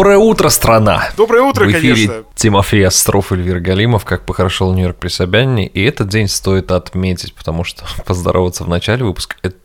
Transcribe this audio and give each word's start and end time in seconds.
Доброе 0.00 0.16
утро, 0.16 0.48
страна! 0.48 1.10
Доброе 1.14 1.42
утро, 1.42 1.66
В 1.66 1.72
эфире 1.72 2.06
конечно. 2.06 2.24
Тимофей 2.34 2.86
Остров, 2.86 3.32
Эльвир 3.32 3.60
Галимов, 3.60 4.06
как 4.06 4.24
похорошел 4.24 4.72
Нью-Йорк 4.72 4.96
при 4.96 5.08
Собянине. 5.08 5.66
И 5.66 5.84
этот 5.84 6.08
день 6.08 6.26
стоит 6.26 6.70
отметить, 6.70 7.34
потому 7.34 7.64
что 7.64 7.84
поздороваться 8.06 8.64
в 8.64 8.68
начале 8.70 9.04
выпуска, 9.04 9.36
это, 9.42 9.56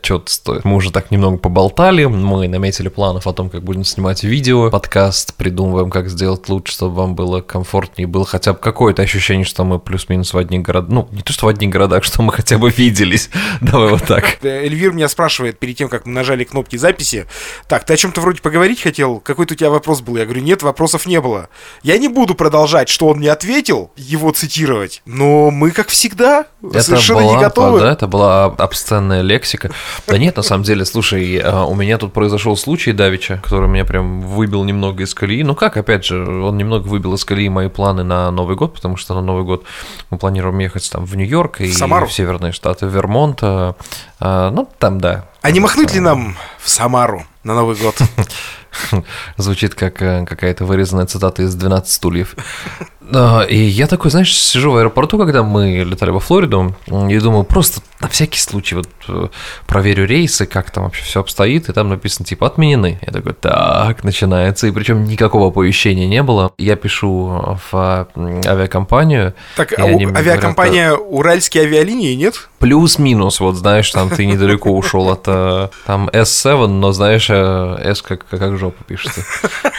что-то 0.00 0.32
стоит. 0.32 0.64
Мы 0.64 0.76
уже 0.76 0.90
так 0.90 1.10
немного 1.10 1.36
поболтали, 1.36 2.06
мы 2.06 2.48
наметили 2.48 2.88
планов 2.88 3.26
о 3.26 3.34
том, 3.34 3.50
как 3.50 3.62
будем 3.62 3.84
снимать 3.84 4.24
видео, 4.24 4.70
подкаст, 4.70 5.34
придумываем, 5.34 5.90
как 5.90 6.08
сделать 6.08 6.48
лучше, 6.48 6.72
чтобы 6.72 6.94
вам 6.94 7.14
было 7.14 7.42
комфортнее, 7.42 8.06
было 8.06 8.24
хотя 8.24 8.54
бы 8.54 8.60
какое-то 8.60 9.02
ощущение, 9.02 9.44
что 9.44 9.64
мы 9.64 9.78
плюс-минус 9.78 10.32
в 10.32 10.38
одних 10.38 10.62
городах, 10.62 10.90
ну, 10.90 11.08
не 11.12 11.20
то, 11.20 11.34
что 11.34 11.44
в 11.44 11.48
одних 11.50 11.68
городах, 11.68 12.04
что 12.04 12.22
мы 12.22 12.32
хотя 12.32 12.56
бы 12.56 12.70
виделись. 12.70 13.28
Давай 13.60 13.90
вот 13.90 14.04
так. 14.04 14.42
Эльвир 14.42 14.92
меня 14.92 15.08
спрашивает 15.08 15.58
перед 15.58 15.76
тем, 15.76 15.90
как 15.90 16.06
мы 16.06 16.12
нажали 16.12 16.44
кнопки 16.44 16.76
записи. 16.76 17.26
Так, 17.68 17.84
ты 17.84 17.92
о 17.92 17.96
чем-то 17.98 18.22
вроде 18.22 18.40
поговорить 18.40 18.80
хотел? 18.80 19.20
Какой-то 19.20 19.52
у 19.52 19.56
тебя 19.58 19.73
вопрос 19.74 20.00
был? 20.00 20.16
Я 20.16 20.24
говорю, 20.24 20.40
нет, 20.42 20.62
вопросов 20.62 21.06
не 21.06 21.20
было. 21.20 21.48
Я 21.82 21.98
не 21.98 22.08
буду 22.08 22.34
продолжать, 22.34 22.88
что 22.88 23.08
он 23.08 23.18
мне 23.18 23.30
ответил, 23.30 23.90
его 23.96 24.30
цитировать. 24.30 25.02
Но 25.04 25.50
мы, 25.50 25.70
как 25.70 25.88
всегда, 25.88 26.46
совершенно 26.80 27.20
была, 27.22 27.34
не 27.34 27.40
готовы. 27.40 27.80
Да, 27.80 27.92
это 27.92 28.06
была 28.06 28.44
обсценная 28.46 29.20
лексика. 29.22 29.70
Да 30.06 30.16
нет, 30.18 30.36
на 30.36 30.42
самом 30.42 30.64
деле, 30.64 30.84
слушай, 30.84 31.38
а, 31.38 31.64
у 31.64 31.74
меня 31.74 31.98
тут 31.98 32.12
произошел 32.12 32.56
случай 32.56 32.92
Давича, 32.92 33.38
который 33.44 33.68
меня 33.68 33.84
прям 33.84 34.22
выбил 34.22 34.64
немного 34.64 35.02
из 35.04 35.14
колеи. 35.14 35.42
Ну 35.42 35.54
как, 35.54 35.76
опять 35.76 36.04
же, 36.04 36.24
он 36.26 36.56
немного 36.56 36.86
выбил 36.86 37.14
из 37.14 37.24
колеи 37.24 37.48
мои 37.48 37.68
планы 37.68 38.02
на 38.04 38.30
Новый 38.30 38.56
год, 38.56 38.74
потому 38.74 38.96
что 38.96 39.14
на 39.14 39.20
Новый 39.20 39.44
год 39.44 39.64
мы 40.10 40.18
планируем 40.18 40.58
ехать 40.58 40.90
там 40.90 41.04
в 41.04 41.16
Нью-Йорк 41.16 41.60
и 41.60 41.72
Самару? 41.72 42.06
в 42.06 42.12
северные 42.12 42.52
штаты, 42.52 42.86
Вермонт. 42.86 43.40
а, 43.42 43.74
Ну, 44.20 44.68
там, 44.78 45.00
да. 45.00 45.28
А 45.42 45.50
не 45.50 45.60
махнуть 45.60 45.92
ли 45.92 46.00
нам 46.00 46.36
в 46.58 46.70
Самару 46.70 47.24
на 47.42 47.54
Новый 47.54 47.76
год? 47.76 47.96
Звучит 49.36 49.74
как 49.74 50.00
э, 50.02 50.24
какая-то 50.24 50.64
вырезанная 50.64 51.06
цитата 51.06 51.42
из 51.42 51.56
«12 51.56 51.84
стульев». 51.86 52.36
И 53.48 53.56
я 53.56 53.86
такой, 53.86 54.10
знаешь, 54.10 54.34
сижу 54.34 54.70
в 54.70 54.76
аэропорту, 54.76 55.18
когда 55.18 55.42
мы 55.42 55.84
летали 55.84 56.10
во 56.10 56.20
Флориду, 56.20 56.74
и 56.86 57.18
думаю, 57.18 57.44
просто 57.44 57.82
на 58.04 58.08
всякий 58.10 58.38
случай 58.38 58.74
вот 58.74 58.88
э, 59.08 59.28
проверю 59.66 60.06
рейсы, 60.06 60.44
как 60.46 60.70
там 60.70 60.84
вообще 60.84 61.02
все 61.04 61.20
обстоит, 61.20 61.68
и 61.68 61.72
там 61.72 61.88
написано 61.88 62.26
типа 62.26 62.46
отменены. 62.46 62.98
Я 63.06 63.12
такой, 63.12 63.32
так, 63.32 64.04
начинается, 64.04 64.66
и 64.66 64.70
причем 64.70 65.04
никакого 65.04 65.48
оповещения 65.48 66.06
не 66.06 66.22
было. 66.22 66.52
Я 66.58 66.76
пишу 66.76 67.58
в 67.72 68.08
м, 68.14 68.40
авиакомпанию. 68.46 69.34
Так, 69.56 69.78
а 69.78 69.84
у- 69.86 69.98
авиакомпания 70.16 70.92
Уральские 70.92 71.64
авиалинии, 71.64 72.14
нет? 72.14 72.48
Плюс-минус, 72.58 73.40
вот 73.40 73.56
знаешь, 73.56 73.90
там 73.90 74.10
ты 74.10 74.26
недалеко 74.26 74.70
ушел 74.70 75.08
от 75.10 75.22
э, 75.26 75.68
там 75.86 76.08
S7, 76.10 76.66
но 76.66 76.92
знаешь, 76.92 77.28
э, 77.30 77.76
S 77.84 78.02
как, 78.02 78.26
как 78.26 78.58
жопа 78.58 78.84
пишется. 78.84 79.22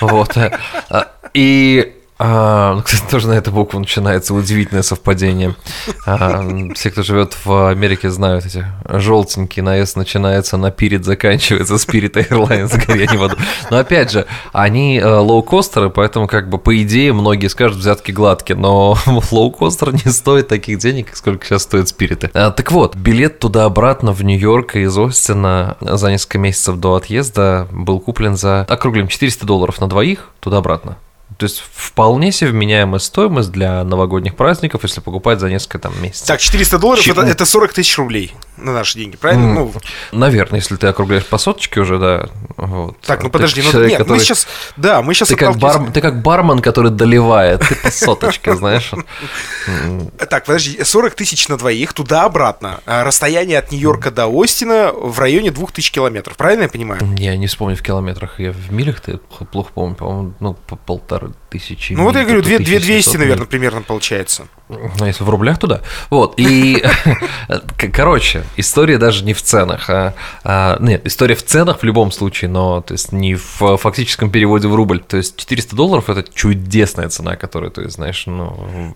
Вот. 0.01 0.35
э, 0.37 0.51
И 1.33 1.94
а, 2.17 2.75
ну, 2.75 2.81
кстати, 2.81 3.03
тоже 3.11 3.27
на 3.27 3.33
эту 3.33 3.51
букву 3.51 3.77
начинается 3.77 4.33
удивительное 4.33 4.83
совпадение. 4.83 5.55
А, 6.05 6.45
все, 6.73 6.89
кто 6.89 7.03
живет 7.03 7.35
в 7.43 7.69
Америке, 7.69 8.09
знают 8.09 8.45
эти 8.45 8.65
желтенькие 8.87 9.63
на 9.63 9.85
начинается, 9.95 10.55
на 10.55 10.71
Пирит 10.71 11.03
заканчивается, 11.03 11.75
Spirit 11.75 12.13
Airlines, 12.13 12.85
горение 12.85 13.17
в 13.17 13.23
аду. 13.23 13.35
Но 13.69 13.77
опять 13.77 14.11
же, 14.11 14.25
они 14.53 14.97
э, 14.97 15.05
лоукостеры, 15.05 15.89
поэтому 15.89 16.27
как 16.27 16.49
бы 16.49 16.57
по 16.57 16.81
идее 16.81 17.11
многие 17.11 17.47
скажут 17.47 17.79
взятки 17.79 18.11
гладкие, 18.11 18.57
но 18.57 18.97
лоукостер 19.31 19.93
не 19.93 20.11
стоит 20.11 20.47
таких 20.47 20.79
денег, 20.79 21.15
сколько 21.15 21.45
сейчас 21.45 21.63
стоит 21.63 21.89
спириты. 21.89 22.31
А, 22.33 22.51
так 22.51 22.71
вот, 22.71 22.95
билет 22.95 23.39
туда-обратно 23.39 24.13
в 24.13 24.23
Нью-Йорк 24.23 24.77
из 24.77 24.97
Остина 24.97 25.75
за 25.81 26.11
несколько 26.11 26.37
месяцев 26.37 26.77
до 26.77 26.95
отъезда 26.95 27.67
был 27.71 27.99
куплен 27.99 28.37
за, 28.37 28.61
округлим, 28.61 29.09
400 29.09 29.45
долларов 29.45 29.81
на 29.81 29.87
двоих 29.87 30.29
туда-обратно. 30.39 30.97
То 31.37 31.43
есть 31.45 31.61
вполне 31.73 32.31
себе 32.31 32.51
вменяемая 32.51 32.99
стоимость 32.99 33.51
для 33.51 33.83
новогодних 33.83 34.35
праздников, 34.35 34.83
если 34.83 35.01
покупать 35.01 35.39
за 35.39 35.49
несколько 35.49 35.79
там 35.79 35.93
месяцев. 36.01 36.27
Так, 36.27 36.39
400 36.39 36.79
долларов 36.79 37.03
Чего? 37.03 37.21
это, 37.21 37.31
это 37.31 37.45
40 37.45 37.73
тысяч 37.73 37.97
рублей 37.97 38.33
на 38.57 38.71
наши 38.71 38.97
деньги, 38.97 39.17
правильно? 39.17 39.43
М, 39.43 39.53
Ну, 39.55 39.73
Наверное, 40.13 40.59
если 40.61 40.77
ты 40.77 40.87
округляешь 40.87 41.25
по 41.25 41.37
соточке 41.37 41.81
уже, 41.81 41.99
да. 41.99 42.29
Вот. 42.55 42.97
так, 43.01 43.21
ну 43.21 43.27
Ты 43.29 43.33
подожди, 43.33 43.61
ну 43.61 43.69
человек, 43.71 43.89
нет, 43.91 43.99
мы 43.99 44.05
который- 44.05 44.19
сейчас, 44.21 44.47
да, 44.77 45.01
мы 45.01 45.13
сейчас 45.13 45.27
Ты 45.27 45.35
как, 45.35 45.57
бар, 45.57 45.91
ты 45.91 45.99
как 45.99 46.21
бармен, 46.21 46.59
который 46.61 46.89
доливает, 46.91 47.61
ты 47.67 47.75
по 47.75 47.91
соточке, 47.91 48.55
знаешь. 48.55 48.91
Так, 50.29 50.45
подожди, 50.45 50.83
40 50.83 51.15
тысяч 51.15 51.47
на 51.47 51.57
двоих, 51.57 51.93
туда-обратно. 51.93 52.79
А 52.85 53.03
Расстояние 53.03 53.59
от 53.59 53.71
Нью-Йорка 53.71 54.11
до 54.11 54.27
Остина 54.27 54.91
в 54.93 55.19
районе 55.19 55.51
2000 55.51 55.91
километров, 55.91 56.37
правильно 56.37 56.63
я 56.63 56.69
понимаю? 56.69 57.01
Я 57.17 57.35
не 57.37 57.47
вспомню 57.47 57.75
в 57.75 57.81
километрах, 57.81 58.39
я 58.39 58.51
в 58.51 58.71
милях 58.71 58.99
ты 59.01 59.17
плохо 59.51 59.71
помню, 59.73 59.95
по-моему, 59.95 60.33
ну, 60.39 60.53
по 60.53 60.75
happened. 61.25 61.44
Тысячи. 61.57 61.93
Ну 61.93 62.03
вот 62.03 62.15
я 62.15 62.23
говорю, 62.23 62.41
то 62.41 62.49
2, 62.49 62.55
1700 62.57 62.85
200, 62.85 63.09
миль. 63.09 63.19
наверное, 63.19 63.45
примерно 63.45 63.81
получается. 63.81 64.47
Ну, 64.67 65.05
если 65.05 65.23
в 65.23 65.29
рублях, 65.29 65.59
то 65.59 65.67
да. 65.67 65.81
Вот, 66.09 66.33
и, 66.37 66.83
короче, 67.93 68.43
история 68.57 68.97
даже 68.97 69.23
не 69.23 69.33
в 69.33 69.41
ценах, 69.41 69.89
а, 69.89 70.15
а, 70.43 70.77
нет, 70.79 71.05
история 71.05 71.35
в 71.35 71.43
ценах 71.43 71.79
в 71.79 71.83
любом 71.83 72.11
случае, 72.11 72.49
но, 72.49 72.81
то 72.81 72.93
есть, 72.93 73.11
не 73.11 73.35
в 73.35 73.77
фактическом 73.77 74.31
переводе 74.31 74.67
в 74.67 74.75
рубль. 74.75 74.99
То 74.99 75.17
есть, 75.17 75.37
400 75.37 75.75
долларов– 75.75 76.09
это 76.09 76.25
чудесная 76.33 77.09
цена, 77.09 77.35
которую, 77.35 77.71
ты 77.71 77.89
знаешь, 77.89 78.25
ну, 78.25 78.93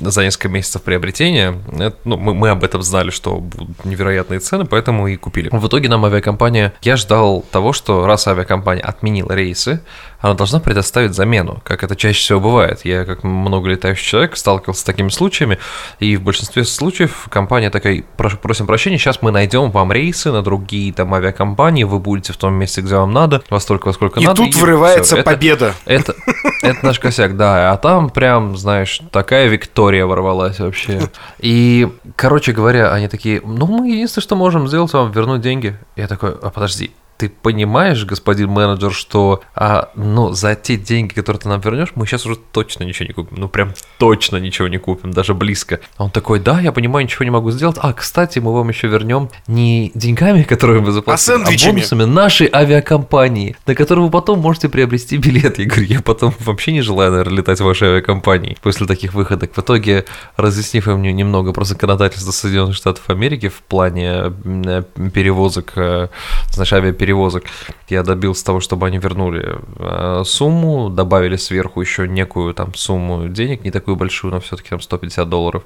за 0.00 0.22
несколько 0.22 0.48
месяцев 0.48 0.82
приобретения, 0.82 1.58
это, 1.72 1.96
ну, 2.04 2.16
мы, 2.16 2.34
мы 2.34 2.50
об 2.50 2.62
этом 2.62 2.82
знали, 2.82 3.10
что 3.10 3.36
будут 3.36 3.84
невероятные 3.84 4.40
цены, 4.40 4.64
поэтому 4.64 5.08
и 5.08 5.16
купили. 5.16 5.48
В 5.50 5.66
итоге 5.66 5.88
нам 5.88 6.04
авиакомпания, 6.04 6.72
я 6.82 6.96
ждал 6.96 7.44
того, 7.50 7.72
что 7.72 8.06
раз 8.06 8.28
авиакомпания 8.28 8.82
отменила 8.82 9.32
рейсы, 9.32 9.80
она 10.20 10.34
должна 10.34 10.60
предоставить 10.60 11.14
замену, 11.14 11.57
как 11.64 11.82
это 11.82 11.96
чаще 11.96 12.20
всего 12.20 12.40
бывает. 12.40 12.80
Я, 12.84 13.04
как 13.04 13.24
много 13.24 13.68
летающий 13.68 14.04
человек, 14.06 14.36
сталкивался 14.36 14.80
с 14.80 14.84
такими 14.84 15.08
случаями, 15.08 15.58
и 16.00 16.16
в 16.16 16.22
большинстве 16.22 16.64
случаев 16.64 17.26
компания 17.30 17.70
такая, 17.70 18.04
«Прошу- 18.16 18.36
просим 18.38 18.66
прощения, 18.66 18.98
сейчас 18.98 19.22
мы 19.22 19.30
найдем 19.30 19.70
вам 19.70 19.92
рейсы 19.92 20.30
на 20.32 20.42
другие 20.42 20.92
там 20.92 21.12
авиакомпании, 21.14 21.84
вы 21.84 21.98
будете 21.98 22.32
в 22.32 22.36
том 22.36 22.54
месте, 22.54 22.80
где 22.80 22.96
вам 22.96 23.12
надо, 23.12 23.42
во 23.50 23.60
столько, 23.60 23.86
во 23.88 23.92
сколько 23.92 24.20
И 24.20 24.24
надо. 24.24 24.42
тут 24.42 24.54
вырывается 24.56 25.14
всё. 25.14 25.16
Это- 25.18 25.30
победа. 25.30 25.74
это, 25.84 26.14
это 26.62 26.84
наш 26.86 26.98
косяк, 26.98 27.36
да. 27.36 27.72
А 27.72 27.76
там 27.76 28.10
прям, 28.10 28.56
знаешь, 28.56 29.00
такая 29.12 29.48
Виктория 29.48 30.06
ворвалась 30.06 30.58
вообще. 30.60 31.08
И, 31.38 31.88
короче 32.16 32.52
говоря, 32.52 32.92
они 32.92 33.08
такие, 33.08 33.40
ну, 33.44 33.66
мы 33.66 33.88
единственное, 33.90 34.22
что 34.22 34.36
можем 34.36 34.68
сделать, 34.68 34.92
вам 34.92 35.10
вернуть 35.12 35.40
деньги. 35.40 35.76
Я 35.96 36.06
такой, 36.08 36.30
а 36.42 36.50
подожди, 36.50 36.90
ты 37.18 37.28
понимаешь, 37.28 38.04
господин 38.04 38.48
менеджер, 38.50 38.92
что 38.92 39.42
а, 39.54 39.90
ну, 39.96 40.32
за 40.32 40.54
те 40.54 40.76
деньги, 40.76 41.12
которые 41.12 41.40
ты 41.40 41.48
нам 41.48 41.60
вернешь, 41.60 41.88
мы 41.96 42.06
сейчас 42.06 42.24
уже 42.26 42.36
точно 42.36 42.84
ничего 42.84 43.06
не 43.08 43.12
купим. 43.12 43.36
Ну, 43.38 43.48
прям 43.48 43.74
точно 43.98 44.36
ничего 44.36 44.68
не 44.68 44.78
купим, 44.78 45.12
даже 45.12 45.34
близко. 45.34 45.80
А 45.96 46.04
Он 46.04 46.10
такой, 46.10 46.38
да, 46.40 46.60
я 46.60 46.70
понимаю, 46.72 47.04
ничего 47.04 47.24
не 47.24 47.30
могу 47.32 47.50
сделать. 47.50 47.76
А, 47.80 47.92
кстати, 47.92 48.38
мы 48.38 48.54
вам 48.54 48.68
еще 48.68 48.86
вернем 48.88 49.28
не 49.48 49.90
деньгами, 49.94 50.44
которые 50.44 50.80
вы 50.80 50.92
заплатили, 50.92 51.34
а, 51.34 51.38
сэндвичами. 51.38 51.72
бонусами 51.72 52.04
нашей 52.04 52.48
авиакомпании, 52.52 53.56
на 53.66 53.74
которую 53.74 54.06
вы 54.06 54.10
потом 54.12 54.38
можете 54.38 54.68
приобрести 54.68 55.16
билет. 55.16 55.58
Я 55.58 55.66
говорю, 55.66 55.82
я 55.86 56.00
потом 56.00 56.32
вообще 56.38 56.72
не 56.72 56.82
желаю, 56.82 57.10
наверное, 57.10 57.38
летать 57.38 57.60
в 57.60 57.64
вашей 57.64 57.88
авиакомпании 57.88 58.56
после 58.62 58.86
таких 58.86 59.14
выходок. 59.14 59.52
В 59.54 59.58
итоге, 59.58 60.04
разъяснив 60.36 60.86
им 60.88 61.02
не- 61.02 61.12
немного 61.12 61.52
про 61.52 61.64
законодательство 61.64 62.30
Соединенных 62.30 62.76
Штатов 62.76 63.10
Америки 63.10 63.48
в 63.48 63.60
плане 63.62 64.32
м, 64.44 64.84
перевозок, 65.12 65.72
э, 65.76 66.08
знаешь, 66.52 66.72
авиаперевозок, 67.08 67.44
я 67.88 68.02
добился 68.02 68.44
того, 68.44 68.60
чтобы 68.60 68.86
они 68.86 68.98
вернули 68.98 69.56
э, 69.78 70.22
сумму, 70.24 70.90
добавили 70.90 71.36
сверху 71.36 71.80
еще 71.80 72.06
некую 72.08 72.54
там 72.54 72.74
сумму 72.74 73.28
денег, 73.28 73.64
не 73.64 73.70
такую 73.70 73.96
большую, 73.96 74.32
но 74.32 74.40
все-таки 74.40 74.70
там 74.70 74.80
150 74.80 75.28
долларов. 75.28 75.62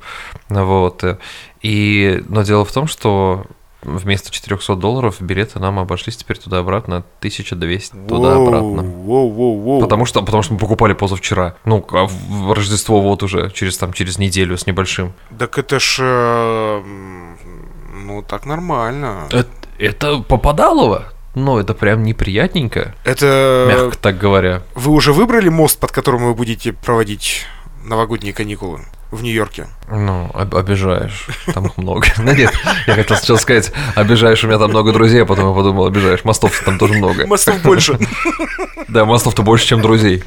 Вот. 0.49 1.05
И, 1.63 2.23
но 2.29 2.43
дело 2.43 2.65
в 2.65 2.73
том, 2.73 2.87
что 2.87 3.45
вместо 3.83 4.31
400 4.31 4.77
долларов 4.77 5.17
билеты 5.21 5.59
нам 5.59 5.79
обошлись 5.81 6.17
теперь 6.17 6.39
туда-обратно 6.39 6.99
1200 7.19 7.97
туда-обратно. 8.09 8.83
Воу, 8.83 9.31
воу, 9.31 9.61
воу. 9.61 9.81
Потому 9.81 10.05
что, 10.07 10.23
потому 10.23 10.43
что 10.43 10.53
мы 10.55 10.59
покупали 10.61 10.93
позавчера. 10.93 11.55
Ну, 11.65 11.85
а 11.91 12.07
в 12.07 12.53
Рождество 12.53 13.01
вот 13.01 13.23
уже, 13.23 13.51
через, 13.51 13.77
там, 13.79 13.93
через 13.93 14.19
неделю 14.19 14.57
с 14.57 14.67
небольшим. 14.67 15.13
Так 15.39 15.59
это 15.59 15.81
ж... 15.81 15.99
э, 16.01 16.83
Ну, 18.07 18.23
так 18.23 18.47
нормально. 18.47 19.27
Это, 19.31 19.49
это 19.79 20.19
попадалово. 20.19 21.05
Ну, 21.35 21.59
это 21.59 21.75
прям 21.75 22.03
неприятненько, 22.03 22.95
Это... 23.05 23.67
мягко 23.69 23.97
так 23.99 24.19
говоря. 24.19 24.63
Вы 24.75 24.93
уже 24.93 25.13
выбрали 25.13 25.49
мост, 25.49 25.79
под 25.81 25.91
которым 25.93 26.27
вы 26.27 26.35
будете 26.35 26.73
проводить 26.73 27.47
новогодние 27.85 28.35
каникулы 28.35 28.81
в 29.11 29.23
Нью-Йорке? 29.23 29.67
Ну, 29.95 30.31
об- 30.33 30.55
обижаешь. 30.57 31.27
Там 31.53 31.67
их 31.67 31.77
много. 31.77 32.07
Ну 32.19 32.33
нет, 32.33 32.53
я 32.87 32.95
хотел 32.95 33.17
сначала 33.17 33.37
сказать, 33.39 33.73
обижаешь, 33.95 34.43
у 34.45 34.47
меня 34.47 34.59
там 34.59 34.71
много 34.71 34.93
друзей, 34.93 35.23
а 35.23 35.27
потом 35.27 35.51
я 35.51 35.55
подумал, 35.55 35.87
обижаешь. 35.87 36.25
Мостов 36.25 36.63
там 36.65 36.79
тоже 36.79 36.95
много. 36.95 37.27
Мостов 37.27 37.61
больше. 37.63 37.99
Да, 38.89 39.07
мостов-то 39.07 39.43
больше, 39.43 39.67
чем 39.69 39.81
друзей. 39.81 40.23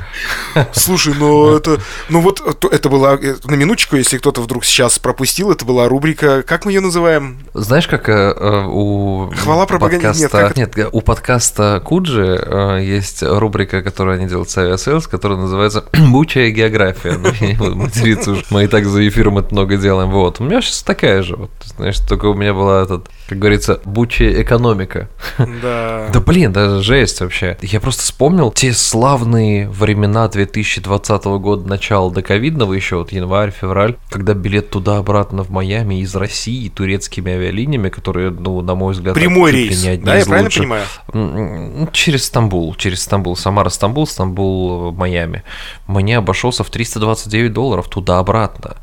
Слушай, 0.71 1.13
ну 1.19 1.55
это, 1.55 1.79
ну 2.09 2.19
вот 2.21 2.41
то- 2.59 2.67
это 2.69 2.89
была 2.89 3.13
э, 3.13 3.35
на 3.43 3.53
минуточку, 3.53 3.95
если 3.95 4.17
кто-то 4.17 4.41
вдруг 4.41 4.65
сейчас 4.65 4.97
пропустил, 4.97 5.51
это 5.51 5.65
была 5.65 5.87
рубрика, 5.87 6.41
как 6.41 6.65
мы 6.65 6.71
ее 6.71 6.79
называем? 6.81 7.37
Знаешь, 7.53 7.87
как 7.87 8.09
э, 8.09 8.13
э, 8.35 8.63
у 8.67 9.31
Хвала 9.37 9.65
пропаганде- 9.67 10.17
нет, 10.17 10.31
подкаста... 10.31 10.59
Нет, 10.59 10.89
у 10.91 11.01
подкаста 11.01 11.79
Куджи 11.85 12.79
есть 12.81 13.21
рубрика, 13.21 13.83
которую 13.83 14.15
они 14.17 14.25
делают 14.27 14.49
с 14.49 14.57
Aviasales, 14.57 15.05
которая 15.07 15.37
называется 15.37 15.85
«Бучая 16.09 16.49
география». 16.49 17.17
Ну, 17.25 17.29
я 17.39 17.47
не 17.47 17.53
буду 17.53 17.75
материться 17.75 18.31
уже. 18.31 18.43
Мы 18.49 18.63
и 18.63 18.67
так 18.67 18.85
за 18.85 19.07
эфиром 19.07 19.37
это 19.37 19.53
много 19.55 19.77
делаем. 19.77 20.09
Вот. 20.11 20.39
У 20.39 20.43
меня 20.43 20.61
сейчас 20.61 20.83
такая 20.83 21.23
же. 21.23 21.35
Вот, 21.37 21.51
знаешь, 21.77 21.97
только 21.99 22.25
у 22.27 22.33
меня 22.33 22.53
была, 22.53 22.83
этот, 22.83 23.09
как 23.27 23.39
говорится, 23.39 23.79
ебучая 23.85 24.41
экономика. 24.41 25.09
Да. 25.37 26.07
Да 26.13 26.19
блин, 26.19 26.51
да 26.53 26.79
жесть 26.81 27.21
вообще. 27.21 27.57
Я 27.61 27.79
просто 27.79 28.03
вспомнил 28.03 28.51
те 28.51 28.73
славные 28.73 29.67
времена 29.69 30.27
2020 30.27 31.25
года, 31.25 31.67
начала 31.67 32.11
до 32.11 32.21
ковидного 32.21 32.73
еще, 32.73 32.97
вот 32.97 33.11
январь, 33.11 33.51
февраль, 33.51 33.95
когда 34.09 34.33
билет 34.33 34.69
туда-обратно 34.69 35.43
в 35.43 35.49
Майами 35.49 36.01
из 36.01 36.15
России 36.15 36.69
турецкими 36.69 37.31
авиалиниями, 37.33 37.89
которые, 37.89 38.29
ну, 38.31 38.61
на 38.61 38.75
мой 38.75 38.93
взгляд, 38.93 39.15
Прямой 39.15 39.51
рейс, 39.51 39.83
не 39.83 39.89
одни 39.89 40.05
да, 40.05 40.15
я 40.15 40.21
из 40.21 40.25
правильно 40.27 40.45
лучших. 40.45 40.61
понимаю? 40.63 40.83
М, 41.13 41.89
Через 41.91 42.25
Стамбул, 42.25 42.75
через 42.75 43.01
Стамбул, 43.03 43.35
Самара, 43.35 43.69
Стамбул, 43.69 44.05
Стамбул, 44.07 44.91
Майами. 44.91 45.43
Мне 45.87 46.17
обошелся 46.17 46.63
в 46.63 46.69
329 46.69 47.51
долларов 47.53 47.87
туда-обратно. 47.89 48.77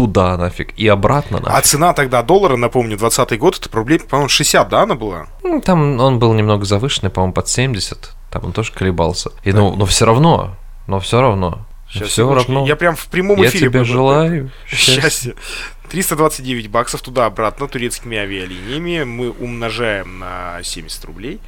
Туда 0.00 0.38
нафиг 0.38 0.72
и 0.78 0.88
обратно 0.88 1.40
нафиг. 1.40 1.52
А 1.54 1.60
цена 1.60 1.92
тогда 1.92 2.22
доллара, 2.22 2.56
напомню, 2.56 2.96
20 2.96 3.38
год, 3.38 3.58
это 3.58 3.76
рублей, 3.76 3.98
по-моему, 3.98 4.30
60, 4.30 4.66
да, 4.70 4.82
она 4.84 4.94
была? 4.94 5.26
Ну, 5.42 5.60
Там 5.60 6.00
он 6.00 6.18
был 6.18 6.32
немного 6.32 6.64
завышенный, 6.64 7.10
по-моему, 7.10 7.34
под 7.34 7.48
70. 7.48 8.12
Там 8.30 8.46
он 8.46 8.52
тоже 8.52 8.72
колебался. 8.72 9.30
И, 9.44 9.52
ну, 9.52 9.76
но 9.76 9.84
все 9.84 10.06
равно, 10.06 10.56
но 10.86 11.00
все 11.00 11.20
равно. 11.20 11.66
Щас, 11.90 12.08
все 12.08 12.22
секундочку. 12.22 12.52
равно. 12.52 12.66
Я 12.68 12.76
прям 12.76 12.94
в 12.96 13.06
прямом 13.06 13.40
Я 13.42 13.48
эфире... 13.48 13.66
тебе 13.68 13.80
был. 13.80 13.84
желаю 13.86 14.50
счастья. 14.68 15.02
Счастье. 15.02 15.34
329 15.90 16.68
баксов 16.70 17.02
туда-обратно 17.02 17.66
турецкими 17.66 18.16
авиалиниями. 18.16 19.02
Мы 19.02 19.30
умножаем 19.30 20.20
на 20.20 20.60
70 20.62 21.04
рублей. 21.06 21.40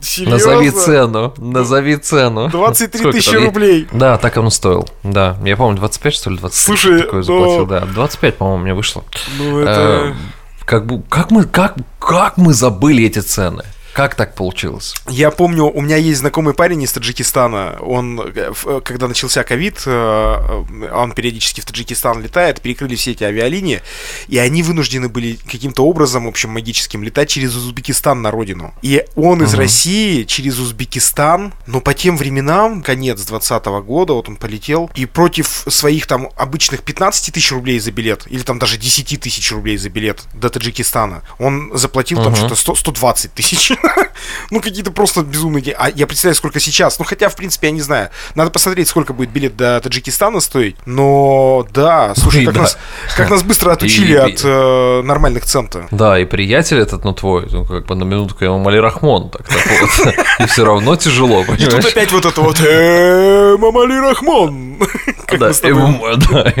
Серьезно? 0.00 0.32
Назови 0.36 0.70
цену, 0.70 1.34
назови 1.38 1.96
цену. 1.96 2.48
23 2.48 2.98
Сколько 3.00 3.16
тысячи 3.18 3.32
там? 3.32 3.44
рублей. 3.44 3.86
Да, 3.92 4.18
так 4.18 4.36
он 4.36 4.50
стоил. 4.50 4.88
Да, 5.04 5.36
я 5.44 5.56
помню, 5.56 5.78
25, 5.78 6.14
что 6.14 6.30
ли, 6.30 6.38
20 6.38 6.58
Слушай, 6.58 7.02
такое 7.02 7.20
но- 7.20 7.22
заплатил, 7.22 7.66
да. 7.66 7.80
25, 7.80 8.36
по-моему, 8.36 8.62
мне 8.64 8.74
вышло. 8.74 9.04
Ну, 9.38 9.60
Э, 9.60 9.62
это... 9.62 10.16
Как, 10.64 10.86
бы, 10.86 11.02
как, 11.08 11.30
мы, 11.30 11.44
как, 11.44 11.76
как 12.00 12.36
мы 12.36 12.52
забыли 12.52 13.04
эти 13.04 13.20
цены? 13.20 13.62
Как 13.96 14.14
так 14.14 14.34
получилось? 14.34 14.94
Я 15.08 15.30
помню, 15.30 15.64
у 15.64 15.80
меня 15.80 15.96
есть 15.96 16.18
знакомый 16.18 16.52
парень 16.52 16.82
из 16.82 16.92
Таджикистана. 16.92 17.78
Он, 17.80 18.20
э, 18.20 18.52
э, 18.66 18.80
когда 18.84 19.08
начался 19.08 19.42
ковид, 19.42 19.84
э, 19.86 20.64
он 20.92 21.12
периодически 21.12 21.62
в 21.62 21.64
Таджикистан 21.64 22.22
летает, 22.22 22.60
перекрыли 22.60 22.94
все 22.94 23.12
эти 23.12 23.24
авиалинии, 23.24 23.80
и 24.28 24.36
они 24.36 24.62
вынуждены 24.62 25.08
были 25.08 25.38
каким-то 25.50 25.86
образом, 25.86 26.26
в 26.26 26.28
общем, 26.28 26.50
магическим, 26.50 27.02
летать 27.04 27.30
через 27.30 27.56
Узбекистан 27.56 28.20
на 28.20 28.30
родину. 28.30 28.74
И 28.82 29.02
он 29.14 29.42
из. 29.42 29.54
России 29.54 30.24
через 30.24 30.58
Узбекистан, 30.58 31.54
но 31.66 31.80
по 31.80 31.94
тем 31.94 32.18
временам, 32.18 32.82
конец 32.82 33.22
20 33.22 33.64
года, 33.80 34.12
вот 34.12 34.28
он 34.28 34.36
полетел, 34.36 34.90
и 34.94 35.06
против 35.06 35.64
своих 35.68 36.06
там 36.06 36.28
обычных 36.36 36.82
15 36.82 37.32
тысяч 37.32 37.50
рублей 37.50 37.78
за 37.78 37.92
билет, 37.92 38.26
или 38.26 38.42
там 38.42 38.58
даже 38.58 38.76
10 38.76 39.18
тысяч 39.18 39.50
рублей 39.52 39.78
за 39.78 39.88
билет 39.88 40.24
до 40.34 40.50
Таджикистана, 40.50 41.22
он 41.38 41.70
заплатил 41.72 42.18
там 42.18 42.32
Мгм. 42.32 42.36
что-то 42.36 42.56
100 42.56 42.74
120 42.74 43.32
тысяч. 43.32 43.72
Ну, 44.50 44.60
какие-то 44.60 44.90
просто 44.92 45.22
безумные. 45.22 45.74
А 45.76 45.88
я 45.90 46.06
представляю, 46.06 46.36
сколько 46.36 46.60
сейчас. 46.60 46.98
Ну, 46.98 47.04
хотя, 47.04 47.28
в 47.28 47.36
принципе, 47.36 47.66
я 47.68 47.72
не 47.72 47.80
знаю. 47.80 48.10
Надо 48.34 48.50
посмотреть, 48.50 48.88
сколько 48.88 49.12
будет 49.12 49.30
билет 49.30 49.56
до 49.56 49.80
Таджикистана 49.80 50.40
стоить. 50.40 50.76
Но, 50.86 51.66
да, 51.72 52.14
слушай, 52.16 52.42
И 52.42 52.46
как, 52.46 52.54
да. 52.54 52.60
Нас, 52.62 52.78
как 53.16 53.30
нас 53.30 53.42
быстро 53.42 53.72
отучили 53.72 54.12
И- 54.12 54.16
от 54.16 54.40
э, 54.44 55.02
нормальных 55.02 55.44
цен-то. 55.44 55.88
Да, 55.90 56.18
и 56.18 56.24
приятель 56.24 56.78
этот, 56.78 57.04
ну, 57.04 57.12
твой, 57.12 57.46
ну, 57.50 57.64
как 57.64 57.86
бы 57.86 57.94
на 57.94 58.04
минутку 58.04 58.44
ему 58.44 58.58
Мали 58.58 58.78
Рахмон, 58.78 59.30
так, 59.30 59.42
вот. 59.48 60.14
И 60.40 60.46
все 60.46 60.64
равно 60.64 60.96
тяжело, 60.96 61.44
И 61.58 61.64
тут 61.66 61.84
опять 61.84 62.12
вот 62.12 62.24
это 62.26 62.40
вот 62.40 62.60
«Э, 62.60 63.56
Мамали 63.58 63.98
Рахмон. 63.98 64.78
Как 65.26 65.38
Да, 65.40 65.48
мы 65.48 65.54
с 65.54 65.60
тобой 65.60 65.82
Имам- 65.82 66.16
да, 66.30 66.52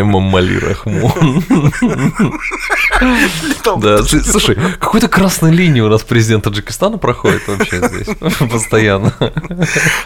Имам 0.00 0.22
Мали 0.24 0.58
Рахмон. 0.58 1.44
Да, 3.80 4.02
слушай, 4.02 4.56
какой-то 4.78 5.08
красной 5.08 5.52
линии 5.52 5.80
у 5.80 5.88
нас 5.88 6.02
президент 6.02 6.46
Таджикистана 6.56 6.98
проходит 6.98 7.48
вообще 7.48 7.80
здесь 7.88 8.08
постоянно. 8.50 9.12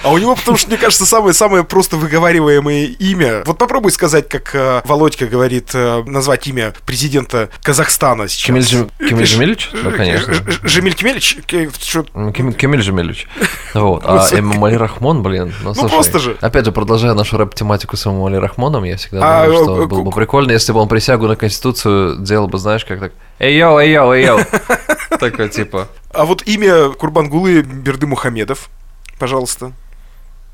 А 0.04 0.12
у 0.12 0.18
него, 0.18 0.36
потому 0.36 0.56
что, 0.56 0.68
мне 0.68 0.78
кажется, 0.78 1.04
самое-самое 1.04 1.64
просто 1.64 1.96
выговариваемое 1.96 2.86
имя. 2.86 3.42
Вот 3.46 3.58
попробуй 3.58 3.90
сказать, 3.90 4.28
как 4.28 4.54
э, 4.54 4.82
Володька 4.84 5.26
говорит, 5.26 5.70
э, 5.74 6.04
назвать 6.06 6.46
имя 6.46 6.72
президента 6.86 7.48
Казахстана 7.62 8.28
сейчас. 8.28 8.46
Кемель 8.46 9.24
Джемилевич? 9.24 9.70
Да, 9.82 9.90
конечно. 9.90 10.34
Ж- 10.34 10.42
Ж- 10.46 10.60
Жемиль 10.62 10.94
Кемельевич? 10.94 11.38
К- 11.46 11.78
чё- 11.78 12.06
Ну, 12.14 12.32
Кем- 12.32 12.52
Кемель 12.52 12.82
Жемелевич. 12.82 13.26
Вот. 13.74 14.02
А 14.06 14.18
Господи. 14.18 14.40
Имам 14.40 14.64
Али 14.64 14.76
Рахмон, 14.76 15.22
блин, 15.24 15.52
ну, 15.64 15.74
слушай, 15.74 15.92
просто 15.92 16.18
же. 16.20 16.36
Опять 16.40 16.64
же, 16.64 16.70
продолжая 16.72 17.14
нашу 17.14 17.36
рэп-тематику 17.38 17.96
с 17.96 18.06
Имамом 18.06 18.26
Али 18.26 18.36
Рахмоном, 18.36 18.84
я 18.84 18.96
всегда 18.96 19.42
А, 19.42 19.46
думал, 19.46 19.60
э, 19.60 19.64
что 19.64 19.86
было 19.88 20.02
бы 20.02 20.10
прикольно, 20.12 20.52
если 20.52 20.72
бы 20.72 20.78
он 20.80 20.86
присягу 20.88 21.26
на 21.26 21.34
Конституцию 21.34 22.18
делал 22.20 22.46
бы, 22.46 22.58
знаешь, 22.58 22.84
как 22.84 23.00
так 23.00 23.12
«Эй, 23.38 23.56
йоу, 23.58 23.78
эй, 23.78 23.92
йоу, 23.92 24.12
эй, 24.12 24.24
йоу». 24.24 24.38
Такой 25.18 25.48
типа. 25.48 25.88
А 26.12 26.24
вот 26.24 26.42
имя 26.46 26.90
Курбангулы 26.90 27.62
Берды 27.62 28.06
Мухамедов, 28.06 28.70
пожалуйста. 29.18 29.72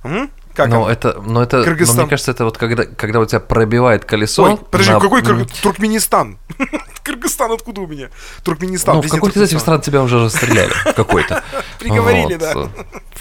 М? 0.02 0.31
Как 0.54 0.69
Ну, 0.69 0.82
оно? 0.82 0.90
это, 0.90 1.20
ну, 1.25 1.40
это, 1.40 1.64
Кыргызстан. 1.64 2.00
мне 2.02 2.08
кажется, 2.10 2.31
это 2.31 2.44
вот 2.44 2.58
когда, 2.58 2.84
когда 2.84 3.20
у 3.20 3.25
тебя 3.25 3.40
пробивает 3.40 4.04
колесо. 4.04 4.43
Ой, 4.44 4.58
подожди, 4.70 4.93
на- 4.93 5.00
какой 5.00 5.22
Кыр- 5.22 5.46
Туркменистан? 5.62 6.37
Кыргызстан 7.02 7.52
откуда 7.52 7.81
у 7.81 7.87
меня? 7.87 8.08
Туркменистан. 8.44 8.96
Ну, 8.96 9.02
в 9.02 9.08
какой-то 9.08 9.38
из 9.40 9.49
этих 9.49 9.60
стран 9.60 9.81
тебя 9.81 10.02
уже 10.02 10.22
расстреляли. 10.22 10.72
Какой-то. 10.94 11.43
Приговорили, 11.78 12.37
да. 12.37 12.69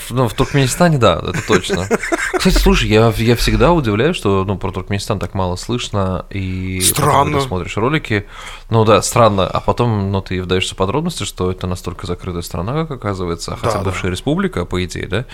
Ну, 0.10 0.28
в 0.28 0.34
Туркменистане, 0.34 0.98
да, 0.98 1.22
это 1.26 1.42
точно. 1.48 1.88
Кстати, 2.34 2.58
слушай, 2.58 2.90
я, 2.90 3.14
я 3.16 3.36
всегда 3.38 3.72
удивляюсь, 3.72 4.18
что 4.18 4.44
ну, 4.44 4.58
про 4.58 4.72
Туркменистан 4.72 5.20
так 5.20 5.34
мало 5.34 5.56
слышно, 5.56 6.26
и 6.30 6.80
потом, 6.82 6.96
Странно. 7.06 7.24
когда 7.32 7.42
смотришь 7.48 7.78
ролики, 7.78 8.26
ну 8.70 8.84
да, 8.84 9.02
странно, 9.02 9.48
а 9.48 9.60
потом, 9.62 10.12
ну, 10.12 10.22
ты 10.22 10.42
вдаешься 10.42 10.74
в 10.74 10.78
подробности, 10.78 11.24
что 11.24 11.50
это 11.50 11.66
настолько 11.66 12.08
закрытая 12.08 12.42
страна, 12.42 12.74
как 12.86 12.92
оказывается, 12.92 13.56
хотя 13.56 13.74
Да, 13.74 13.78
да. 13.80 13.84
бывшая 13.86 14.12
республика, 14.12 14.66
по 14.66 14.84
идее, 14.84 15.08
да? 15.08 15.26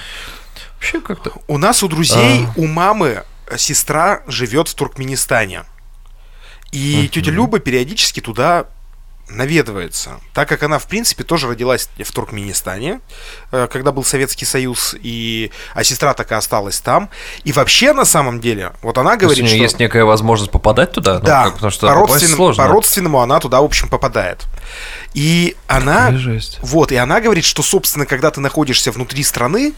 Вообще 0.75 1.01
как-то... 1.01 1.31
У 1.48 1.57
нас 1.57 1.83
у 1.83 1.88
друзей, 1.88 2.45
А. 2.48 2.54
у 2.56 2.65
мамы 2.68 3.24
э, 3.48 3.57
сестра 3.57 4.21
живет 4.27 4.68
в 4.69 4.74
Туркменистане. 4.75 5.63
И 6.71 6.97
Мгм. 7.04 7.09
тетя 7.09 7.31
Люба 7.31 7.59
периодически 7.59 8.19
туда 8.19 8.66
наведывается, 9.30 10.21
так 10.33 10.47
как 10.47 10.64
она, 10.64 10.80
в 10.80 10.87
принципе, 10.87 11.23
тоже 11.26 11.49
родилась 11.49 11.90
в 12.02 12.11
Туркменистане, 12.14 13.02
э, 13.52 13.68
когда 13.69 13.92
был 13.92 14.06
Советский 14.06 14.45
Союз, 14.45 14.95
и... 15.02 15.52
а 15.73 15.83
сестра 15.83 16.14
так 16.14 16.31
и 16.31 16.35
осталась 16.35 16.80
там. 16.80 17.09
И 17.44 17.52
вообще, 17.52 17.92
на 17.92 18.06
самом 18.06 18.40
деле, 18.40 18.71
вот 18.81 18.97
она 18.97 19.11
есть 19.11 19.21
говорит, 19.23 19.44
у 19.44 19.47
нее 19.47 19.56
что... 19.56 19.64
есть 19.64 19.80
некая 19.80 20.06
возможность 20.06 20.52
попадать 20.52 20.94
туда? 20.94 21.16
Ну, 21.19 21.26
Да, 21.26 21.44
как- 21.45 21.56
потому 21.56 21.71
что 21.71 21.87
по, 21.87 21.94
попасть 21.94 22.09
родственному, 22.11 22.35
сложно. 22.37 22.64
по 22.64 22.69
родственному 22.69 23.19
она 23.21 23.40
туда, 23.42 23.59
в 23.61 23.66
общем, 23.66 23.90
попадает. 23.90 24.45
И 25.14 25.57
она... 25.68 26.14
Вот, 26.61 26.94
и 26.94 26.95
она 26.95 27.19
говорит, 27.19 27.44
что, 27.44 27.64
собственно, 27.64 28.06
когда 28.06 28.31
ты 28.31 28.40
находишься 28.40 28.92
внутри 28.94 29.23
страны, 29.23 29.73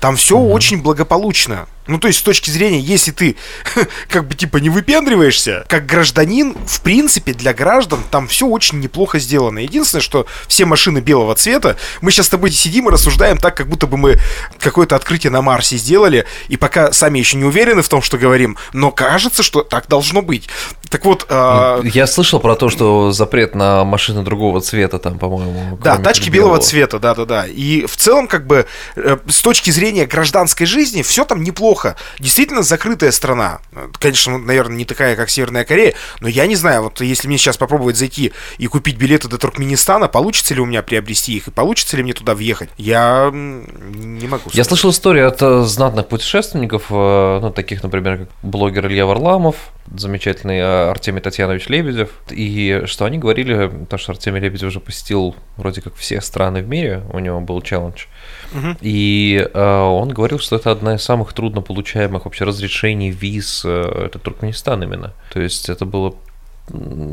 там 0.00 0.16
все 0.16 0.38
Мгм. 0.38 0.52
очень 0.52 0.82
благополучно. 0.82 1.66
Ну, 1.88 1.98
то 1.98 2.06
есть, 2.08 2.20
с 2.20 2.22
точки 2.22 2.50
зрения, 2.50 2.80
если 2.80 3.10
ты, 3.10 3.36
как 4.08 4.28
бы, 4.28 4.34
типа, 4.34 4.58
не 4.58 4.70
выпендриваешься, 4.70 5.64
как 5.68 5.86
гражданин, 5.86 6.54
в 6.66 6.80
принципе, 6.82 7.32
для 7.32 7.54
граждан 7.54 8.00
там 8.10 8.28
все 8.28 8.46
очень 8.46 8.78
неплохо 8.80 9.18
сделано. 9.18 9.58
Единственное, 9.58 10.02
что 10.02 10.26
все 10.46 10.66
машины 10.66 10.98
белого 10.98 11.34
цвета, 11.34 11.76
мы 12.02 12.10
сейчас 12.10 12.26
с 12.26 12.28
тобой 12.30 12.50
сидим 12.50 12.88
и 12.88 12.92
рассуждаем 12.92 13.38
так, 13.38 13.56
как 13.56 13.68
будто 13.68 13.86
бы 13.86 13.96
мы 13.96 14.18
какое-то 14.60 14.96
открытие 14.96 15.30
на 15.30 15.42
Марсе 15.42 15.76
сделали, 15.76 16.26
и 16.48 16.56
пока 16.56 16.92
сами 16.92 17.18
еще 17.18 17.36
не 17.36 17.44
уверены 17.44 17.82
в 17.82 17.88
том, 17.88 18.02
что 18.02 18.18
говорим, 18.18 18.56
но 18.72 18.90
кажется, 18.90 19.42
что 19.42 19.62
так 19.62 19.88
должно 19.88 20.20
быть. 20.22 20.48
Так 20.90 21.04
вот, 21.04 21.26
а, 21.28 21.80
Я 21.82 22.06
слышал 22.06 22.40
про 22.40 22.54
то, 22.54 22.68
что 22.68 23.12
запрет 23.12 23.54
на 23.54 23.84
машины 23.84 24.22
другого 24.22 24.60
цвета 24.60 24.98
там, 24.98 25.18
по-моему. 25.18 25.78
Да, 25.82 25.96
тачки 25.96 26.26
как 26.26 26.34
белого 26.34 26.58
цвета, 26.58 26.98
да-да-да. 26.98 27.46
И 27.46 27.86
в 27.86 27.96
целом, 27.96 28.28
как 28.28 28.46
бы, 28.46 28.66
э, 28.96 29.18
с 29.28 29.40
точки 29.42 29.70
зрения 29.70 30.06
гражданской 30.06 30.66
жизни, 30.66 31.02
все 31.02 31.24
там 31.24 31.42
неплохо. 31.42 31.77
Действительно 32.18 32.62
закрытая 32.62 33.12
страна. 33.12 33.60
Конечно, 33.98 34.38
наверное, 34.38 34.76
не 34.76 34.84
такая, 34.84 35.16
как 35.16 35.30
Северная 35.30 35.64
Корея, 35.64 35.94
но 36.20 36.28
я 36.28 36.46
не 36.46 36.56
знаю, 36.56 36.82
вот 36.82 37.00
если 37.00 37.28
мне 37.28 37.38
сейчас 37.38 37.56
попробовать 37.56 37.96
зайти 37.96 38.32
и 38.58 38.66
купить 38.66 38.96
билеты 38.96 39.28
до 39.28 39.38
Туркменистана, 39.38 40.08
получится 40.08 40.54
ли 40.54 40.60
у 40.60 40.66
меня 40.66 40.82
приобрести 40.82 41.36
их 41.36 41.48
и 41.48 41.50
получится 41.50 41.96
ли 41.96 42.02
мне 42.02 42.12
туда 42.12 42.34
въехать, 42.34 42.70
я 42.76 43.30
не 43.32 44.26
могу 44.26 44.44
Я 44.46 44.50
сказать. 44.50 44.66
слышал 44.68 44.90
историю 44.90 45.28
от 45.28 45.42
э, 45.42 45.62
знатных 45.62 46.08
путешественников, 46.08 46.86
э, 46.90 47.38
ну, 47.40 47.50
таких, 47.50 47.82
например, 47.82 48.18
как 48.18 48.28
блогер 48.42 48.86
Илья 48.86 49.06
Варламов, 49.06 49.56
замечательный 49.96 50.58
э, 50.58 50.90
Артемий 50.90 51.20
Татьянович 51.20 51.68
Лебедев, 51.68 52.10
и 52.30 52.82
что 52.86 53.04
они 53.04 53.18
говорили, 53.18 53.70
то, 53.88 53.98
что 53.98 54.12
Артемий 54.12 54.40
Лебедев 54.40 54.68
уже 54.68 54.80
посетил 54.80 55.34
вроде 55.56 55.80
как 55.80 55.94
все 55.96 56.20
страны 56.20 56.62
в 56.62 56.68
мире, 56.68 57.02
у 57.12 57.18
него 57.18 57.40
был 57.40 57.60
челлендж, 57.62 58.04
угу. 58.52 58.76
и 58.80 59.48
э, 59.52 59.80
он 59.80 60.10
говорил, 60.10 60.38
что 60.38 60.56
это 60.56 60.70
одна 60.70 60.96
из 60.96 61.02
самых 61.02 61.32
трудно 61.32 61.60
получаемых 61.68 62.24
вообще 62.24 62.44
разрешений 62.44 63.10
виз, 63.10 63.62
э, 63.64 64.06
это 64.06 64.18
Туркменистан 64.18 64.82
именно. 64.82 65.12
То 65.32 65.40
есть 65.40 65.68
это 65.68 65.84
было 65.84 66.14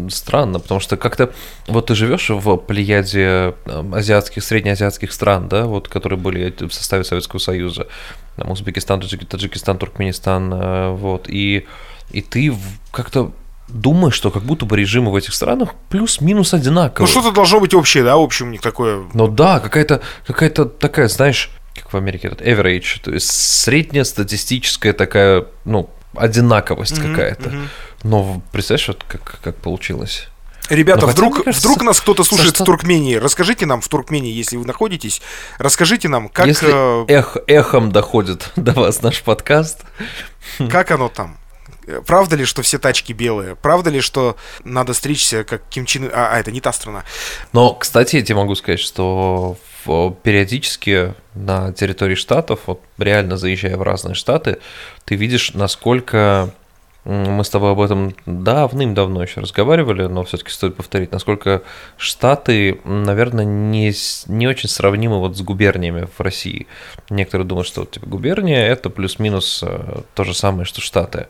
странно, 0.09 0.59
потому 0.59 0.79
что 0.79 0.97
как-то 0.97 1.31
вот 1.67 1.87
ты 1.87 1.95
живешь 1.95 2.29
в 2.29 2.57
плеяде 2.57 3.53
азиатских, 3.65 4.43
среднеазиатских 4.43 5.13
стран, 5.13 5.47
да, 5.47 5.65
вот, 5.65 5.87
которые 5.87 6.19
были 6.19 6.53
в 6.59 6.73
составе 6.73 7.03
Советского 7.03 7.39
Союза, 7.39 7.87
там, 8.35 8.51
Узбекистан, 8.51 8.99
Таджикистан, 9.01 9.77
Туркменистан, 9.77 10.53
э, 10.53 10.89
вот, 10.91 11.29
и, 11.29 11.65
и 12.11 12.21
ты 12.21 12.53
как-то 12.91 13.31
думаешь, 13.67 14.13
что 14.13 14.31
как 14.31 14.43
будто 14.43 14.65
бы 14.65 14.77
режимы 14.77 15.11
в 15.11 15.15
этих 15.15 15.33
странах 15.33 15.73
плюс-минус 15.89 16.53
одинаковые. 16.53 17.07
Ну 17.07 17.07
что-то 17.07 17.31
должно 17.31 17.59
быть 17.59 17.73
общее, 17.73 18.03
да, 18.03 18.17
общее 18.17 18.47
у 18.47 18.51
них 18.51 18.61
такое. 18.61 19.03
Ну 19.13 19.27
да, 19.27 19.59
какая-то 19.59 20.01
какая 20.27 20.49
такая, 20.49 21.07
знаешь, 21.07 21.49
как 21.75 21.93
в 21.93 21.97
Америке 21.97 22.27
этот 22.27 22.41
average, 22.41 23.01
то 23.03 23.11
есть 23.11 23.29
средняя 23.29 24.03
статистическая 24.03 24.93
такая, 24.93 25.45
ну, 25.65 25.89
одинаковость 26.15 26.97
mm-hmm, 26.97 27.11
какая-то. 27.11 27.49
Mm-hmm. 27.49 27.67
Но 28.03 28.41
представляешь, 28.51 28.87
вот 28.87 29.03
как, 29.07 29.39
как 29.41 29.55
получилось? 29.57 30.27
Ребята, 30.69 31.05
вдруг, 31.05 31.43
кажется, 31.43 31.67
вдруг 31.67 31.83
нас 31.83 31.99
кто-то 32.01 32.23
слушает 32.23 32.55
что... 32.55 32.63
в 32.63 32.65
Туркмении. 32.65 33.15
Расскажите 33.15 33.65
нам 33.65 33.81
в 33.81 33.87
Туркмении, 33.87 34.31
если 34.31 34.57
вы 34.57 34.65
находитесь, 34.65 35.21
расскажите 35.59 36.07
нам, 36.07 36.29
как... 36.29 36.47
Если 36.47 37.03
э, 37.03 37.05
эх, 37.07 37.37
эхом 37.47 37.91
доходит 37.91 38.51
до 38.55 38.71
вас 38.71 39.01
наш 39.01 39.21
подкаст. 39.21 39.83
Как 40.69 40.91
оно 40.91 41.09
там? 41.09 41.37
Правда 42.05 42.35
ли, 42.35 42.45
что 42.45 42.61
все 42.61 42.79
тачки 42.79 43.13
белые? 43.13 43.55
Правда 43.55 43.89
ли, 43.89 44.01
что 44.01 44.37
надо 44.63 44.93
стричься, 44.93 45.43
как 45.43 45.61
Ким 45.69 45.85
Чен... 45.85 46.09
А, 46.13 46.29
а, 46.33 46.39
это 46.39 46.51
не 46.51 46.61
та 46.61 46.73
страна. 46.73 47.03
Но, 47.53 47.73
кстати, 47.73 48.17
я 48.17 48.21
тебе 48.21 48.35
могу 48.35 48.55
сказать, 48.55 48.79
что 48.79 49.57
периодически 50.23 51.13
на 51.35 51.71
территории 51.73 52.15
штатов, 52.15 52.61
вот 52.65 52.81
реально 52.97 53.37
заезжая 53.37 53.77
в 53.77 53.83
разные 53.83 54.15
штаты, 54.15 54.57
ты 55.05 55.15
видишь, 55.15 55.53
насколько 55.53 56.53
мы 57.05 57.43
с 57.43 57.49
тобой 57.49 57.71
об 57.71 57.79
этом 57.79 58.15
давным-давно 58.25 59.21
еще 59.21 59.41
разговаривали, 59.41 60.07
но 60.07 60.23
все-таки 60.23 60.51
стоит 60.51 60.75
повторить, 60.75 61.11
насколько 61.11 61.61
Штаты, 61.97 62.81
наверное, 62.83 63.45
не, 63.45 63.93
не 64.27 64.47
очень 64.47 64.67
сравнимы 64.69 65.19
вот 65.19 65.37
с 65.37 65.41
губерниями 65.41 66.07
в 66.17 66.19
России. 66.19 66.65
Некоторые 67.11 67.47
думают, 67.47 67.67
что 67.67 67.85
типа, 67.85 68.07
губерния 68.07 68.65
это 68.65 68.89
плюс-минус 68.89 69.63
э, 69.63 70.01
то 70.15 70.23
же 70.23 70.33
самое, 70.33 70.65
что 70.65 70.81
Штаты. 70.81 71.27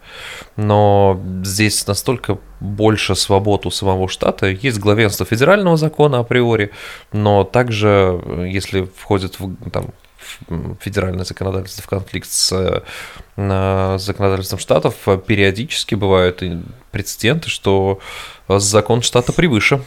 Но 0.55 1.21
здесь 1.43 1.85
настолько 1.87 2.39
больше 2.61 3.15
свобод 3.15 3.65
у 3.65 3.71
самого 3.71 4.07
штата. 4.07 4.47
Есть 4.47 4.79
главенство 4.79 5.25
федерального 5.25 5.75
закона 5.75 6.19
априори, 6.19 6.71
но 7.11 7.43
также, 7.43 8.21
э, 8.23 8.47
если 8.49 8.87
входит 8.97 9.39
в 9.39 9.69
там, 9.71 9.87
федеральное 10.79 11.25
законодательство 11.25 11.83
в 11.83 11.87
конфликт 11.87 12.29
с 12.29 12.83
э, 13.37 13.97
законодательством 13.97 14.59
штатов, 14.59 14.95
периодически 15.25 15.95
бывают 15.95 16.43
прецеденты, 16.91 17.49
что 17.49 17.99
закон 18.47 19.01
штата 19.01 19.33
превыше. 19.33 19.81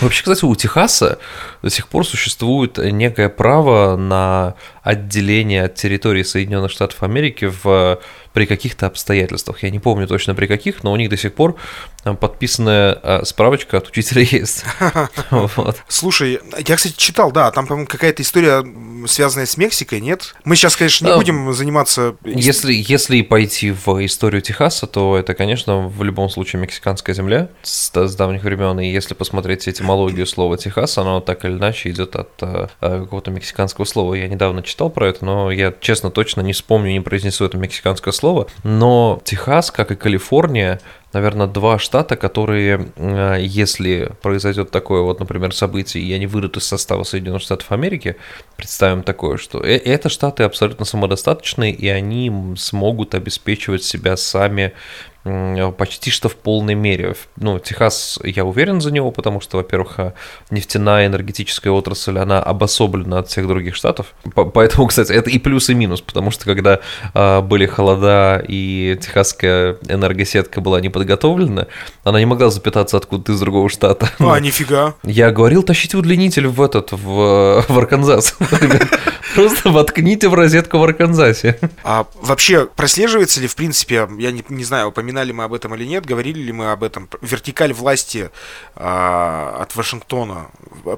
Вообще, 0.00 0.22
кстати, 0.22 0.44
у 0.44 0.54
Техаса 0.54 1.18
до 1.62 1.70
сих 1.70 1.88
пор 1.88 2.06
существует 2.06 2.76
некое 2.78 3.28
право 3.28 3.96
на 3.96 4.54
отделение 4.82 5.64
от 5.64 5.74
территории 5.74 6.22
Соединенных 6.22 6.70
Штатов 6.70 7.02
Америки 7.02 7.50
в 7.62 8.00
при 8.36 8.44
каких-то 8.44 8.84
обстоятельствах. 8.84 9.62
Я 9.62 9.70
не 9.70 9.78
помню 9.78 10.06
точно 10.06 10.34
при 10.34 10.46
каких, 10.46 10.84
но 10.84 10.92
у 10.92 10.96
них 10.96 11.08
до 11.08 11.16
сих 11.16 11.32
пор 11.32 11.56
э, 12.04 12.12
подписанная 12.12 12.98
э, 13.02 13.24
справочка 13.24 13.78
от 13.78 13.88
учителя 13.88 14.20
есть. 14.30 14.62
Слушай, 15.88 16.40
я, 16.68 16.76
кстати, 16.76 16.94
читал, 16.98 17.32
да, 17.32 17.50
там, 17.50 17.66
по-моему, 17.66 17.88
какая-то 17.88 18.22
история, 18.22 18.62
связанная 19.06 19.46
с 19.46 19.56
Мексикой, 19.56 20.02
нет? 20.02 20.34
Мы 20.44 20.54
сейчас, 20.54 20.76
конечно, 20.76 21.06
не 21.06 21.14
будем 21.14 21.50
заниматься... 21.54 22.16
Если, 22.26 22.74
если 22.74 23.22
пойти 23.22 23.70
в 23.70 24.04
историю 24.04 24.42
Техаса, 24.42 24.86
то 24.86 25.16
это, 25.16 25.32
конечно, 25.32 25.88
в 25.88 26.02
любом 26.02 26.28
случае 26.28 26.60
мексиканская 26.60 27.16
земля 27.16 27.48
с, 27.62 27.90
с 27.90 28.16
давних 28.16 28.42
времен. 28.42 28.78
И 28.80 28.90
если 28.90 29.14
посмотреть 29.14 29.66
этимологию 29.66 30.26
слова 30.26 30.58
Техас, 30.58 30.98
оно 30.98 31.20
так 31.20 31.46
или 31.46 31.52
иначе 31.52 31.88
идет 31.88 32.16
от 32.16 32.32
э, 32.42 32.68
какого-то 32.82 33.30
мексиканского 33.30 33.86
слова. 33.86 34.12
Я 34.12 34.28
недавно 34.28 34.62
читал 34.62 34.90
про 34.90 35.08
это, 35.08 35.24
но 35.24 35.50
я, 35.50 35.72
честно, 35.80 36.10
точно 36.10 36.42
не 36.42 36.52
вспомню, 36.52 36.92
не 36.92 37.00
произнесу 37.00 37.46
это 37.46 37.56
мексиканское 37.56 38.12
слово 38.12 38.25
слово, 38.26 38.48
но 38.64 39.20
Техас, 39.22 39.70
как 39.70 39.92
и 39.92 39.94
Калифорния, 39.94 40.80
наверное, 41.12 41.46
два 41.46 41.78
штата, 41.78 42.16
которые, 42.16 42.88
э, 42.96 43.36
если 43.40 44.10
произойдет 44.22 44.70
такое 44.70 45.02
вот, 45.02 45.20
например, 45.20 45.54
событие, 45.54 46.02
и 46.02 46.12
они 46.12 46.26
выйдут 46.26 46.56
из 46.56 46.64
состава 46.64 47.04
Соединенных 47.04 47.42
Штатов 47.42 47.72
Америки, 47.72 48.16
представим 48.56 49.02
такое, 49.02 49.36
что 49.36 49.60
э, 49.60 49.76
это 49.76 50.08
штаты 50.08 50.42
абсолютно 50.42 50.84
самодостаточные, 50.84 51.72
и 51.72 51.88
они 51.88 52.54
смогут 52.56 53.14
обеспечивать 53.14 53.84
себя 53.84 54.16
сами 54.16 54.72
почти 55.76 56.12
что 56.12 56.28
в 56.28 56.36
полной 56.36 56.74
мере. 56.74 57.16
Ну, 57.36 57.58
Техас, 57.58 58.20
я 58.22 58.44
уверен 58.44 58.80
за 58.80 58.92
него, 58.92 59.10
потому 59.10 59.40
что, 59.40 59.56
во-первых, 59.56 59.98
а, 59.98 60.14
нефтяная 60.50 61.08
энергетическая 61.08 61.72
отрасль, 61.72 62.18
она 62.18 62.40
обособлена 62.40 63.18
от 63.18 63.28
всех 63.28 63.48
других 63.48 63.74
штатов. 63.74 64.14
Поэтому, 64.34 64.86
кстати, 64.86 65.12
это 65.12 65.28
и 65.30 65.40
плюс, 65.40 65.68
и 65.68 65.74
минус, 65.74 66.00
потому 66.00 66.30
что 66.30 66.44
когда 66.44 66.80
были 67.40 67.66
холода 67.66 68.44
и 68.46 68.96
техасская 69.02 69.78
энергосетка 69.88 70.60
была 70.60 70.80
не 70.80 70.90
подготовлена, 70.96 71.66
она 72.04 72.20
не 72.20 72.24
могла 72.24 72.48
запитаться 72.48 72.96
откуда-то 72.96 73.32
из 73.32 73.40
другого 73.40 73.68
штата. 73.68 74.10
А, 74.18 74.40
нифига. 74.40 74.94
Я 75.02 75.30
говорил, 75.30 75.62
тащите 75.62 75.98
удлинитель 75.98 76.46
в 76.46 76.62
этот, 76.62 76.92
в, 76.92 77.64
в 77.68 77.78
Арканзас. 77.78 78.34
Просто 79.34 79.70
воткните 79.70 80.30
в 80.30 80.34
розетку 80.34 80.78
в 80.78 80.84
Арканзасе. 80.84 81.58
А 81.84 82.06
вообще 82.14 82.64
прослеживается 82.64 83.42
ли, 83.42 83.46
в 83.46 83.54
принципе, 83.54 84.08
я 84.18 84.32
не, 84.32 84.42
не 84.48 84.64
знаю, 84.64 84.88
упоминали 84.88 85.32
мы 85.32 85.44
об 85.44 85.52
этом 85.52 85.74
или 85.74 85.84
нет, 85.84 86.06
говорили 86.06 86.40
ли 86.40 86.52
мы 86.52 86.72
об 86.72 86.82
этом, 86.82 87.10
вертикаль 87.20 87.74
власти 87.74 88.30
а, 88.74 89.58
от 89.60 89.76
Вашингтона 89.76 90.46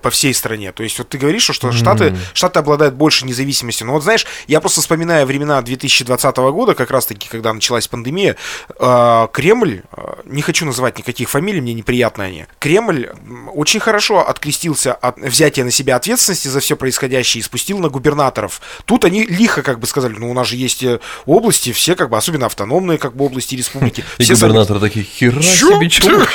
по 0.01 0.11
всей 0.11 0.33
стране? 0.33 0.71
То 0.71 0.85
есть 0.85 0.97
вот 0.99 1.09
ты 1.09 1.19
говоришь, 1.19 1.51
что 1.51 1.73
Штаты, 1.73 2.05
mm. 2.05 2.19
Штаты 2.35 2.61
обладают 2.61 2.95
больше 2.95 3.27
независимостью. 3.27 3.89
Но 3.89 3.95
вот 3.95 4.05
знаешь, 4.05 4.25
я 4.47 4.61
просто 4.61 4.81
вспоминаю 4.81 5.27
времена 5.27 5.61
2020 5.61 6.37
года, 6.37 6.75
как 6.77 6.93
раз-таки, 6.93 7.29
когда 7.29 7.53
началась 7.53 7.89
пандемия, 7.89 8.37
а, 8.79 9.27
Кремль, 9.33 9.83
не 10.25 10.43
хочу 10.43 10.67
называть 10.67 10.99
никаких 10.99 11.31
фамилий, 11.31 11.61
мне 11.61 11.75
неприятны 11.75 12.23
они, 12.23 12.47
Кремль 12.59 13.11
очень 13.55 13.81
хорошо 13.81 14.27
открестился 14.27 14.93
от 14.93 15.19
взятия 15.19 15.65
на 15.65 15.71
себя 15.71 15.97
ответственности 15.97 16.49
за 16.49 16.61
все 16.61 16.77
происходящее 16.77 17.41
и 17.41 17.45
спустил 17.45 17.79
на 17.79 17.89
губернаторов. 17.89 18.61
Тут 18.85 19.05
они 19.05 19.25
лихо 19.25 19.63
как 19.63 19.81
бы 19.81 19.87
сказали, 19.87 20.15
ну 20.19 20.31
у 20.31 20.35
нас 20.35 20.49
же 20.49 20.57
есть 20.57 20.83
э, 20.83 21.01
области, 21.27 21.73
все 21.73 21.95
как 21.95 22.11
бы, 22.11 22.17
особенно 22.17 22.47
автономные 22.47 22.99
как 22.99 23.17
бы 23.17 23.25
области 23.25 23.55
республики. 23.55 24.05
И 24.19 24.25
все 24.25 24.35
губернаторы 24.35 24.81
такие, 24.81 25.05
хера 25.05 25.43
себе, 25.43 25.89
чё? 25.89 26.19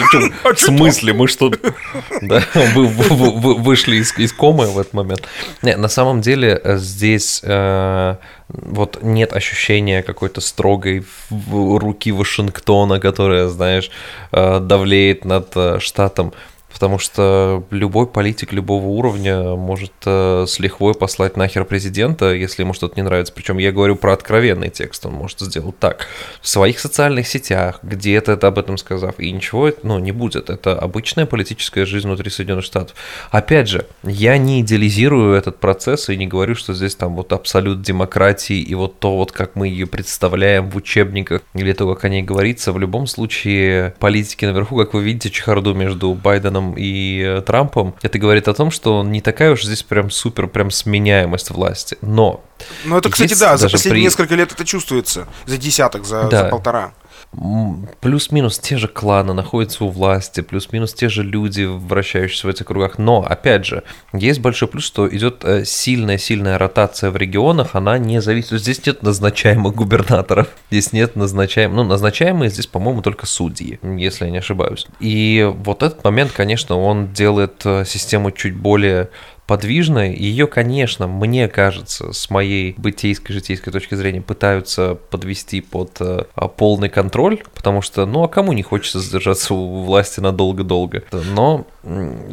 А 0.43 0.53
в 0.53 0.59
смысле, 0.59 1.13
мы 1.13 1.27
что, 1.27 1.51
да, 2.21 2.43
вышли 2.75 3.97
из 3.97 4.33
комы 4.33 4.67
в 4.67 4.79
этот 4.79 4.93
момент. 4.93 5.27
Не, 5.61 5.75
на 5.77 5.87
самом 5.87 6.21
деле 6.21 6.59
э, 6.63 6.77
здесь 6.77 7.41
э, 7.43 8.15
вот 8.53 8.99
нет 9.01 9.33
ощущения 9.33 10.03
какой-то 10.03 10.39
строгой 10.41 11.05
руки 11.29 12.11
Вашингтона, 12.11 12.99
которая, 12.99 13.47
знаешь, 13.47 13.91
давлеет 14.31 15.25
над 15.25 15.81
штатом 15.81 16.33
потому 16.73 16.97
что 16.97 17.63
любой 17.69 18.07
политик 18.07 18.51
любого 18.51 18.87
уровня 18.87 19.55
может 19.55 19.93
э, 20.05 20.45
с 20.47 20.59
лихвой 20.59 20.95
послать 20.95 21.37
нахер 21.37 21.65
президента, 21.65 22.33
если 22.33 22.63
ему 22.63 22.73
что-то 22.73 22.95
не 22.95 23.03
нравится. 23.03 23.31
Причем 23.31 23.59
я 23.59 23.71
говорю 23.71 23.95
про 23.95 24.13
откровенный 24.13 24.69
текст, 24.69 25.05
он 25.05 25.13
может 25.13 25.39
сделать 25.39 25.77
так. 25.77 26.07
В 26.41 26.47
своих 26.47 26.79
социальных 26.79 27.27
сетях, 27.27 27.79
где-то 27.83 28.31
это 28.31 28.47
об 28.47 28.57
этом 28.57 28.77
сказав, 28.77 29.19
и 29.19 29.31
ничего 29.31 29.71
ну, 29.83 29.99
не 29.99 30.11
будет. 30.11 30.49
Это 30.49 30.77
обычная 30.77 31.25
политическая 31.27 31.85
жизнь 31.85 32.07
внутри 32.07 32.29
Соединенных 32.29 32.65
Штатов. 32.65 32.95
Опять 33.29 33.69
же, 33.69 33.85
я 34.03 34.37
не 34.37 34.61
идеализирую 34.61 35.35
этот 35.35 35.59
процесс 35.59 36.09
и 36.09 36.17
не 36.17 36.25
говорю, 36.25 36.55
что 36.55 36.73
здесь 36.73 36.95
там 36.95 37.15
вот 37.15 37.33
абсолют 37.33 37.81
демократии 37.81 38.59
и 38.59 38.73
вот 38.73 38.99
то 38.99 39.15
вот, 39.15 39.31
как 39.31 39.55
мы 39.55 39.67
ее 39.67 39.85
представляем 39.85 40.69
в 40.69 40.75
учебниках, 40.75 41.41
или 41.53 41.71
то, 41.73 41.93
как 41.93 42.05
о 42.05 42.09
ней 42.09 42.23
говорится. 42.23 42.73
В 42.73 42.79
любом 42.79 43.05
случае, 43.05 43.93
политики 43.99 44.45
наверху, 44.45 44.75
как 44.77 44.93
вы 44.93 45.03
видите, 45.03 45.29
чехарду 45.29 45.73
между 45.73 46.13
Байденом 46.13 46.62
и 46.71 47.21
э, 47.21 47.41
Трампом, 47.41 47.95
это 48.01 48.17
говорит 48.17 48.47
о 48.47 48.53
том, 48.53 48.71
что 48.71 49.03
не 49.03 49.21
такая 49.21 49.51
уж 49.51 49.63
здесь 49.63 49.83
прям 49.83 50.09
супер 50.09 50.47
прям 50.47 50.71
сменяемость 50.71 51.51
власти. 51.51 51.97
Но 52.01 52.41
ну, 52.85 52.97
это, 52.97 53.09
кстати, 53.09 53.37
да, 53.37 53.57
за 53.57 53.69
последние 53.69 54.01
при... 54.01 54.03
несколько 54.03 54.35
лет 54.35 54.51
это 54.51 54.65
чувствуется. 54.65 55.27
За 55.45 55.57
десяток, 55.57 56.05
за, 56.05 56.23
да. 56.29 56.43
за 56.43 56.49
полтора. 56.49 56.93
Плюс-минус 58.01 58.59
те 58.59 58.77
же 58.77 58.87
кланы 58.87 59.33
находятся 59.33 59.85
у 59.85 59.89
власти, 59.89 60.41
плюс-минус 60.41 60.93
те 60.93 61.09
же 61.09 61.23
люди, 61.23 61.63
вращающиеся 61.63 62.47
в 62.47 62.49
этих 62.49 62.65
кругах. 62.65 62.97
Но, 62.97 63.23
опять 63.23 63.65
же, 63.65 63.83
есть 64.13 64.39
большой 64.39 64.67
плюс, 64.67 64.85
что 64.85 65.07
идет 65.07 65.43
сильная-сильная 65.65 66.57
ротация 66.57 67.11
в 67.11 67.17
регионах, 67.17 67.71
она 67.73 67.97
не 67.97 68.21
зависит. 68.21 68.59
Здесь 68.59 68.85
нет 68.85 69.03
назначаемых 69.03 69.75
губернаторов, 69.75 70.47
здесь 70.71 70.93
нет 70.93 71.15
назначаемых, 71.15 71.75
ну, 71.75 71.83
назначаемые 71.83 72.49
здесь, 72.49 72.67
по-моему, 72.67 73.01
только 73.01 73.25
судьи, 73.25 73.79
если 73.81 74.25
я 74.25 74.31
не 74.31 74.37
ошибаюсь. 74.37 74.87
И 74.99 75.51
вот 75.63 75.83
этот 75.83 76.03
момент, 76.03 76.31
конечно, 76.31 76.77
он 76.77 77.13
делает 77.13 77.61
э, 77.65 77.83
систему 77.85 78.31
чуть 78.31 78.55
более 78.55 79.09
подвижная. 79.47 80.13
Ее, 80.13 80.47
конечно, 80.47 81.07
мне 81.07 81.47
кажется, 81.47 82.13
с 82.13 82.29
моей 82.29 82.73
бытейской, 82.77 83.33
житейской 83.33 83.71
точки 83.71 83.95
зрения 83.95 84.21
пытаются 84.21 84.95
подвести 84.95 85.61
под 85.61 85.97
э, 85.99 86.25
полный 86.57 86.89
контроль, 86.89 87.43
потому 87.53 87.81
что, 87.81 88.05
ну, 88.05 88.23
а 88.23 88.27
кому 88.27 88.53
не 88.53 88.63
хочется 88.63 88.99
задержаться 88.99 89.53
у 89.53 89.83
власти 89.83 90.19
надолго-долго? 90.19 91.03
Но 91.11 91.65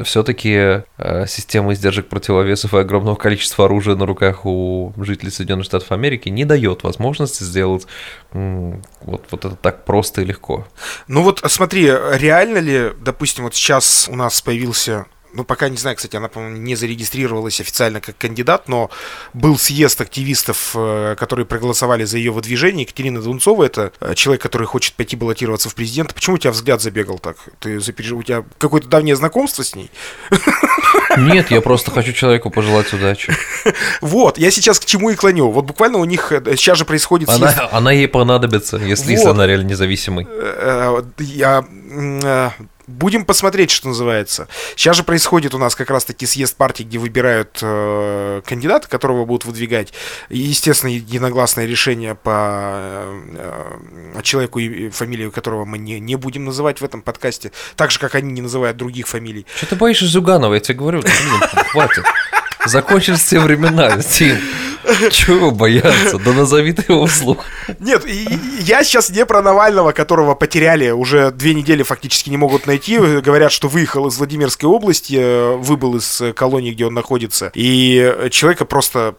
все-таки 0.03 0.83
э, 0.97 1.27
система 1.27 1.73
издержек 1.73 2.07
противовесов 2.07 2.73
и 2.73 2.77
огромного 2.77 3.15
количества 3.15 3.65
оружия 3.65 3.95
на 3.95 4.05
руках 4.05 4.45
у 4.45 4.93
жителей 4.97 5.31
Соединенных 5.31 5.65
Штатов 5.65 5.91
Америки 5.91 6.29
не 6.29 6.45
дает 6.45 6.83
возможности 6.83 7.43
сделать 7.43 7.85
вот, 8.31 9.23
вот 9.29 9.45
это 9.45 9.55
так 9.55 9.85
просто 9.85 10.21
и 10.21 10.25
легко. 10.25 10.65
Ну 11.07 11.23
вот 11.23 11.41
смотри, 11.47 11.91
реально 12.13 12.59
ли, 12.59 12.91
допустим, 12.99 13.43
вот 13.43 13.55
сейчас 13.55 14.07
у 14.09 14.15
нас 14.15 14.41
появился 14.41 15.05
ну, 15.33 15.43
пока 15.43 15.69
не 15.69 15.77
знаю, 15.77 15.95
кстати, 15.95 16.15
она, 16.15 16.27
по-моему, 16.27 16.57
не 16.57 16.75
зарегистрировалась 16.75 17.61
официально 17.61 18.01
как 18.01 18.17
кандидат, 18.17 18.67
но 18.67 18.89
был 19.33 19.57
съезд 19.57 20.01
активистов, 20.01 20.71
э, 20.75 21.15
которые 21.17 21.45
проголосовали 21.45 22.03
за 22.03 22.17
ее 22.17 22.31
выдвижение. 22.31 22.83
Екатерина 22.83 23.21
Дунцова, 23.21 23.63
это 23.63 23.91
э, 23.99 24.13
человек, 24.15 24.41
который 24.41 24.67
хочет 24.67 24.93
пойти 24.95 25.15
баллотироваться 25.15 25.69
в 25.69 25.75
президента. 25.75 26.13
Почему 26.13 26.35
у 26.35 26.39
тебя 26.39 26.51
взгляд 26.51 26.81
забегал 26.81 27.19
так? 27.19 27.37
Ты 27.59 27.79
запереж... 27.79 28.11
У 28.11 28.23
тебя 28.23 28.43
какое-то 28.57 28.87
давнее 28.87 29.15
знакомство 29.15 29.63
с 29.63 29.75
ней? 29.75 29.89
Нет, 31.17 31.51
я 31.51 31.61
просто 31.61 31.91
хочу 31.91 32.13
человеку 32.13 32.49
пожелать 32.49 32.91
удачи. 32.93 33.33
Вот, 34.01 34.37
я 34.37 34.51
сейчас 34.51 34.79
к 34.79 34.85
чему 34.85 35.11
и 35.11 35.15
клоню. 35.15 35.51
Вот 35.51 35.65
буквально 35.65 35.99
у 35.99 36.05
них 36.05 36.31
э, 36.31 36.41
сейчас 36.55 36.77
же 36.77 36.85
происходит 36.85 37.29
съезд. 37.29 37.57
Она, 37.57 37.69
она 37.71 37.91
ей 37.91 38.07
понадобится, 38.07 38.77
если, 38.77 39.05
вот. 39.05 39.11
если 39.11 39.29
она 39.29 39.47
реально 39.47 39.67
независимый. 39.69 40.27
Я 41.19 41.63
Будем 42.91 43.25
посмотреть, 43.25 43.71
что 43.71 43.87
называется. 43.87 44.47
Сейчас 44.75 44.97
же 44.97 45.03
происходит 45.03 45.55
у 45.55 45.57
нас 45.57 45.75
как 45.75 45.89
раз-таки 45.89 46.25
съезд 46.25 46.55
партии, 46.55 46.83
где 46.83 46.97
выбирают 46.97 47.59
э, 47.61 48.41
кандидата, 48.45 48.87
которого 48.87 49.25
будут 49.25 49.45
выдвигать. 49.45 49.93
Естественно, 50.29 50.91
единогласное 50.91 51.65
решение 51.65 52.15
по 52.15 52.73
э, 52.75 53.77
э, 54.15 54.21
человеку, 54.23 54.59
и 54.59 54.89
фамилию 54.89 55.31
которого 55.31 55.65
мы 55.65 55.77
не, 55.77 55.99
не 55.99 56.15
будем 56.15 56.45
называть 56.45 56.81
в 56.81 56.83
этом 56.83 57.01
подкасте. 57.01 57.51
Так 57.75 57.91
же, 57.91 57.99
как 57.99 58.15
они 58.15 58.31
не 58.31 58.41
называют 58.41 58.77
других 58.77 59.07
фамилий. 59.07 59.45
Что 59.55 59.67
ты 59.67 59.75
боишься 59.75 60.05
Зюганова? 60.05 60.53
Я 60.53 60.59
тебе 60.59 60.77
говорю, 60.77 61.01
хватит. 61.71 62.03
Закончились 62.65 63.21
все 63.21 63.39
времена, 63.39 63.97
Тим. 64.01 64.37
Чего 65.11 65.51
бояться? 65.51 66.17
Да 66.17 66.33
назови 66.33 66.73
ты 66.73 66.91
его 66.91 67.05
вслух. 67.05 67.45
Нет, 67.79 68.05
я 68.07 68.83
сейчас 68.83 69.09
не 69.09 69.25
про 69.25 69.41
Навального, 69.41 69.91
которого 69.91 70.35
потеряли, 70.35 70.89
уже 70.89 71.31
две 71.31 71.53
недели 71.53 71.83
фактически 71.83 72.29
не 72.29 72.37
могут 72.37 72.65
найти. 72.67 72.97
Говорят, 72.97 73.51
что 73.51 73.67
выехал 73.67 74.07
из 74.07 74.17
Владимирской 74.17 74.67
области, 74.67 75.17
э, 75.19 75.55
выбыл 75.55 75.97
из 75.97 76.21
колонии, 76.35 76.71
где 76.71 76.85
он 76.85 76.93
находится. 76.93 77.51
И 77.53 78.29
человека 78.31 78.65
просто... 78.65 79.15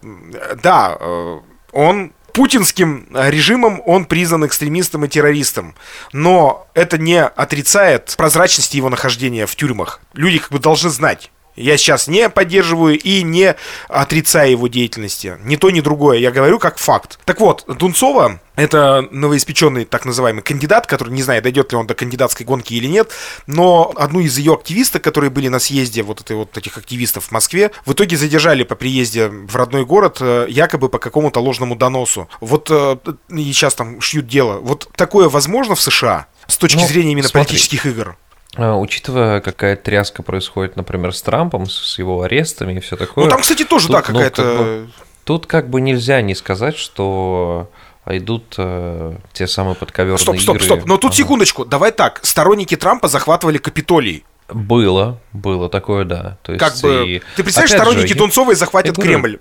Да, 0.61 0.97
э, 0.99 1.39
он 1.71 2.13
путинским 2.33 3.07
режимом 3.13 3.81
он 3.85 4.05
признан 4.05 4.45
экстремистом 4.45 5.05
и 5.05 5.07
террористом. 5.07 5.75
Но 6.11 6.67
это 6.73 6.97
не 6.97 7.23
отрицает 7.23 8.15
прозрачности 8.17 8.75
его 8.77 8.89
нахождения 8.89 9.45
в 9.45 9.55
тюрьмах. 9.55 10.01
Люди 10.13 10.39
как 10.39 10.51
бы 10.51 10.59
должны 10.59 10.89
знать. 10.89 11.31
Я 11.55 11.77
сейчас 11.77 12.07
не 12.07 12.29
поддерживаю 12.29 12.99
и 12.99 13.23
не 13.23 13.55
отрицаю 13.87 14.51
его 14.51 14.67
деятельности. 14.67 15.37
Ни 15.43 15.55
то, 15.55 15.69
ни 15.69 15.81
другое. 15.81 16.17
Я 16.17 16.31
говорю 16.31 16.59
как 16.59 16.77
факт. 16.77 17.19
Так 17.25 17.39
вот, 17.39 17.63
Дунцова 17.67 18.39
это 18.55 19.07
новоиспеченный 19.09 19.85
так 19.85 20.05
называемый 20.05 20.43
кандидат, 20.43 20.85
который, 20.85 21.09
не 21.09 21.23
знаю, 21.23 21.41
дойдет 21.41 21.71
ли 21.71 21.77
он 21.77 21.87
до 21.87 21.95
кандидатской 21.95 22.45
гонки 22.45 22.75
или 22.75 22.85
нет, 22.85 23.11
но 23.47 23.91
одну 23.95 24.19
из 24.19 24.37
ее 24.37 24.53
активисток, 24.53 25.03
которые 25.03 25.31
были 25.31 25.47
на 25.47 25.59
съезде 25.59 26.03
вот, 26.03 26.21
этой, 26.21 26.35
вот 26.35 26.55
этих 26.55 26.77
активистов 26.77 27.25
в 27.25 27.31
Москве, 27.31 27.71
в 27.85 27.93
итоге 27.93 28.15
задержали 28.15 28.63
по 28.63 28.75
приезде 28.75 29.27
в 29.29 29.55
родной 29.55 29.85
город 29.85 30.17
э, 30.21 30.45
якобы 30.49 30.89
по 30.89 30.99
какому-то 30.99 31.39
ложному 31.39 31.75
доносу. 31.75 32.29
Вот 32.41 32.67
э, 32.69 32.97
и 33.29 33.53
сейчас 33.53 33.73
там 33.73 33.99
шьют 34.01 34.27
дело. 34.27 34.59
Вот 34.59 34.87
такое 34.95 35.29
возможно 35.29 35.73
в 35.73 35.81
США 35.81 36.27
с 36.47 36.57
точки 36.57 36.81
ну, 36.81 36.87
зрения 36.87 37.13
именно 37.13 37.27
смотри. 37.27 37.47
политических 37.47 37.87
игр? 37.87 38.17
А, 38.55 38.77
учитывая, 38.77 39.41
какая 39.41 39.75
тряска 39.75 40.23
происходит, 40.23 40.75
например, 40.75 41.13
с 41.13 41.21
Трампом, 41.21 41.67
с 41.67 41.97
его 41.97 42.21
арестами 42.21 42.73
и 42.73 42.79
все 42.79 42.95
такое. 42.95 43.25
Ну, 43.25 43.29
там, 43.29 43.41
кстати, 43.41 43.65
тоже, 43.65 43.87
тут, 43.87 43.95
да, 43.95 44.01
какая-то... 44.01 44.43
Ну, 44.43 44.49
как 44.49 44.57
бы, 44.57 44.89
тут 45.23 45.45
как 45.47 45.69
бы 45.69 45.81
нельзя 45.81 46.21
не 46.21 46.35
сказать, 46.35 46.77
что 46.77 47.69
идут 48.05 48.55
э, 48.57 49.15
те 49.31 49.47
самые 49.47 49.75
подковерные 49.75 50.19
Стоп, 50.19 50.39
стоп, 50.39 50.55
игры. 50.57 50.65
стоп. 50.65 50.85
Но 50.85 50.97
тут 50.97 51.11
ага. 51.11 51.17
секундочку. 51.17 51.65
Давай 51.65 51.91
так. 51.91 52.19
Сторонники 52.23 52.75
Трампа 52.75 53.07
захватывали 53.07 53.57
Капитолий. 53.57 54.23
Было, 54.53 55.19
было 55.33 55.69
такое, 55.69 56.05
да. 56.05 56.37
То 56.43 56.53
есть 56.53 56.63
как 56.63 56.77
бы, 56.81 57.07
и... 57.07 57.21
ты 57.35 57.43
представляешь, 57.43 57.71
сторонники 57.71 58.07
же, 58.07 58.15
Дунцовой 58.15 58.55
захватят 58.55 58.97
я 58.97 59.03
Кремль. 59.03 59.39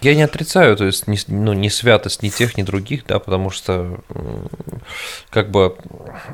Я 0.00 0.14
не 0.14 0.22
отрицаю, 0.22 0.76
то 0.76 0.84
есть, 0.84 1.06
не, 1.08 1.18
ну, 1.28 1.52
не 1.52 1.70
святость 1.70 2.22
ни 2.22 2.28
тех, 2.28 2.56
ни 2.56 2.62
других, 2.62 3.06
да, 3.06 3.18
потому 3.18 3.50
что, 3.50 4.00
как 5.30 5.50
бы, 5.50 5.76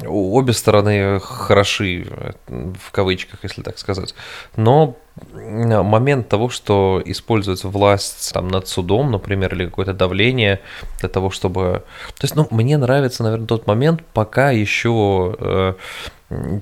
обе 0.07 0.53
стороны 0.53 1.21
хороши, 1.21 2.07
в 2.47 2.91
кавычках, 2.91 3.41
если 3.43 3.63
так 3.63 3.79
сказать. 3.79 4.15
Но 4.57 4.97
момент 5.33 6.29
того, 6.29 6.49
что 6.49 7.03
используется 7.05 7.69
власть 7.69 8.33
там 8.33 8.49
над 8.49 8.69
судом, 8.69 9.11
например, 9.11 9.55
или 9.55 9.67
какое-то 9.67 9.93
давление 9.93 10.61
для 11.01 11.09
того, 11.09 11.31
чтобы... 11.31 11.85
То 12.19 12.25
есть, 12.25 12.37
ну, 12.37 12.47
мне 12.51 12.79
нравится, 12.79 13.23
наверное, 13.23 13.47
тот 13.47 13.67
момент, 13.67 14.03
пока 14.13 14.51
еще 14.51 15.37
э, 15.39 15.75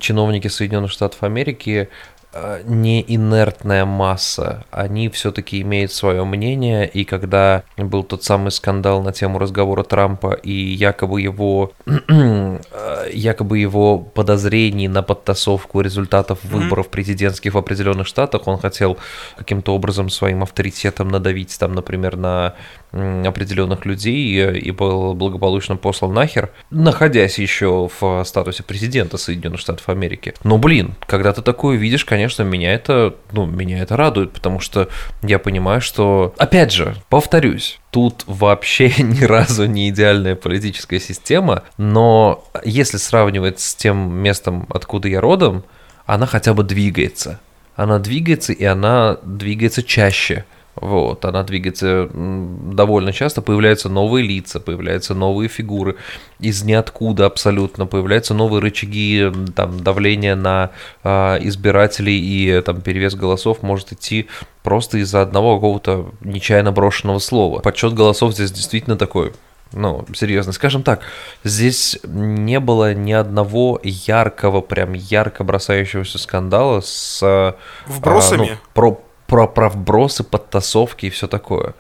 чиновники 0.01 0.49
Соединенных 0.49 0.91
Штатов 0.91 1.23
Америки 1.23 1.89
Э, 2.31 2.61
не 2.67 3.03
инертная 3.09 3.87
масса, 3.87 4.65
они 4.71 5.09
все-таки 5.09 5.63
имеют 5.63 5.93
свое 5.93 6.25
мнение, 6.25 6.87
и 6.87 7.05
когда 7.05 7.63
был 7.79 8.03
тот 8.05 8.23
самый 8.23 8.51
скандал 8.51 9.03
на 9.03 9.13
тему 9.13 9.39
разговора 9.39 9.83
Трампа 9.83 10.35
и 10.35 10.53
якобы 10.53 11.23
его 11.23 11.73
э, 11.87 13.11
якобы 13.15 13.59
его 13.59 13.99
подозрений 13.99 14.89
на 14.89 15.03
подтасовку 15.03 15.81
результатов 15.81 16.41
выборов 16.45 16.89
президентских 16.89 17.55
в 17.55 17.59
определенных 17.59 18.07
штатах, 18.07 18.47
он 18.47 18.59
хотел 18.59 18.99
каким-то 19.39 19.75
образом 19.75 20.11
своим 20.11 20.43
авторитетом 20.43 21.09
надавить 21.09 21.59
там, 21.59 21.73
например, 21.73 22.19
на 22.19 22.55
определенных 22.93 23.85
людей 23.85 24.51
и 24.51 24.71
был 24.71 25.15
благополучно 25.15 25.77
послан 25.77 26.15
нахер, 26.15 26.51
находясь 26.71 27.39
еще 27.39 27.91
в 28.01 28.25
статусе 28.25 28.63
президента 28.63 29.19
Соединенных 29.19 29.61
Штатов 29.61 29.89
Америки. 29.89 30.35
Но, 30.43 30.59
блин, 30.59 30.95
когда 31.07 31.33
ты 31.33 31.43
такое 31.43 31.77
видишь, 31.77 32.05
конечно, 32.05 32.43
меня 32.43 32.73
это, 32.73 33.15
ну, 33.33 33.47
меня 33.47 33.81
это 33.81 33.97
радует, 33.97 34.33
потому 34.33 34.61
что 34.61 34.89
я 35.23 35.39
понимаю, 35.39 35.81
что, 35.81 36.35
опять 36.39 36.73
же, 36.73 36.97
повторюсь, 37.09 37.79
тут 37.91 38.25
вообще 38.27 38.89
ни 38.99 39.25
разу 39.25 39.67
не 39.67 39.91
идеальная 39.91 40.35
политическая 40.35 41.01
система, 41.01 41.65
но 41.77 42.45
если 42.65 42.97
сравнивать 42.97 43.61
с 43.61 43.75
тем 43.75 44.15
местом, 44.15 44.67
откуда 44.71 45.09
я 45.09 45.21
родом, 45.21 45.65
она 46.07 46.27
хотя 46.27 46.55
бы 46.55 46.65
двигается. 46.65 47.41
Она 47.77 47.99
двигается, 47.99 48.53
и 48.53 48.65
она 48.65 49.19
двигается 49.23 49.83
чаще– 49.83 50.45
вот, 50.81 51.25
она 51.25 51.43
двигается 51.43 52.09
довольно 52.13 53.13
часто, 53.13 53.43
появляются 53.43 53.89
новые 53.89 54.27
лица, 54.27 54.61
появляются 54.61 55.15
новые 55.15 55.49
фигуры 55.49 55.97
из 56.39 56.63
ниоткуда 56.63 57.27
абсолютно, 57.27 57.87
появляются 57.87 58.35
новые 58.35 58.61
рычаги 58.61 59.31
там, 59.55 59.81
давления 59.81 60.37
на 60.37 60.71
э, 61.05 61.39
избирателей, 61.43 62.19
и 62.19 62.61
там 62.63 62.81
перевес 62.81 63.15
голосов 63.15 63.63
может 63.63 63.93
идти 63.93 64.29
просто 64.63 64.99
из-за 64.99 65.23
одного 65.23 65.57
какого-то 65.57 66.13
нечаянно 66.21 66.73
брошенного 66.73 67.19
слова. 67.19 67.61
Подсчет 67.61 67.95
голосов 67.95 68.35
здесь 68.35 68.53
действительно 68.53 68.97
такой 68.97 69.33
ну, 69.73 70.07
серьезно, 70.15 70.53
скажем 70.53 70.83
так, 70.83 71.01
здесь 71.45 71.99
не 72.05 72.59
было 72.59 72.95
ни 72.95 73.13
одного 73.13 73.79
яркого, 73.83 74.61
прям 74.61 74.95
ярко 74.95 75.45
бросающегося 75.45 76.19
скандала 76.19 76.81
с... 76.81 77.55
Вбросами? 77.87 78.47
А, 78.47 78.53
ну, 78.53 78.57
про, 78.73 79.01
про, 79.29 79.47
про 79.47 79.69
вбросы, 79.69 80.25
подтасовки 80.25 81.07
и 81.07 81.11
все 81.11 81.29
такое. 81.29 81.75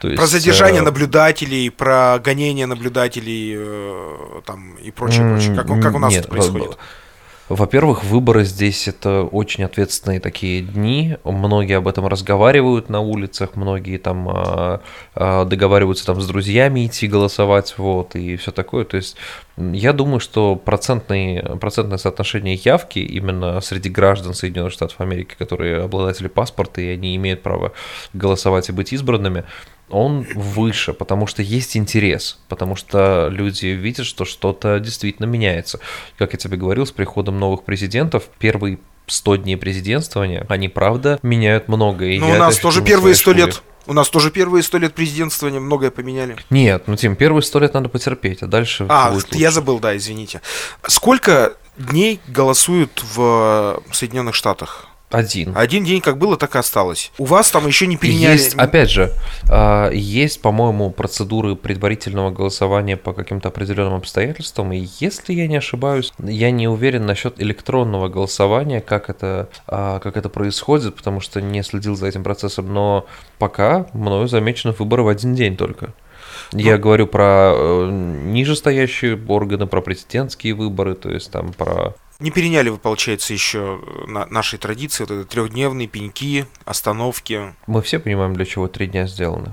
То 0.00 0.08
есть, 0.08 0.18
про 0.18 0.26
задержание 0.26 0.80
э... 0.80 0.84
наблюдателей, 0.84 1.70
про 1.70 2.18
гонение 2.18 2.66
наблюдателей 2.66 3.54
э, 3.56 4.40
там, 4.44 4.74
и 4.76 4.90
прочее, 4.90 5.30
прочее. 5.30 5.54
Как, 5.54 5.66
как 5.82 5.94
у 5.94 5.98
нас 5.98 6.12
нет, 6.12 6.20
это 6.22 6.30
происходит? 6.30 6.78
Во-первых, 7.48 8.02
выборы 8.02 8.42
здесь 8.44 8.88
это 8.88 9.22
очень 9.22 9.62
ответственные 9.62 10.18
такие 10.18 10.62
дни. 10.62 11.16
Многие 11.22 11.76
об 11.76 11.86
этом 11.86 12.08
разговаривают 12.08 12.88
на 12.88 13.00
улицах, 13.00 13.54
многие 13.54 13.98
там 13.98 14.28
а, 14.28 14.80
а, 15.14 15.44
договариваются 15.44 16.04
там 16.06 16.20
с 16.20 16.26
друзьями 16.26 16.86
идти 16.86 17.06
голосовать, 17.06 17.74
вот, 17.78 18.16
и 18.16 18.34
все 18.34 18.50
такое. 18.50 18.84
То 18.84 18.96
есть 18.96 19.16
я 19.56 19.92
думаю, 19.92 20.18
что 20.18 20.56
процентный, 20.56 21.40
процентное 21.60 21.98
соотношение 21.98 22.56
явки 22.56 22.98
именно 22.98 23.60
среди 23.60 23.90
граждан 23.90 24.34
Соединенных 24.34 24.72
Штатов 24.72 25.00
Америки, 25.00 25.36
которые 25.38 25.82
обладатели 25.82 26.26
паспорта, 26.26 26.80
и 26.80 26.88
они 26.88 27.14
имеют 27.14 27.42
право 27.42 27.72
голосовать 28.12 28.70
и 28.70 28.72
быть 28.72 28.92
избранными, 28.92 29.44
он 29.88 30.26
выше, 30.34 30.92
потому 30.92 31.26
что 31.26 31.42
есть 31.42 31.76
интерес, 31.76 32.38
потому 32.48 32.76
что 32.76 33.28
люди 33.30 33.66
видят, 33.66 34.06
что 34.06 34.24
что-то 34.24 34.80
действительно 34.80 35.26
меняется. 35.26 35.80
Как 36.18 36.32
я 36.32 36.38
тебе 36.38 36.56
говорил, 36.56 36.86
с 36.86 36.92
приходом 36.92 37.38
новых 37.38 37.64
президентов 37.64 38.24
первые 38.38 38.78
100 39.06 39.36
дней 39.36 39.56
президентствования, 39.56 40.44
они 40.48 40.68
правда 40.68 41.18
меняют 41.22 41.68
многое. 41.68 42.18
Ну, 42.18 42.30
у 42.30 42.36
нас 42.36 42.58
тоже 42.58 42.82
первые 42.82 43.14
100 43.14 43.32
лет. 43.32 43.62
У 43.88 43.92
нас 43.92 44.08
тоже 44.10 44.32
первые 44.32 44.64
сто 44.64 44.78
лет 44.78 44.94
президентствования 44.94 45.60
многое 45.60 45.92
поменяли. 45.92 46.36
Нет, 46.50 46.84
ну 46.88 46.96
Тим, 46.96 47.14
первые 47.14 47.42
сто 47.42 47.60
лет 47.60 47.72
надо 47.72 47.88
потерпеть, 47.88 48.42
а 48.42 48.48
дальше 48.48 48.84
А, 48.88 49.12
будет 49.12 49.32
я 49.36 49.52
забыл, 49.52 49.78
да, 49.78 49.96
извините. 49.96 50.42
Сколько 50.88 51.54
дней 51.76 52.20
голосуют 52.26 53.04
в 53.14 53.80
Соединенных 53.92 54.34
Штатах? 54.34 54.88
Один. 55.16 55.56
Один 55.56 55.82
день 55.82 56.02
как 56.02 56.18
было, 56.18 56.36
так 56.36 56.54
и 56.56 56.58
осталось. 56.58 57.10
У 57.16 57.24
вас 57.24 57.50
там 57.50 57.66
еще 57.66 57.86
не 57.86 57.96
переняли... 57.96 58.32
Есть, 58.32 58.54
опять 58.54 58.90
же, 58.90 59.14
а, 59.48 59.90
есть, 59.90 60.42
по-моему, 60.42 60.90
процедуры 60.90 61.56
предварительного 61.56 62.30
голосования 62.30 62.98
по 62.98 63.14
каким-то 63.14 63.48
определенным 63.48 63.94
обстоятельствам, 63.94 64.74
и 64.74 64.86
если 65.00 65.32
я 65.32 65.46
не 65.46 65.56
ошибаюсь, 65.56 66.12
я 66.18 66.50
не 66.50 66.68
уверен 66.68 67.06
насчет 67.06 67.40
электронного 67.40 68.08
голосования, 68.08 68.82
как 68.82 69.08
это, 69.08 69.48
а, 69.66 70.00
как 70.00 70.18
это 70.18 70.28
происходит, 70.28 70.96
потому 70.96 71.20
что 71.20 71.40
не 71.40 71.62
следил 71.62 71.96
за 71.96 72.08
этим 72.08 72.22
процессом, 72.22 72.74
но 72.74 73.06
пока 73.38 73.86
мною 73.94 74.28
замечены 74.28 74.74
выборы 74.78 75.02
в 75.02 75.08
один 75.08 75.34
день 75.34 75.56
только. 75.56 75.94
Я 76.52 76.76
ну, 76.76 76.82
говорю 76.82 77.06
про 77.06 77.54
э, 77.54 77.90
нижестоящие 77.90 79.18
органы, 79.28 79.66
про 79.66 79.80
президентские 79.80 80.52
выборы, 80.52 80.94
то 80.94 81.10
есть 81.10 81.30
там 81.30 81.54
про 81.54 81.94
не 82.18 82.30
переняли 82.30 82.70
вы, 82.70 82.78
получается, 82.78 83.34
еще 83.34 83.78
э, 83.82 84.10
на 84.10 84.26
нашей 84.26 84.58
традиции, 84.58 85.04
вот 85.04 85.10
это 85.10 85.24
трехдневные 85.24 85.86
пеньки, 85.86 86.46
остановки. 86.64 87.54
Мы 87.66 87.82
все 87.82 87.98
понимаем, 87.98 88.34
для 88.34 88.46
чего 88.46 88.68
три 88.68 88.86
дня 88.86 89.06
сделаны. 89.06 89.52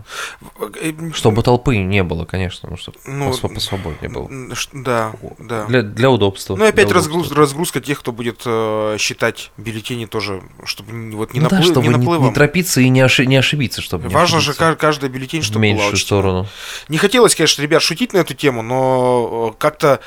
Э, 0.81 0.93
чтобы 1.13 1.43
толпы 1.43 1.75
не 1.77 2.03
было, 2.03 2.23
конечно, 2.23 2.69
ну, 2.69 2.77
чтобы 2.77 2.97
ну, 3.05 3.33
посвободнее 3.49 4.09
было. 4.09 4.29
Да, 4.71 5.11
да. 5.39 5.65
Для, 5.65 5.81
для 5.81 6.09
удобства. 6.09 6.55
Ну 6.55 6.63
и 6.65 6.69
опять 6.69 6.91
разгруз, 6.91 7.31
разгрузка 7.31 7.81
тех, 7.81 7.99
кто 7.99 8.13
будет 8.13 8.43
э, 8.45 8.95
считать 8.97 9.51
бюллетени 9.57 10.05
тоже, 10.05 10.41
чтобы 10.63 11.11
вот 11.11 11.33
не, 11.33 11.41
ну, 11.41 11.49
наплыв, 11.49 11.65
да, 11.65 11.71
чтобы 11.71 11.87
не 11.87 11.93
наплывом. 11.97 12.23
Не, 12.23 12.29
не 12.29 12.33
торопиться 12.33 12.79
и 12.79 12.87
не, 12.87 13.01
оши, 13.01 13.25
не 13.25 13.35
ошибиться, 13.35 13.81
чтобы 13.81 14.07
Важно 14.07 14.37
не 14.37 14.41
же 14.41 14.53
каждый 14.53 15.09
бюллетень, 15.09 15.41
чтобы 15.41 15.59
Меньшую 15.59 15.91
была 15.91 15.99
сторону. 15.99 16.47
Не 16.87 16.97
хотелось, 16.97 17.35
конечно, 17.35 17.61
ребят, 17.61 17.81
шутить 17.81 18.13
на 18.13 18.19
эту 18.19 18.33
тему, 18.33 18.61
но 18.61 19.53
как-то, 19.59 19.99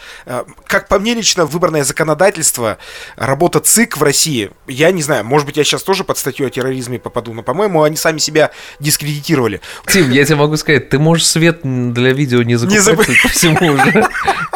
как 0.66 0.88
по 0.88 0.98
мне 0.98 1.12
лично, 1.12 1.44
выборное 1.44 1.84
законодательство 1.84 2.45
работа 3.16 3.60
ЦИК 3.60 3.96
в 3.96 4.02
России, 4.02 4.50
я 4.66 4.90
не 4.90 5.02
знаю, 5.02 5.24
может 5.24 5.46
быть, 5.46 5.56
я 5.56 5.64
сейчас 5.64 5.82
тоже 5.82 6.04
под 6.04 6.18
статью 6.18 6.46
о 6.46 6.50
терроризме 6.50 6.98
попаду, 6.98 7.32
но, 7.32 7.42
по-моему, 7.42 7.82
они 7.82 7.96
сами 7.96 8.18
себя 8.18 8.50
дискредитировали. 8.80 9.60
Тим, 9.86 10.10
я 10.10 10.24
тебе 10.24 10.36
могу 10.36 10.56
сказать, 10.56 10.88
ты 10.88 10.98
можешь 10.98 11.26
свет 11.26 11.60
для 11.62 12.12
видео 12.12 12.42
не 12.42 12.56
закупать, 12.56 12.78
не 12.78 13.14
заб... 13.14 13.22
по 13.22 13.28
всему 13.28 13.72
уже. 13.72 14.08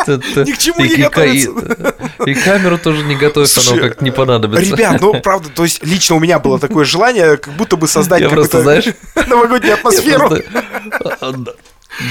Ни 0.47 0.53
к 0.53 0.59
чему 0.59 0.85
не 0.85 0.97
готовиться. 0.97 1.95
И 2.27 2.35
камеру 2.35 2.79
тоже 2.79 3.05
не 3.05 3.17
готовь, 3.17 3.51
оно 3.59 3.81
как 3.81 4.01
не 4.01 4.11
понадобится. 4.11 4.75
Ребят, 4.75 5.01
ну, 5.01 5.21
правда, 5.21 5.49
то 5.49 5.65
есть 5.65 5.85
лично 5.85 6.17
у 6.17 6.21
меня 6.21 6.39
было 6.39 6.59
такое 6.59 6.85
желание, 6.85 7.37
как 7.37 7.55
будто 7.55 7.77
бы 7.77 7.89
создать 7.89 8.23
какую-то 8.23 8.83
новогоднюю 9.29 9.75
атмосферу. 9.75 10.39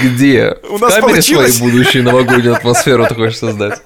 Где? 0.02 0.56
У 0.68 0.78
нас 0.78 0.94
в 0.94 1.00
камере 1.00 1.22
своей 1.22 1.58
будущей 1.58 2.02
новогоднюю 2.02 2.54
атмосферу 2.54 3.06
ты 3.06 3.14
хочешь 3.14 3.38
создать? 3.38 3.80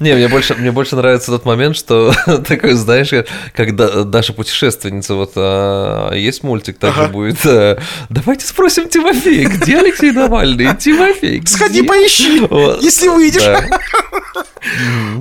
Не, 0.00 0.14
мне 0.14 0.28
больше, 0.28 0.54
мне 0.54 0.72
больше 0.72 0.96
нравится 0.96 1.30
тот 1.30 1.44
момент, 1.44 1.76
что 1.76 2.12
такой, 2.48 2.72
знаешь, 2.72 3.10
когда 3.54 4.04
Даша 4.04 4.32
путешественница, 4.32 5.14
вот 5.14 5.32
а, 5.36 6.12
есть 6.12 6.42
мультик, 6.42 6.78
также 6.78 7.02
ага. 7.02 7.12
будет. 7.12 7.44
А, 7.46 7.78
Давайте 8.08 8.46
спросим 8.46 8.88
Тимофея, 8.88 9.48
где 9.48 9.78
Алексей 9.78 10.10
Навальный? 10.10 10.76
Тимофей, 10.76 11.38
где? 11.38 11.52
Сходи 11.52 11.82
поищи, 11.82 12.40
вот. 12.40 12.82
если 12.82 13.08
выйдешь. 13.08 13.42
Да. 13.42 13.64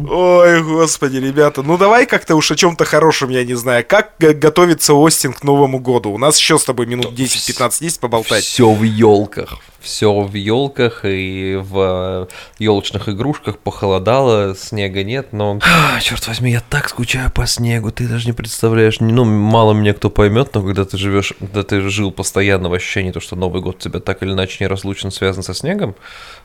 Ой, 0.10 0.64
господи, 0.64 1.18
ребята, 1.18 1.64
ну 1.64 1.78
давай 1.78 2.06
как-то 2.06 2.36
уж 2.36 2.52
о 2.52 2.56
чем-то 2.56 2.86
хорошем, 2.86 3.30
я 3.30 3.44
не 3.44 3.56
знаю. 3.56 3.86
Как 3.88 4.14
готовится 4.20 4.94
Остин 4.94 5.34
к 5.34 5.44
Новому 5.44 5.80
году? 5.80 6.12
У 6.12 6.18
нас 6.18 6.38
еще 6.38 6.58
с 6.58 6.64
тобой 6.64 6.86
минут 6.86 7.14
10-15 7.14 7.78
есть 7.82 8.00
поболтать. 8.00 8.44
Все 8.44 8.72
в 8.72 8.84
елках 8.84 9.60
все 9.82 10.22
в 10.22 10.34
елках 10.36 11.02
и 11.04 11.60
в 11.60 12.28
елочных 12.60 13.10
игрушках 13.10 13.58
похолодало, 13.58 14.56
снега 14.56 15.04
нет, 15.04 15.34
но... 15.34 15.60
Черт 16.02 16.28
возьми, 16.28 16.52
я 16.52 16.62
так 16.62 16.90
скучаю 16.90 17.32
по 17.32 17.48
снегу, 17.48 17.92
ты 17.92 18.08
даже 18.08 18.28
не 18.28 18.34
представляешь. 18.34 19.00
Ну, 19.00 19.26
мало 19.26 19.74
меня 19.74 19.94
кто 19.94 20.10
поймет, 20.10 20.54
но 20.54 20.62
когда 20.62 20.86
ты 20.86 20.98
живешь, 20.98 21.34
когда 21.40 21.64
ты 21.64 21.82
жил 21.82 22.12
постоянно 22.12 22.70
в 22.70 22.74
ощущении, 22.74 23.12
то, 23.12 23.20
что 23.20 23.36
Новый 23.36 23.62
год 23.62 23.80
тебя 23.80 24.00
так 24.00 24.22
или 24.24 24.32
иначе 24.32 24.64
неразлучно 24.64 25.12
связан 25.12 25.44
со 25.44 25.54
снегом, 25.54 25.96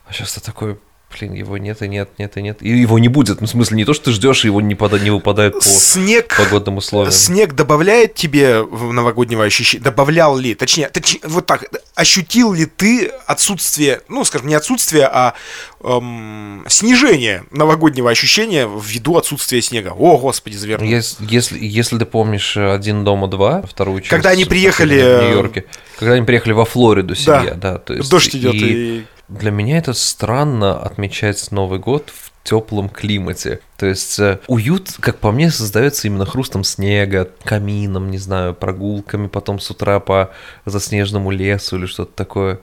а 0.07 0.13
сейчас 0.13 0.35
ты 0.35 0.41
такой, 0.41 0.79
Блин, 1.15 1.35
его 1.35 1.57
нет 1.57 1.83
и 1.83 1.89
нет, 1.89 2.11
нет 2.19 2.37
и 2.37 2.43
нет. 2.43 2.59
И 2.61 2.69
его 2.69 2.99
не 2.99 3.09
будет. 3.09 3.41
Ну, 3.41 3.47
в 3.47 3.51
смысле, 3.51 3.77
не 3.77 3.85
то, 3.85 3.95
что 3.95 4.07
ты 4.07 4.11
ждешь, 4.13 4.45
его 4.45 4.61
не, 4.61 4.75
пода- 4.75 4.99
не 4.99 5.11
выпадает 5.11 5.55
по 5.55 5.61
снег, 5.63 6.37
погодным 6.37 6.79
условиям. 6.79 7.13
Снег 7.13 7.55
добавляет 7.55 8.15
тебе 8.15 8.63
в 8.63 8.93
новогоднего 8.93 9.45
ощущения? 9.45 9.85
Добавлял 9.85 10.37
ли? 10.37 10.55
Точнее, 10.55 10.89
точнее, 10.89 11.21
вот 11.25 11.47
так. 11.47 11.65
Ощутил 11.95 12.53
ли 12.53 12.67
ты 12.67 13.07
отсутствие, 13.27 14.01
ну, 14.09 14.25
скажем, 14.25 14.49
не 14.49 14.55
отсутствие, 14.55 15.07
а 15.07 15.35
эм, 15.83 16.67
снижение 16.69 17.45
новогоднего 17.51 18.11
ощущения 18.11 18.69
ввиду 18.69 19.17
отсутствия 19.17 19.63
снега? 19.63 19.95
О, 19.97 20.19
господи, 20.19 20.57
заверну. 20.57 20.87
Если, 20.87 21.25
если, 21.31 21.59
если 21.65 21.99
ты 21.99 22.05
помнишь 22.05 22.57
«Один 22.57 23.05
дома 23.05 23.29
два», 23.29 23.63
вторую 23.63 24.01
часть. 24.01 24.11
Когда 24.11 24.31
они 24.31 24.45
приехали... 24.45 24.97
В 24.97 25.23
Нью-Йорке. 25.23 25.67
Когда 25.99 26.15
они 26.15 26.27
приехали 26.27 26.53
во 26.53 26.65
Флориду, 26.65 27.15
семья, 27.15 27.55
да. 27.55 27.75
да 27.75 27.79
то 27.79 27.95
есть, 27.95 28.11
Дождь 28.11 28.35
идет 28.35 28.55
и... 28.55 28.99
и 28.99 29.07
для 29.29 29.51
меня 29.51 29.79
это 29.79 29.93
странно 29.93 30.81
отмечать 30.81 31.51
Новый 31.51 31.79
год 31.79 32.11
в 32.11 32.33
теплом 32.45 32.89
климате. 32.89 33.61
То 33.77 33.87
есть 33.87 34.19
э, 34.21 34.39
уют, 34.47 34.93
как 35.01 35.19
по 35.19 35.33
мне, 35.33 35.51
создается 35.51 36.07
именно 36.07 36.25
хрустом 36.25 36.63
снега, 36.63 37.29
камином, 37.43 38.11
не 38.11 38.19
знаю, 38.19 38.55
прогулками 38.55 39.27
потом 39.27 39.59
с 39.59 39.69
утра 39.71 39.99
по 39.99 40.31
заснеженному 40.65 41.33
лесу 41.33 41.77
или 41.77 41.87
что-то 41.87 42.13
такое. 42.13 42.61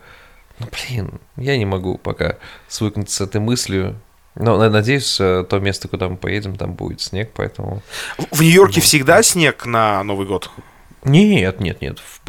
Ну, 0.58 0.66
блин, 0.72 1.20
я 1.36 1.58
не 1.58 1.66
могу 1.66 1.98
пока 1.98 2.36
свыкнуться 2.68 3.16
с 3.16 3.20
этой 3.20 3.40
мыслью. 3.40 4.00
Но 4.36 4.56
надеюсь, 4.68 5.20
э, 5.20 5.44
то 5.48 5.60
место, 5.60 5.86
куда 5.88 6.08
мы 6.08 6.16
поедем, 6.16 6.56
там 6.56 6.72
будет 6.72 7.00
снег, 7.00 7.30
поэтому... 7.34 7.82
В 8.30 8.40
Нью-Йорке 8.40 8.80
вот. 8.80 8.84
всегда 8.84 9.22
снег 9.22 9.66
на 9.66 10.02
Новый 10.02 10.26
год? 10.26 10.50
Нет, 11.04 11.60
нет, 11.60 11.82
нет. 11.82 11.98
В, 12.00 12.20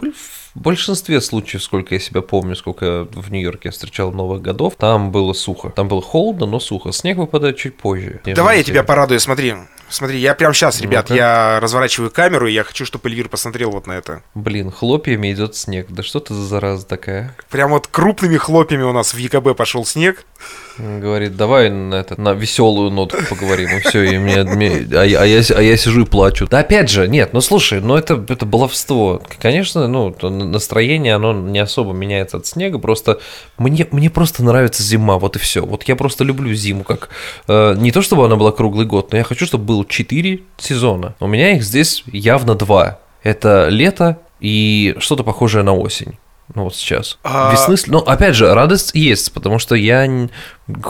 в 0.55 0.61
большинстве 0.61 1.19
случаев, 1.19 1.61
сколько 1.61 1.93
я 1.95 1.99
себя 1.99 2.21
помню, 2.21 2.55
сколько 2.55 3.07
в 3.11 3.29
Нью-Йорке 3.29 3.67
я 3.67 3.71
встречал 3.71 4.13
Новых 4.13 4.41
годов, 4.41 4.75
там 4.77 5.11
было 5.11 5.33
сухо. 5.33 5.69
Там 5.69 5.89
было 5.89 6.01
холодно, 6.01 6.45
но 6.45 6.59
сухо. 6.59 6.93
Снег 6.93 7.17
выпадает 7.17 7.57
чуть 7.57 7.77
позже. 7.77 8.21
Давай 8.25 8.59
я 8.59 8.63
тебя 8.63 8.83
порадую, 8.83 9.19
смотри. 9.19 9.53
Смотри, 9.89 10.19
я 10.19 10.33
прямо 10.33 10.53
сейчас, 10.53 10.81
ребят, 10.81 11.09
ну 11.09 11.15
я 11.15 11.59
разворачиваю 11.59 12.09
камеру, 12.09 12.47
и 12.47 12.53
я 12.53 12.63
хочу, 12.63 12.85
чтобы 12.85 13.09
Эльвир 13.09 13.29
посмотрел 13.29 13.71
вот 13.71 13.87
на 13.87 13.93
это. 13.93 14.23
Блин, 14.33 14.71
хлопьями 14.71 15.31
идет 15.31 15.55
снег. 15.55 15.87
Да 15.89 16.03
что 16.03 16.19
ты 16.19 16.33
за 16.33 16.43
зараза 16.43 16.85
такая? 16.85 17.35
Прям 17.49 17.71
вот 17.71 17.87
крупными 17.87 18.37
хлопьями 18.37 18.83
у 18.83 18.91
нас 18.91 19.13
в 19.13 19.17
ЕКБ 19.17 19.55
пошел 19.55 19.85
снег. 19.85 20.25
Говорит, 20.77 21.37
давай 21.37 21.69
на, 21.69 21.95
это, 21.95 22.19
на 22.19 22.33
веселую 22.33 22.91
нотку 22.91 23.17
поговорим, 23.29 23.77
и 23.77 23.79
все, 23.79 24.03
и 24.03 24.17
мне, 24.17 24.43
мне 24.43 24.85
а, 24.91 25.03
я, 25.03 25.21
а, 25.21 25.25
я, 25.25 25.41
а 25.55 25.61
я 25.61 25.77
сижу 25.77 26.01
и 26.01 26.05
плачу. 26.05 26.47
Да 26.49 26.59
опять 26.59 26.89
же, 26.89 27.07
нет, 27.07 27.31
ну 27.31 27.39
слушай, 27.39 27.79
ну 27.79 27.95
это, 27.95 28.23
это 28.27 28.45
баловство. 28.45 29.21
Конечно, 29.39 29.87
ну, 29.87 30.13
настроение, 30.21 31.15
оно 31.15 31.31
не 31.31 31.59
особо 31.59 31.93
меняется 31.93 32.37
от 32.37 32.45
снега, 32.45 32.77
просто 32.77 33.21
мне, 33.57 33.87
мне 33.91 34.09
просто 34.09 34.43
нравится 34.43 34.83
зима, 34.83 35.17
вот 35.17 35.37
и 35.37 35.39
все. 35.39 35.65
Вот 35.65 35.83
я 35.83 35.95
просто 35.95 36.25
люблю 36.25 36.53
зиму, 36.53 36.83
как 36.83 37.07
э, 37.47 37.75
не 37.77 37.93
то, 37.93 38.01
чтобы 38.01 38.25
она 38.25 38.35
была 38.35 38.51
круглый 38.51 38.85
год, 38.85 39.13
но 39.13 39.17
я 39.17 39.23
хочу, 39.23 39.45
чтобы 39.45 39.63
было 39.75 39.85
4 39.85 40.41
сезона. 40.57 41.15
У 41.19 41.27
меня 41.27 41.55
их 41.55 41.63
здесь 41.63 42.03
явно 42.07 42.55
два. 42.55 42.99
Это 43.23 43.67
лето 43.69 44.19
и 44.39 44.95
что-то 44.99 45.23
похожее 45.23 45.63
на 45.63 45.73
осень. 45.73 46.17
Ну 46.53 46.65
вот 46.65 46.75
сейчас. 46.75 47.17
А... 47.23 47.51
Весны, 47.51 47.75
ну 47.87 47.99
опять 47.99 48.35
же, 48.35 48.53
радость 48.53 48.91
есть, 48.93 49.33
потому 49.33 49.57
что 49.57 49.73
я, 49.73 50.07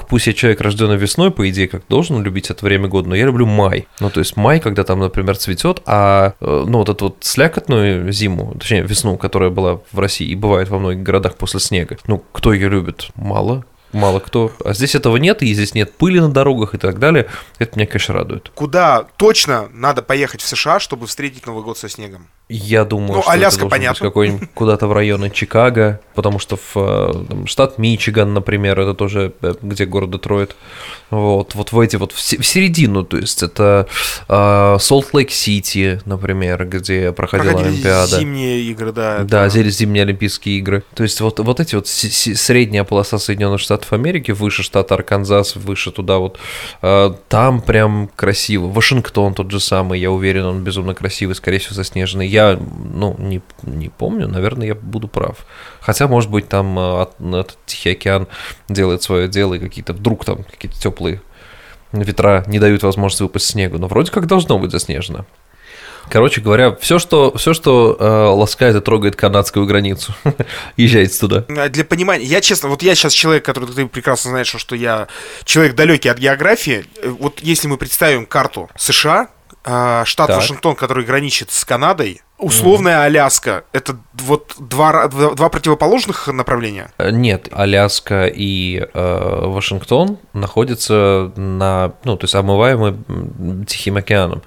пусть 0.09 0.27
я 0.27 0.33
человек 0.33 0.59
рожденный 0.59 0.97
весной, 0.97 1.31
по 1.31 1.49
идее, 1.49 1.69
как 1.69 1.83
должен 1.87 2.21
любить 2.21 2.49
это 2.49 2.65
время 2.65 2.89
года, 2.89 3.07
но 3.07 3.15
я 3.15 3.25
люблю 3.25 3.45
май. 3.45 3.87
Ну 4.01 4.09
то 4.09 4.19
есть 4.19 4.35
май, 4.35 4.59
когда 4.59 4.83
там, 4.83 4.99
например, 4.99 5.37
цветет, 5.37 5.81
а 5.85 6.33
э, 6.41 6.65
ну 6.67 6.79
вот 6.79 6.89
эту 6.89 7.05
вот 7.05 7.17
слякотную 7.21 8.11
зиму, 8.11 8.53
точнее 8.59 8.81
весну, 8.81 9.17
которая 9.17 9.49
была 9.49 9.79
в 9.91 9.97
России 9.97 10.27
и 10.27 10.35
бывает 10.35 10.67
во 10.67 10.77
многих 10.77 11.03
городах 11.03 11.35
после 11.35 11.61
снега, 11.61 11.97
ну 12.05 12.21
кто 12.33 12.51
ее 12.51 12.67
любит? 12.67 13.07
Мало 13.15 13.63
мало 13.95 14.19
кто. 14.19 14.51
А 14.63 14.73
здесь 14.73 14.95
этого 14.95 15.17
нет, 15.17 15.41
и 15.41 15.53
здесь 15.53 15.73
нет 15.73 15.93
пыли 15.93 16.19
на 16.19 16.29
дорогах 16.29 16.75
и 16.75 16.77
так 16.77 16.99
далее. 16.99 17.27
Это 17.57 17.77
меня, 17.77 17.87
конечно, 17.87 18.13
радует. 18.13 18.51
Куда 18.53 19.07
точно 19.17 19.69
надо 19.71 20.01
поехать 20.01 20.41
в 20.41 20.47
США, 20.47 20.79
чтобы 20.79 21.07
встретить 21.07 21.45
Новый 21.47 21.63
год 21.63 21.77
со 21.77 21.89
снегом? 21.89 22.27
Я 22.47 22.85
думаю, 22.85 23.13
Ну, 23.13 23.21
что 23.23 23.31
Аляска, 23.31 23.61
это 23.61 23.69
понятно. 23.69 23.93
быть 23.93 23.99
какой-нибудь 24.11 24.49
куда-то 24.53 24.85
в 24.87 24.93
районе 24.93 25.31
Чикаго, 25.31 25.99
потому 26.13 26.37
что 26.37 26.57
в 26.57 26.71
э, 26.75 27.25
там, 27.27 27.47
штат 27.47 27.79
Мичиган, 27.79 28.35
например, 28.35 28.79
это 28.79 28.93
тоже 28.93 29.33
э, 29.41 29.55
где 29.63 29.85
город 29.85 30.11
Детройт. 30.11 30.55
Вот, 31.09 31.55
вот 31.55 31.71
в 31.71 31.79
эти 31.79 31.95
вот 31.95 32.11
в 32.11 32.19
се- 32.19 32.37
в 32.37 32.45
середину, 32.45 33.03
то 33.03 33.17
есть 33.17 33.41
это 33.43 33.87
Солт-Лейк-Сити, 34.79 36.01
например, 36.05 36.65
где 36.65 37.11
проходила 37.11 37.51
Проходили 37.51 37.73
Олимпиада. 37.73 38.17
зимние 38.19 38.61
игры, 38.61 38.91
да. 38.91 39.19
Да, 39.23 39.45
это- 39.47 39.69
зимние 39.69 40.03
Олимпийские 40.03 40.57
игры. 40.59 40.83
То 40.93 41.03
есть 41.03 41.21
вот, 41.21 41.39
вот 41.39 41.59
эти 41.59 41.75
вот 41.75 41.87
средняя 41.87 42.83
полоса 42.83 43.17
Соединенных 43.17 43.59
Штатов 43.59 43.91
Америки, 43.93 44.31
выше 44.31 44.63
штата 44.63 44.93
Арканзас, 44.95 45.55
выше 45.55 45.91
туда 45.91 46.17
вот, 46.17 46.37
э, 46.81 47.11
там 47.29 47.61
прям 47.61 48.09
красиво. 48.15 48.67
Вашингтон 48.67 49.33
тот 49.33 49.51
же 49.51 49.59
самый, 49.59 49.99
я 49.99 50.11
уверен, 50.11 50.45
он 50.45 50.63
безумно 50.63 50.93
красивый, 50.93 51.35
скорее 51.35 51.59
всего, 51.59 51.75
заснеженный. 51.75 52.27
Я, 52.35 52.59
ну, 52.93 53.15
не, 53.17 53.41
не 53.63 53.87
помню, 53.89 54.27
наверное, 54.27 54.67
я 54.67 54.75
буду 54.75 55.07
прав. 55.07 55.45
Хотя, 55.79 56.07
может 56.07 56.29
быть, 56.29 56.49
там 56.49 56.77
э, 56.77 57.01
от- 57.03 57.19
этот 57.21 57.57
Тихий 57.65 57.91
океан 57.91 58.27
делает 58.67 59.01
свое 59.03 59.27
дело, 59.29 59.53
и 59.53 59.59
какие-то 59.59 59.93
вдруг 59.93 60.25
там 60.25 60.43
какие-то 60.43 60.77
теплые 60.79 61.21
ветра 61.93 62.43
не 62.47 62.59
дают 62.59 62.83
возможности 62.83 63.23
выпасть 63.23 63.45
снегу. 63.47 63.77
Но 63.77 63.87
вроде 63.87 64.11
как 64.11 64.25
должно 64.27 64.59
быть 64.59 64.71
заснежено. 64.71 65.25
Короче 66.09 66.39
говоря, 66.41 66.75
все, 66.75 66.99
что, 66.99 67.35
все, 67.37 67.53
что 67.55 67.97
э, 67.99 68.05
ласкает 68.35 68.75
и 68.75 68.79
трогает 68.81 69.15
канадскую 69.15 69.65
границу, 69.65 70.13
езжайте 70.77 71.17
туда. 71.19 71.45
А, 71.49 71.69
Для 71.69 71.83
понимания, 71.83 72.25
я 72.25 72.41
честно, 72.41 72.69
вот 72.69 72.83
я 72.83 72.93
сейчас 72.95 73.13
человек, 73.13 73.43
который 73.45 73.67
ты 73.73 73.87
прекрасно 73.87 74.29
знаешь, 74.31 74.53
что, 74.55 74.75
я 74.75 75.07
человек 75.45 75.73
далекий 75.75 76.09
от 76.09 76.19
географии. 76.19 76.85
Э, 77.01 77.09
Вот 77.09 77.39
если 77.39 77.67
мы 77.67 77.77
представим 77.77 78.25
карту 78.27 78.69
США, 78.77 79.29
а, 79.63 80.05
штат 80.05 80.27
Так. 80.27 80.35
Вашингтон, 80.37 80.75
который 80.75 81.05
граничит 81.05 81.49
с 81.51 81.65
Канадой, 81.65 82.21
условная 82.37 83.03
Аляска, 83.03 83.63
это 83.71 83.97
вот 84.13 84.55
два, 84.59 85.07
два, 85.07 85.49
противоположных 85.49 86.27
направления. 86.27 86.91
Э, 86.97 87.11
Нет, 87.11 87.47
Аляска 87.51 88.25
и 88.27 88.79
э, 88.93 89.45
Вашингтон 89.45 90.17
находятся 90.33 91.31
на, 91.35 91.93
ну, 92.03 92.17
то 92.17 92.25
есть 92.25 92.35
омываемы 92.35 92.97
Тихим 93.67 93.97
океаном. 93.97 94.41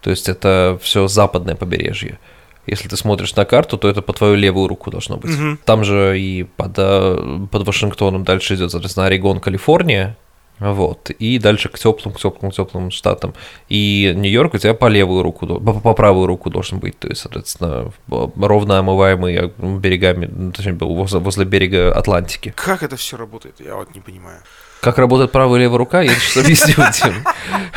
То 0.00 0.10
есть 0.10 0.28
это 0.28 0.78
все 0.82 1.08
западное 1.08 1.54
побережье. 1.54 2.18
Если 2.66 2.88
ты 2.88 2.96
смотришь 2.96 3.34
на 3.36 3.44
карту, 3.44 3.76
то 3.76 3.88
это 3.88 4.00
по 4.00 4.12
твою 4.12 4.36
левую 4.36 4.68
руку 4.68 4.90
должно 4.90 5.16
быть. 5.16 5.32
Мгм. 5.32 5.58
Там 5.64 5.84
же 5.84 6.18
и 6.18 6.44
под, 6.44 6.72
э, 6.76 7.46
под 7.50 7.66
Вашингтоном 7.66 8.24
дальше 8.24 8.54
идет, 8.54 8.70
соответственно, 8.70 9.06
Орегон, 9.06 9.40
Калифорния. 9.40 10.16
Вот. 10.60 11.10
И 11.10 11.38
дальше 11.38 11.68
к 11.68 11.78
теплым, 11.78 12.14
к 12.14 12.20
теплым, 12.20 12.50
к 12.50 12.54
теплым 12.54 12.90
штатам. 12.90 13.34
И 13.68 14.12
Нью-Йорк 14.16 14.54
у 14.54 14.58
тебя 14.58 14.74
по 14.74 14.86
левую 14.86 15.22
руку, 15.22 15.46
по, 15.46 15.72
по 15.72 15.94
правую 15.94 16.26
руку 16.26 16.50
должен 16.50 16.78
быть. 16.78 16.98
То 16.98 17.08
есть, 17.08 17.22
соответственно, 17.22 17.90
ровно 18.08 18.78
омываемый 18.78 19.34
э, 19.34 19.50
берегами, 19.58 20.26
ну, 20.30 20.52
точнее, 20.52 20.74
возле, 20.74 21.18
возле 21.18 21.44
берега 21.44 21.92
Атлантики. 21.92 22.52
Как 22.56 22.82
это 22.82 22.96
все 22.96 23.16
работает, 23.16 23.60
я 23.60 23.74
вот 23.74 23.94
не 23.94 24.00
понимаю. 24.00 24.40
Как 24.84 24.98
работает 24.98 25.32
правая 25.32 25.58
и 25.60 25.62
левая 25.62 25.78
рука, 25.78 26.02
я 26.02 26.14
сейчас 26.14 26.44
объясню 26.44 26.74
тебе. 26.92 27.14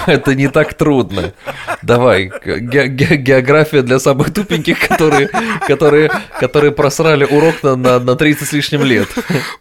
Это 0.06 0.36
не 0.36 0.50
так 0.50 0.74
трудно. 0.74 1.34
Давай, 1.82 2.32
ге- 2.46 2.88
ге- 2.88 3.16
география 3.18 3.82
для 3.82 4.00
самых 4.00 4.34
тупеньких, 4.34 4.86
которые, 4.88 5.30
которые, 5.68 6.12
которые 6.40 6.72
просрали 6.72 7.24
урок 7.24 7.64
на, 7.64 7.76
на, 7.78 8.00
на 8.00 8.16
30 8.16 8.48
с 8.48 8.52
лишним 8.52 8.84
лет. 8.84 9.08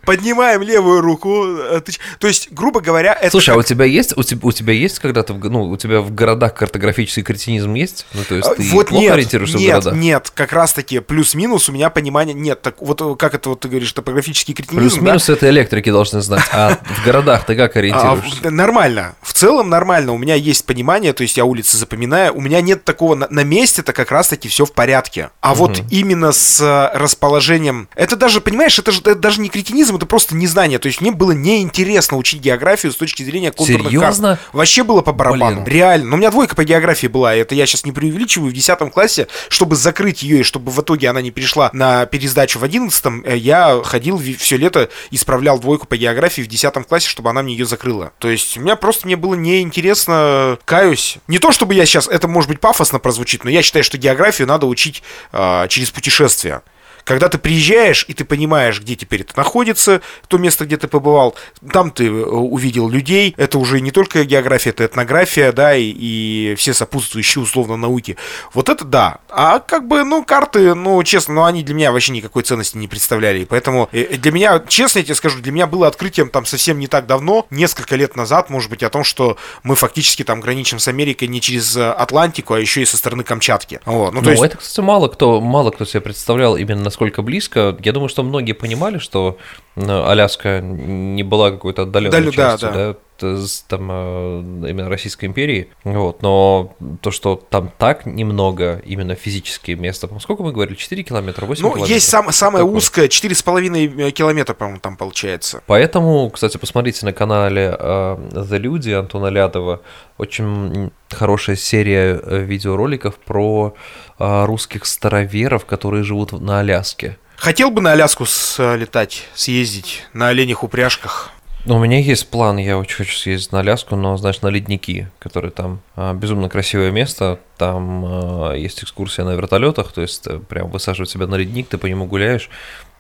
Поднимаем 0.04 0.62
левую 0.62 1.00
руку. 1.02 1.44
э, 1.46 1.80
То 2.18 2.26
есть, 2.26 2.48
грубо 2.52 2.80
говоря, 2.80 3.12
это 3.14 3.30
Слушай, 3.30 3.50
а 3.50 3.52
как- 3.54 3.64
у 3.64 3.68
тебя 3.68 3.84
есть, 3.84 4.16
у 4.16 4.22
тебя, 4.22 4.40
у 4.42 4.52
тебя 4.52 4.72
есть 4.72 4.98
когда-то, 4.98 5.32
в 5.34 5.38
ну, 5.50 5.64
у 5.64 5.76
тебя 5.76 6.00
в 6.00 6.12
городах 6.14 6.54
картографический 6.54 7.22
кретинизм 7.22 7.74
есть? 7.74 8.06
Ну, 8.14 8.22
то 8.28 8.34
есть 8.34 8.48
А, 8.48 8.54
ты 8.54 8.62
вот 8.72 8.88
плохо 8.88 9.02
нет, 9.04 9.12
ориентируешься 9.14 9.56
в 9.58 9.60
нет, 9.60 9.70
городах? 9.70 9.94
нет, 9.94 10.30
как 10.34 10.52
раз 10.52 10.72
таки 10.72 10.98
плюс-минус 11.00 11.68
у 11.68 11.72
меня 11.72 11.90
понимания 11.90 12.34
нет. 12.34 12.62
Так 12.62 12.80
вот 12.80 13.00
э, 13.02 13.14
как 13.16 13.34
это 13.34 13.50
вот 13.50 13.60
ты 13.60 13.68
говоришь, 13.68 13.92
топографический 13.92 14.54
кретинизм, 14.54 14.84
да? 14.84 14.90
Плюс-минус 14.90 15.28
это 15.28 15.48
электрики 15.50 15.90
должны 15.90 16.20
знать, 16.22 16.44
а 16.52 16.78
в 16.82 17.04
городах 17.04 17.35
ты 17.44 17.56
как 17.56 17.76
А, 17.76 17.78
ориентируешься? 17.78 18.40
в- 18.42 18.50
нормально. 18.52 19.14
В 19.22 19.32
целом 19.32 19.68
нормально. 19.68 20.12
У 20.12 20.18
меня 20.18 20.34
есть 20.34 20.64
понимание, 20.66 21.12
то 21.12 21.22
есть 21.22 21.36
я 21.36 21.44
улицы 21.44 21.76
запоминаю. 21.76 22.34
У 22.36 22.40
меня 22.40 22.60
нет 22.60 22.84
такого 22.84 23.14
на, 23.14 23.26
на 23.30 23.44
месте-то 23.44 23.92
как 23.92 24.10
раз-таки 24.10 24.48
все 24.48 24.64
в 24.64 24.72
порядке. 24.72 25.30
А 25.40 25.54
вот 25.54 25.82
именно 25.90 26.32
с 26.32 26.60
э, 26.60 26.96
расположением. 26.98 27.88
Это 27.94 28.16
даже, 28.16 28.40
понимаешь, 28.40 28.78
это 28.78 28.92
же 28.92 29.00
это 29.00 29.14
даже 29.16 29.40
не 29.40 29.48
кретинизм, 29.48 29.96
это 29.96 30.06
просто 30.06 30.34
незнание. 30.36 30.78
То 30.78 30.86
есть 30.86 31.00
мне 31.00 31.10
было 31.10 31.32
неинтересно 31.32 32.16
учить 32.16 32.40
географию 32.40 32.92
с 32.92 32.96
точки 32.96 33.22
зрения 33.22 33.50
контурных 33.52 33.86
Серьезно? 33.86 34.28
карт. 34.36 34.40
Вообще 34.52 34.84
было 34.84 35.02
по 35.02 35.12
барабану. 35.12 35.62
Блин. 35.62 35.76
Реально. 35.76 36.06
Но 36.10 36.16
у 36.16 36.18
меня 36.18 36.30
двойка 36.30 36.54
по 36.54 36.64
географии 36.64 37.06
была. 37.06 37.34
Это 37.34 37.54
я 37.54 37.66
сейчас 37.66 37.84
не 37.84 37.92
преувеличиваю. 37.92 38.50
В 38.50 38.54
10 38.54 38.90
классе, 38.92 39.28
чтобы 39.48 39.76
закрыть 39.76 40.22
ее 40.22 40.40
и 40.40 40.42
чтобы 40.42 40.70
в 40.70 40.80
итоге 40.80 41.08
она 41.08 41.20
не 41.20 41.30
перешла 41.30 41.70
на 41.72 42.06
пересдачу 42.06 42.58
в 42.58 42.64
11 42.64 43.04
э, 43.24 43.36
я 43.36 43.80
ходил 43.84 44.20
все 44.38 44.56
лето, 44.56 44.88
исправлял 45.10 45.58
двойку 45.58 45.86
по 45.86 45.96
географии 45.96 46.42
в 46.42 46.46
10 46.46 46.72
классе, 46.86 47.08
чтобы 47.08 47.25
она 47.30 47.42
мне 47.42 47.54
ее 47.54 47.66
закрыла. 47.66 48.12
То 48.18 48.28
есть 48.28 48.56
у 48.56 48.60
меня 48.60 48.76
просто 48.76 49.06
мне 49.06 49.16
было 49.16 49.34
неинтересно, 49.34 50.58
каюсь. 50.64 51.18
Не 51.28 51.38
то 51.38 51.52
чтобы 51.52 51.74
я 51.74 51.86
сейчас, 51.86 52.08
это 52.08 52.28
может 52.28 52.48
быть 52.48 52.60
пафосно 52.60 52.98
прозвучит, 52.98 53.44
но 53.44 53.50
я 53.50 53.62
считаю, 53.62 53.84
что 53.84 53.98
географию 53.98 54.48
надо 54.48 54.66
учить 54.66 55.02
а, 55.32 55.68
через 55.68 55.90
путешествия. 55.90 56.62
Когда 57.06 57.28
ты 57.28 57.38
приезжаешь, 57.38 58.04
и 58.08 58.14
ты 58.14 58.24
понимаешь, 58.24 58.80
где 58.80 58.96
теперь 58.96 59.20
это 59.22 59.32
находится, 59.36 60.02
то 60.28 60.38
место, 60.38 60.66
где 60.66 60.76
ты 60.76 60.88
побывал, 60.88 61.36
там 61.72 61.90
ты 61.90 62.08
э, 62.08 62.10
увидел 62.10 62.88
людей, 62.88 63.32
это 63.38 63.58
уже 63.58 63.80
не 63.80 63.92
только 63.92 64.24
география, 64.24 64.70
это 64.70 64.84
этнография, 64.84 65.52
да, 65.52 65.74
и, 65.74 65.84
и 65.84 66.54
все 66.58 66.74
сопутствующие 66.74 67.42
условно 67.42 67.76
науки. 67.76 68.16
Вот 68.52 68.68
это 68.68 68.84
да. 68.84 69.18
А 69.28 69.60
как 69.60 69.86
бы, 69.86 70.04
ну, 70.04 70.24
карты, 70.24 70.74
ну, 70.74 71.02
честно, 71.04 71.34
ну, 71.34 71.44
они 71.44 71.62
для 71.62 71.74
меня 71.74 71.92
вообще 71.92 72.12
никакой 72.12 72.42
ценности 72.42 72.76
не 72.76 72.88
представляли. 72.88 73.40
И 73.40 73.44
поэтому 73.44 73.88
э, 73.92 74.16
для 74.16 74.32
меня, 74.32 74.62
честно 74.66 74.98
я 74.98 75.04
тебе 75.04 75.14
скажу, 75.14 75.40
для 75.40 75.52
меня 75.52 75.68
было 75.68 75.86
открытием 75.86 76.28
там 76.28 76.44
совсем 76.44 76.78
не 76.78 76.88
так 76.88 77.06
давно, 77.06 77.46
несколько 77.50 77.94
лет 77.96 78.16
назад, 78.16 78.50
может 78.50 78.68
быть, 78.68 78.82
о 78.82 78.90
том, 78.90 79.04
что 79.04 79.36
мы 79.62 79.76
фактически 79.76 80.24
там 80.24 80.40
граничим 80.40 80.80
с 80.80 80.88
Америкой 80.88 81.28
не 81.28 81.40
через 81.40 81.76
э, 81.76 81.88
Атлантику, 81.88 82.54
а 82.54 82.60
еще 82.60 82.82
и 82.82 82.84
со 82.84 82.96
стороны 82.96 83.22
Камчатки. 83.22 83.80
Вот. 83.84 84.12
Ну, 84.12 84.20
Ну, 84.26 84.30
есть, 84.32 84.42
это, 84.42 84.56
кстати, 84.56 84.84
мало 84.84 85.08
кто, 85.08 85.40
мало 85.40 85.70
кто 85.70 85.84
себе 85.84 86.00
представлял 86.00 86.56
именно 86.56 86.82
насколько 86.96 87.20
близко. 87.20 87.76
Я 87.84 87.92
думаю, 87.92 88.08
что 88.08 88.22
многие 88.22 88.54
понимали, 88.54 88.96
что 88.96 89.36
э, 89.76 89.82
Аляска 90.10 90.60
не 90.60 91.22
была 91.22 91.50
какой-то 91.50 91.82
отдаленной 91.82 92.18
Далё- 92.18 92.32
да, 92.36 92.50
частью, 92.52 92.72
да. 92.72 92.94
да, 93.20 93.36
с- 93.38 93.64
там 93.68 93.88
э, 93.90 94.40
именно 94.70 94.88
Российской 94.88 95.24
империи. 95.26 95.68
Вот, 95.84 96.20
но 96.22 96.74
то, 97.00 97.10
что 97.10 97.36
там 97.50 97.70
так 97.78 98.04
немного 98.06 98.82
именно 98.84 99.14
физически 99.14 99.72
места, 99.72 100.08
сколько 100.20 100.42
мы 100.42 100.52
говорили, 100.52 100.74
4 100.76 101.02
километра, 101.02 101.46
8 101.46 101.62
ну, 101.62 101.68
километров? 101.70 101.94
есть 101.94 102.08
сам, 102.08 102.30
самое 102.32 102.64
Такое. 102.64 102.76
узкое, 102.76 103.08
4,5 103.08 104.10
километра, 104.12 104.54
по-моему, 104.54 104.80
там 104.80 104.96
получается. 104.96 105.62
Поэтому, 105.66 106.28
кстати, 106.30 106.56
посмотрите 106.58 107.06
на 107.06 107.12
канале 107.12 107.74
э, 107.78 108.16
The 108.32 108.58
Люди 108.58 108.90
Антона 108.90 109.26
Лядова. 109.28 109.80
Очень 110.18 110.90
хорошая 111.10 111.56
серия 111.56 112.20
э, 112.22 112.38
видеороликов 112.42 113.16
про 113.16 113.74
э, 114.18 114.44
русских 114.44 114.84
староверов, 114.86 115.64
которые 115.64 116.02
живут 116.04 116.32
на 116.32 116.60
Аляске. 116.60 117.18
Хотел 117.36 117.70
бы 117.70 117.80
на 117.80 117.92
Аляску 117.92 118.26
слетать, 118.26 119.28
съездить 119.34 120.04
на 120.12 120.28
оленях 120.28 120.64
упряжках. 120.64 121.30
Ну, 121.66 121.76
у 121.76 121.78
меня 121.80 121.98
есть 121.98 122.30
план, 122.30 122.58
я 122.58 122.78
очень 122.78 122.96
хочу 122.96 123.16
съездить 123.16 123.50
на 123.50 123.58
Аляску, 123.58 123.96
но, 123.96 124.16
значит, 124.16 124.42
на 124.42 124.48
ледники, 124.48 125.08
которые 125.18 125.50
там 125.50 125.80
а, 125.96 126.14
безумно 126.14 126.48
красивое 126.48 126.92
место. 126.92 127.40
Там 127.58 128.04
а, 128.06 128.52
есть 128.54 128.82
экскурсия 128.84 129.24
на 129.24 129.34
вертолетах, 129.34 129.92
то 129.92 130.00
есть 130.00 130.26
э, 130.28 130.38
прям 130.38 130.70
высаживают 130.70 131.10
себя 131.10 131.26
на 131.26 131.34
ледник, 131.34 131.68
ты 131.68 131.76
по 131.76 131.86
нему 131.86 132.06
гуляешь, 132.06 132.50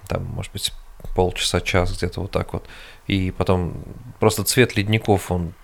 там, 0.08 0.24
может 0.24 0.52
быть, 0.52 0.72
полчаса, 1.14 1.60
час 1.60 1.96
где-то 1.96 2.20
вот 2.20 2.32
так 2.32 2.52
вот. 2.52 2.66
И 3.06 3.30
потом 3.30 3.84
просто 4.18 4.42
цвет 4.42 4.76
ледников, 4.76 5.30
он 5.30 5.54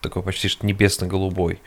такой 0.00 0.22
почти 0.22 0.48
что 0.48 0.66
небесно-голубой. 0.66 1.60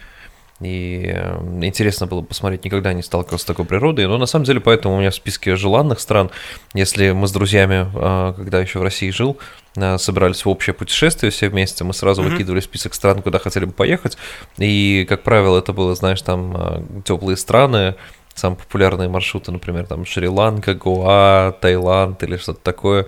И 0.63 1.11
э, 1.13 1.39
интересно 1.61 2.07
было 2.07 2.21
посмотреть, 2.21 2.63
никогда 2.65 2.93
не 2.93 3.03
сталкивался 3.03 3.43
с 3.43 3.45
такой 3.45 3.65
природой. 3.65 4.07
Но 4.07 4.17
на 4.17 4.25
самом 4.25 4.45
деле, 4.45 4.59
поэтому 4.59 4.95
у 4.95 4.99
меня 4.99 5.11
в 5.11 5.15
списке 5.15 5.55
желанных 5.55 5.99
стран, 5.99 6.31
если 6.73 7.11
мы 7.11 7.27
с 7.27 7.31
друзьями, 7.31 7.87
э, 7.93 8.33
когда 8.35 8.59
еще 8.59 8.79
в 8.79 8.83
России 8.83 9.09
жил, 9.09 9.37
э, 9.75 9.97
собирались 9.97 10.45
в 10.45 10.49
общее 10.49 10.73
путешествие 10.73 11.31
все 11.31 11.49
вместе, 11.49 11.83
мы 11.83 11.93
сразу 11.93 12.21
Мгм. 12.21 12.31
выкидывали 12.31 12.59
список 12.61 12.93
стран, 12.93 13.21
куда 13.21 13.39
хотели 13.39 13.65
бы 13.65 13.73
поехать. 13.73 14.17
И, 14.57 15.05
как 15.09 15.23
правило, 15.23 15.59
это 15.59 15.73
было, 15.73 15.95
знаешь, 15.95 16.21
там 16.21 16.85
теплые 17.05 17.37
страны, 17.37 17.95
самые 18.35 18.57
популярные 18.57 19.09
маршруты, 19.09 19.51
например, 19.51 19.85
там 19.85 20.05
Шри-Ланка, 20.05 20.73
Гоа, 20.73 21.51
Таиланд 21.61 22.23
или 22.23 22.37
что-то 22.37 22.59
такое. 22.61 23.07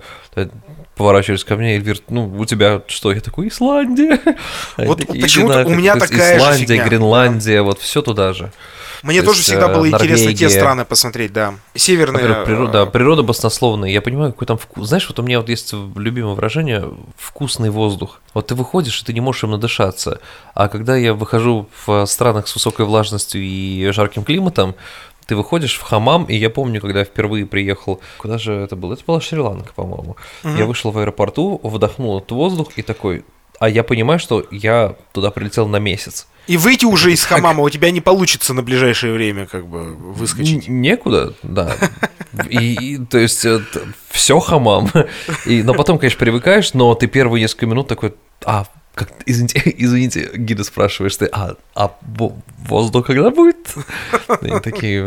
Поворачивались 0.96 1.44
ко 1.44 1.56
мне 1.56 1.76
и 1.76 1.78
говорят, 1.78 2.04
ну, 2.08 2.26
у 2.26 2.44
тебя 2.46 2.82
что? 2.86 3.12
Я 3.12 3.20
такой, 3.20 3.48
Исландия. 3.48 4.18
Вот 4.78 5.06
почему-то 5.06 5.66
у 5.66 5.74
меня 5.74 5.94
такая 5.96 6.38
Исландия, 6.38 6.66
же 6.66 6.66
фигня. 6.66 6.84
Гренландия, 6.84 7.62
вот 7.62 7.80
все 7.80 8.00
туда 8.02 8.32
же. 8.32 8.50
Мне 9.02 9.20
То 9.20 9.26
тоже 9.26 9.40
есть, 9.40 9.48
всегда 9.50 9.70
э, 9.70 9.74
было 9.74 9.88
интересно 9.88 10.34
те 10.34 10.48
страны 10.48 10.84
посмотреть, 10.84 11.32
да. 11.32 11.54
Северная... 11.74 12.44
Природа, 12.44 12.72
да, 12.72 12.82
э, 12.82 12.86
природа 12.86 13.22
баснословная. 13.22 13.90
Я 13.90 14.00
понимаю, 14.00 14.32
какой 14.32 14.46
там 14.46 14.58
вкус. 14.58 14.88
Знаешь, 14.88 15.06
вот 15.08 15.18
у 15.18 15.22
меня 15.22 15.38
вот 15.38 15.48
есть 15.48 15.72
любимое 15.72 16.34
выражение 16.34 16.90
«вкусный 17.16 17.70
воздух». 17.70 18.20
Вот 18.34 18.48
ты 18.48 18.54
выходишь, 18.54 19.00
и 19.00 19.04
ты 19.04 19.12
не 19.12 19.20
можешь 19.20 19.44
им 19.44 19.50
надышаться. 19.50 20.20
А 20.54 20.68
когда 20.68 20.96
я 20.96 21.14
выхожу 21.14 21.68
в 21.86 22.06
странах 22.06 22.48
с 22.48 22.54
высокой 22.54 22.86
влажностью 22.86 23.42
и 23.42 23.90
жарким 23.92 24.24
климатом, 24.24 24.74
ты 25.26 25.34
выходишь 25.36 25.76
в 25.76 25.82
хамам, 25.82 26.24
и 26.24 26.36
я 26.36 26.50
помню, 26.50 26.80
когда 26.80 27.00
я 27.00 27.04
впервые 27.04 27.46
приехал, 27.46 28.00
куда 28.18 28.38
же 28.38 28.52
это 28.54 28.76
было? 28.76 28.94
Это 28.94 29.02
была 29.06 29.20
Шри-Ланка, 29.20 29.72
по-моему. 29.74 30.16
Я 30.44 30.66
вышел 30.66 30.90
в 30.90 30.98
аэропорту, 30.98 31.60
вдохнул 31.62 32.18
этот 32.18 32.32
воздух 32.32 32.72
и 32.76 32.82
такой, 32.82 33.24
а 33.58 33.68
я 33.68 33.82
понимаю, 33.82 34.18
что 34.20 34.44
я 34.50 34.94
туда 35.12 35.30
прилетел 35.30 35.66
на 35.66 35.78
месяц. 35.78 36.26
И 36.46 36.56
выйти 36.56 36.84
уже 36.84 37.12
из 37.12 37.24
хамама 37.24 37.64
у 37.64 37.70
тебя 37.70 37.90
не 37.90 38.00
получится 38.00 38.54
на 38.54 38.62
ближайшее 38.62 39.12
время, 39.12 39.46
как 39.46 39.66
бы, 39.66 39.94
выскочить. 39.96 40.68
Н- 40.68 40.80
Некуда, 40.80 41.34
да. 41.42 41.74
И, 42.48 42.94
и, 42.94 42.98
то 42.98 43.18
есть 43.18 43.44
все 44.10 44.38
хамам. 44.38 44.88
И, 45.44 45.64
но 45.64 45.74
потом, 45.74 45.98
конечно, 45.98 46.20
привыкаешь, 46.20 46.72
но 46.72 46.94
ты 46.94 47.08
первые 47.08 47.42
несколько 47.42 47.66
минут 47.66 47.88
такой, 47.88 48.14
а, 48.44 48.66
как, 48.96 49.10
извините, 49.26 49.62
извините, 49.76 50.30
гида 50.34 50.64
спрашиваешь 50.64 51.16
ты, 51.16 51.26
а, 51.26 51.54
а 51.74 51.94
во- 52.02 52.36
воздух 52.66 53.06
когда 53.06 53.30
будет? 53.30 53.74
И 54.42 54.46
Они 54.50 54.60
такие, 54.60 55.02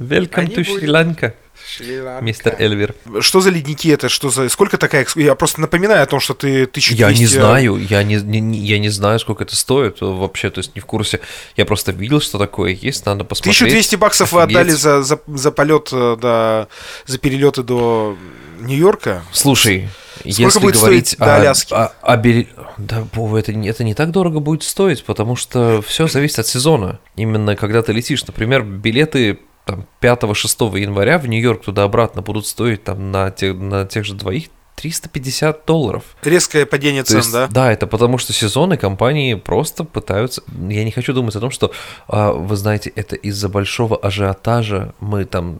welcome 0.00 0.48
не 0.48 0.54
to. 0.56 0.64
Шри-Ланка, 0.64 1.34
Шри-Ланка. 1.76 2.24
мистер 2.24 2.56
Эльвир. 2.58 2.94
Что 3.20 3.40
за 3.42 3.50
ледники 3.50 3.90
это? 3.90 4.08
Что 4.08 4.30
за... 4.30 4.48
Сколько 4.48 4.78
такая... 4.78 5.06
Я 5.14 5.34
просто 5.34 5.60
напоминаю 5.60 6.02
о 6.02 6.06
том, 6.06 6.20
что 6.20 6.32
ты 6.34 6.62
1200... 6.64 6.94
Я 7.00 7.12
не 7.12 7.26
знаю, 7.26 7.76
я 7.76 8.02
не, 8.02 8.16
не- 8.16 8.58
я 8.58 8.78
не 8.78 8.88
знаю, 8.88 9.18
сколько 9.20 9.44
это 9.44 9.54
стоит 9.54 9.98
вообще, 10.00 10.48
то 10.50 10.58
есть 10.60 10.74
не 10.74 10.80
в 10.80 10.86
курсе. 10.86 11.20
Я 11.56 11.66
просто 11.66 11.92
видел, 11.92 12.20
что 12.22 12.38
такое 12.38 12.72
есть, 12.72 13.04
надо 13.06 13.24
посмотреть. 13.24 13.60
1200 13.60 13.96
баксов 13.96 14.32
вы 14.32 14.42
Офигеть. 14.42 14.56
отдали 14.56 14.70
за, 14.70 15.02
за, 15.02 15.20
за 15.26 15.50
полет 15.52 15.90
э, 15.92 16.16
до... 16.20 16.68
За 17.06 17.18
перелеты 17.18 17.62
до 17.62 18.16
Нью-Йорка? 18.60 19.22
Слушай, 19.32 19.88
Сколько 20.30 20.42
если 20.42 20.58
будет 20.60 20.76
говорить 20.76 21.06
стоить 21.08 21.18
до 21.20 21.34
о, 21.34 21.36
Аляски? 21.40 21.72
о- 21.74 21.92
о 22.02 22.16
били- 22.16 22.48
Да, 22.78 23.04
это, 23.36 23.52
не- 23.52 23.68
это 23.68 23.84
не 23.84 23.94
так 23.94 24.10
дорого 24.10 24.40
будет 24.40 24.62
стоить, 24.62 25.04
потому 25.04 25.36
что 25.36 25.82
все 25.82 26.06
зависит 26.08 26.38
от 26.38 26.46
сезона. 26.46 26.98
Именно 27.16 27.56
когда 27.56 27.82
ты 27.82 27.92
летишь. 27.92 28.24
Например, 28.26 28.62
билеты 28.62 29.38
там, 29.64 29.86
5-6 30.00 30.76
января 30.76 31.18
в 31.18 31.26
Нью-Йорк 31.26 31.64
туда-обратно 31.64 32.22
будут 32.22 32.46
стоить 32.46 32.84
там, 32.84 33.10
на, 33.10 33.30
те- 33.30 33.52
на 33.52 33.86
тех 33.86 34.04
же 34.04 34.14
двоих 34.14 34.46
350 34.82 35.64
долларов. 35.64 36.02
Резкое 36.24 36.66
падение 36.66 37.04
То 37.04 37.10
цен, 37.10 37.18
есть, 37.18 37.32
да? 37.32 37.72
это 37.72 37.86
потому 37.86 38.18
что 38.18 38.32
сезоны 38.32 38.76
компании 38.76 39.34
просто 39.34 39.84
пытаются. 39.84 40.42
Я 40.68 40.82
не 40.82 40.90
хочу 40.90 41.12
думать 41.12 41.36
о 41.36 41.40
том, 41.40 41.52
что 41.52 41.70
а, 42.08 42.32
вы 42.32 42.56
знаете, 42.56 42.92
это 42.96 43.14
из-за 43.14 43.48
большого 43.48 43.96
ажиотажа 43.96 44.92
мы 44.98 45.24
там 45.24 45.58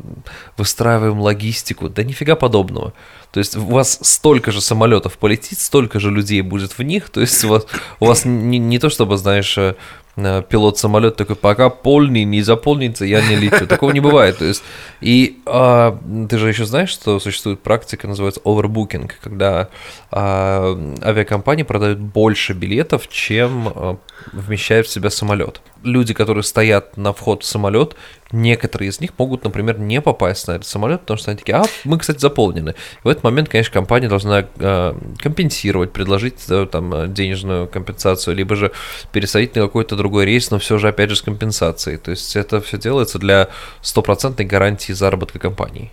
выстраиваем 0.57 1.21
логистику. 1.21 1.89
Да 1.89 2.03
нифига 2.03 2.35
подобного. 2.35 2.93
То 3.33 3.39
есть 3.39 3.57
у 3.57 3.65
вас 3.65 3.99
столько 4.03 4.51
же 4.51 4.61
самолетов 4.61 5.17
полетит, 5.17 5.59
столько 5.59 6.01
же 6.01 6.11
людей 6.11 6.43
будет 6.43 6.79
в 6.79 6.83
них. 6.83 7.09
То 7.09 7.21
есть 7.21 7.45
у 7.45 7.49
вас, 7.49 7.67
у 8.01 8.07
вас 8.07 8.25
не, 8.25 8.59
не 8.59 8.79
то 8.79 8.91
чтобы, 8.91 9.17
знаешь, 9.17 9.57
э, 9.57 9.77
пилот 10.17 10.79
самолет 10.79 11.17
такой, 11.17 11.37
пока 11.37 11.71
полный 11.71 12.25
не 12.25 12.43
заполнится, 12.43 13.05
я 13.05 13.27
не 13.27 13.37
лечу. 13.37 13.67
Такого 13.67 13.93
не 13.93 14.01
бывает. 14.01 14.39
То 14.39 14.45
есть, 14.45 14.63
и 15.01 15.41
а, 15.47 15.99
ты 16.29 16.39
же 16.39 16.49
еще 16.49 16.67
знаешь, 16.67 16.91
что 16.91 17.19
существует 17.19 17.61
практика, 17.61 18.07
называется 18.07 18.41
overbooking, 18.45 19.11
когда 19.23 19.69
а, 20.11 20.79
авиакомпании 21.03 21.63
продают 21.63 21.99
больше 21.99 22.53
билетов, 22.53 23.09
чем 23.09 23.69
а, 23.69 23.97
вмещает 24.33 24.87
в 24.87 24.91
себя 24.91 25.09
самолет. 25.09 25.61
Люди, 25.83 26.13
которые 26.15 26.45
стоят 26.45 26.97
на 26.97 27.13
вход 27.13 27.43
в 27.43 27.47
самолет, 27.47 27.97
некоторые 28.33 28.89
из 28.89 29.01
них 29.01 29.13
могут, 29.19 29.45
например, 29.45 29.79
не 29.79 30.01
попасть 30.01 30.49
на 30.49 30.53
этот 30.53 30.67
самолет, 30.67 31.03
потому 31.03 31.19
что 31.19 31.31
они 31.31 31.39
такие, 31.39 31.57
а, 31.57 31.65
мы, 31.85 31.99
кстати, 31.99 32.19
заполнены. 32.19 32.75
В 33.05 33.09
этот 33.09 33.23
момент, 33.23 33.49
конечно, 33.49 33.73
компания 33.73 34.09
должна 34.09 34.47
э, 34.59 34.95
компенсировать, 35.19 35.93
предложить 35.93 36.45
э, 36.49 36.67
там 36.71 36.93
э, 36.95 37.09
денежную 37.09 37.69
компенсацию, 37.69 38.35
либо 38.35 38.57
же 38.57 38.73
пересадить 39.13 39.55
на 39.55 39.63
какой-то 39.63 39.97
другой 39.97 40.25
рейс, 40.25 40.51
но 40.51 40.59
все 40.59 40.79
же, 40.79 40.89
опять 40.89 41.11
же, 41.11 41.17
с 41.17 41.23
компенсацией. 41.23 41.99
То 41.99 42.11
есть 42.11 42.35
это 42.37 42.61
все 42.61 42.79
делается 42.79 43.19
для 43.19 43.49
стопроцентной 43.83 44.47
гарантии 44.47 44.93
заработка 44.93 45.39
компании. 45.39 45.93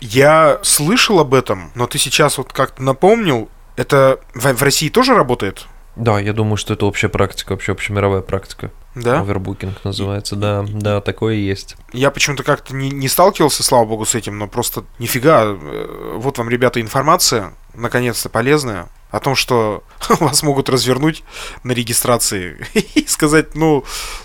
Я 0.00 0.58
слышал 0.62 1.20
об 1.20 1.34
этом, 1.34 1.70
но 1.74 1.86
ты 1.86 1.98
сейчас 1.98 2.38
вот 2.38 2.52
как-то 2.52 2.82
напомнил, 2.82 3.48
это 3.76 4.20
в 4.34 4.62
России 4.62 4.88
тоже 4.88 5.14
работает? 5.14 5.66
Да, 5.98 6.20
я 6.20 6.32
думаю, 6.32 6.56
что 6.56 6.74
это 6.74 6.86
общая 6.86 7.08
практика, 7.08 7.52
вообще 7.52 7.72
общемировая 7.72 8.20
практика. 8.20 8.70
Да? 8.94 9.20
Овербукинг 9.20 9.84
называется, 9.84 10.36
да, 10.36 10.64
да, 10.68 11.00
такое 11.00 11.34
и 11.34 11.40
есть. 11.40 11.76
Я 11.92 12.10
почему-то 12.10 12.42
как-то 12.42 12.74
не, 12.74 12.90
не 12.90 13.08
сталкивался, 13.08 13.62
слава 13.62 13.84
богу, 13.84 14.06
с 14.06 14.14
этим, 14.14 14.38
но 14.38 14.46
просто 14.48 14.84
нифига. 14.98 15.42
э, 15.44 16.14
Вот 16.16 16.38
вам, 16.38 16.48
ребята, 16.48 16.80
информация, 16.80 17.52
наконец-то 17.74 18.28
полезная, 18.28 18.88
о 19.10 19.20
том, 19.20 19.34
что 19.34 19.82
вас 20.20 20.42
могут 20.42 20.68
развернуть 20.68 21.24
на 21.64 21.72
регистрации 21.72 22.58
и 22.94 23.06
сказать, 23.06 23.54
ну, 23.54 23.84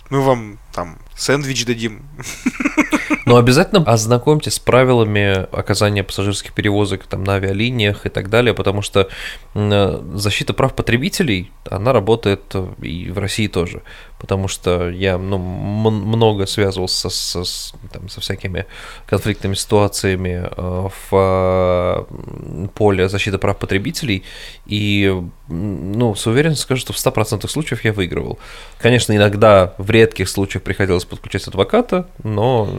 мы 0.10 0.22
вам 0.22 0.60
там 0.74 0.98
сэндвич 1.16 1.66
дадим. 1.66 2.02
Но 3.26 3.38
обязательно 3.38 3.84
ознакомьтесь 3.86 4.56
с 4.56 4.60
правилами 4.60 5.48
оказания 5.56 6.04
пассажирских 6.04 6.54
перевозок 6.54 7.06
там, 7.08 7.24
на 7.24 7.36
авиалиниях 7.36 8.06
и 8.06 8.10
так 8.10 8.30
далее, 8.30 8.54
потому 8.54 8.82
что 8.82 9.08
м, 9.56 10.18
защита 10.18 10.54
прав 10.54 10.74
потребителей, 10.76 11.52
она 11.70 11.94
работает 11.94 12.42
э, 12.54 12.68
и 12.82 13.10
в 13.12 13.18
России 13.20 13.48
тоже. 13.48 13.82
Потому 14.20 14.48
что 14.50 14.90
я 14.90 15.18
ну, 15.18 15.38
много 15.38 16.46
связывался 16.48 17.10
со, 17.10 17.44
с- 17.44 17.74
там, 17.92 18.10
со 18.10 18.20
всякими 18.20 18.66
конфликтными 19.06 19.54
ситуациями 19.56 20.46
э, 20.58 20.90
в 21.12 21.14
э, 21.14 22.68
поле 22.76 23.08
защиты 23.10 23.38
прав 23.38 23.58
потребителей, 23.58 24.24
и 24.66 25.14
ну, 25.54 26.16
с 26.16 26.26
уверенностью 26.28 26.64
скажу, 26.64 26.82
что 26.82 26.94
в 26.94 26.98
100% 26.98 27.48
случаев 27.48 27.84
я 27.86 27.94
выигрывал. 27.94 28.40
Конечно, 28.80 29.16
иногда 29.16 29.74
в 29.78 29.90
редких 29.90 30.28
случаях 30.30 30.64
приходилось 30.64 31.06
подключать 31.06 31.48
адвоката, 31.48 32.08
но 32.24 32.70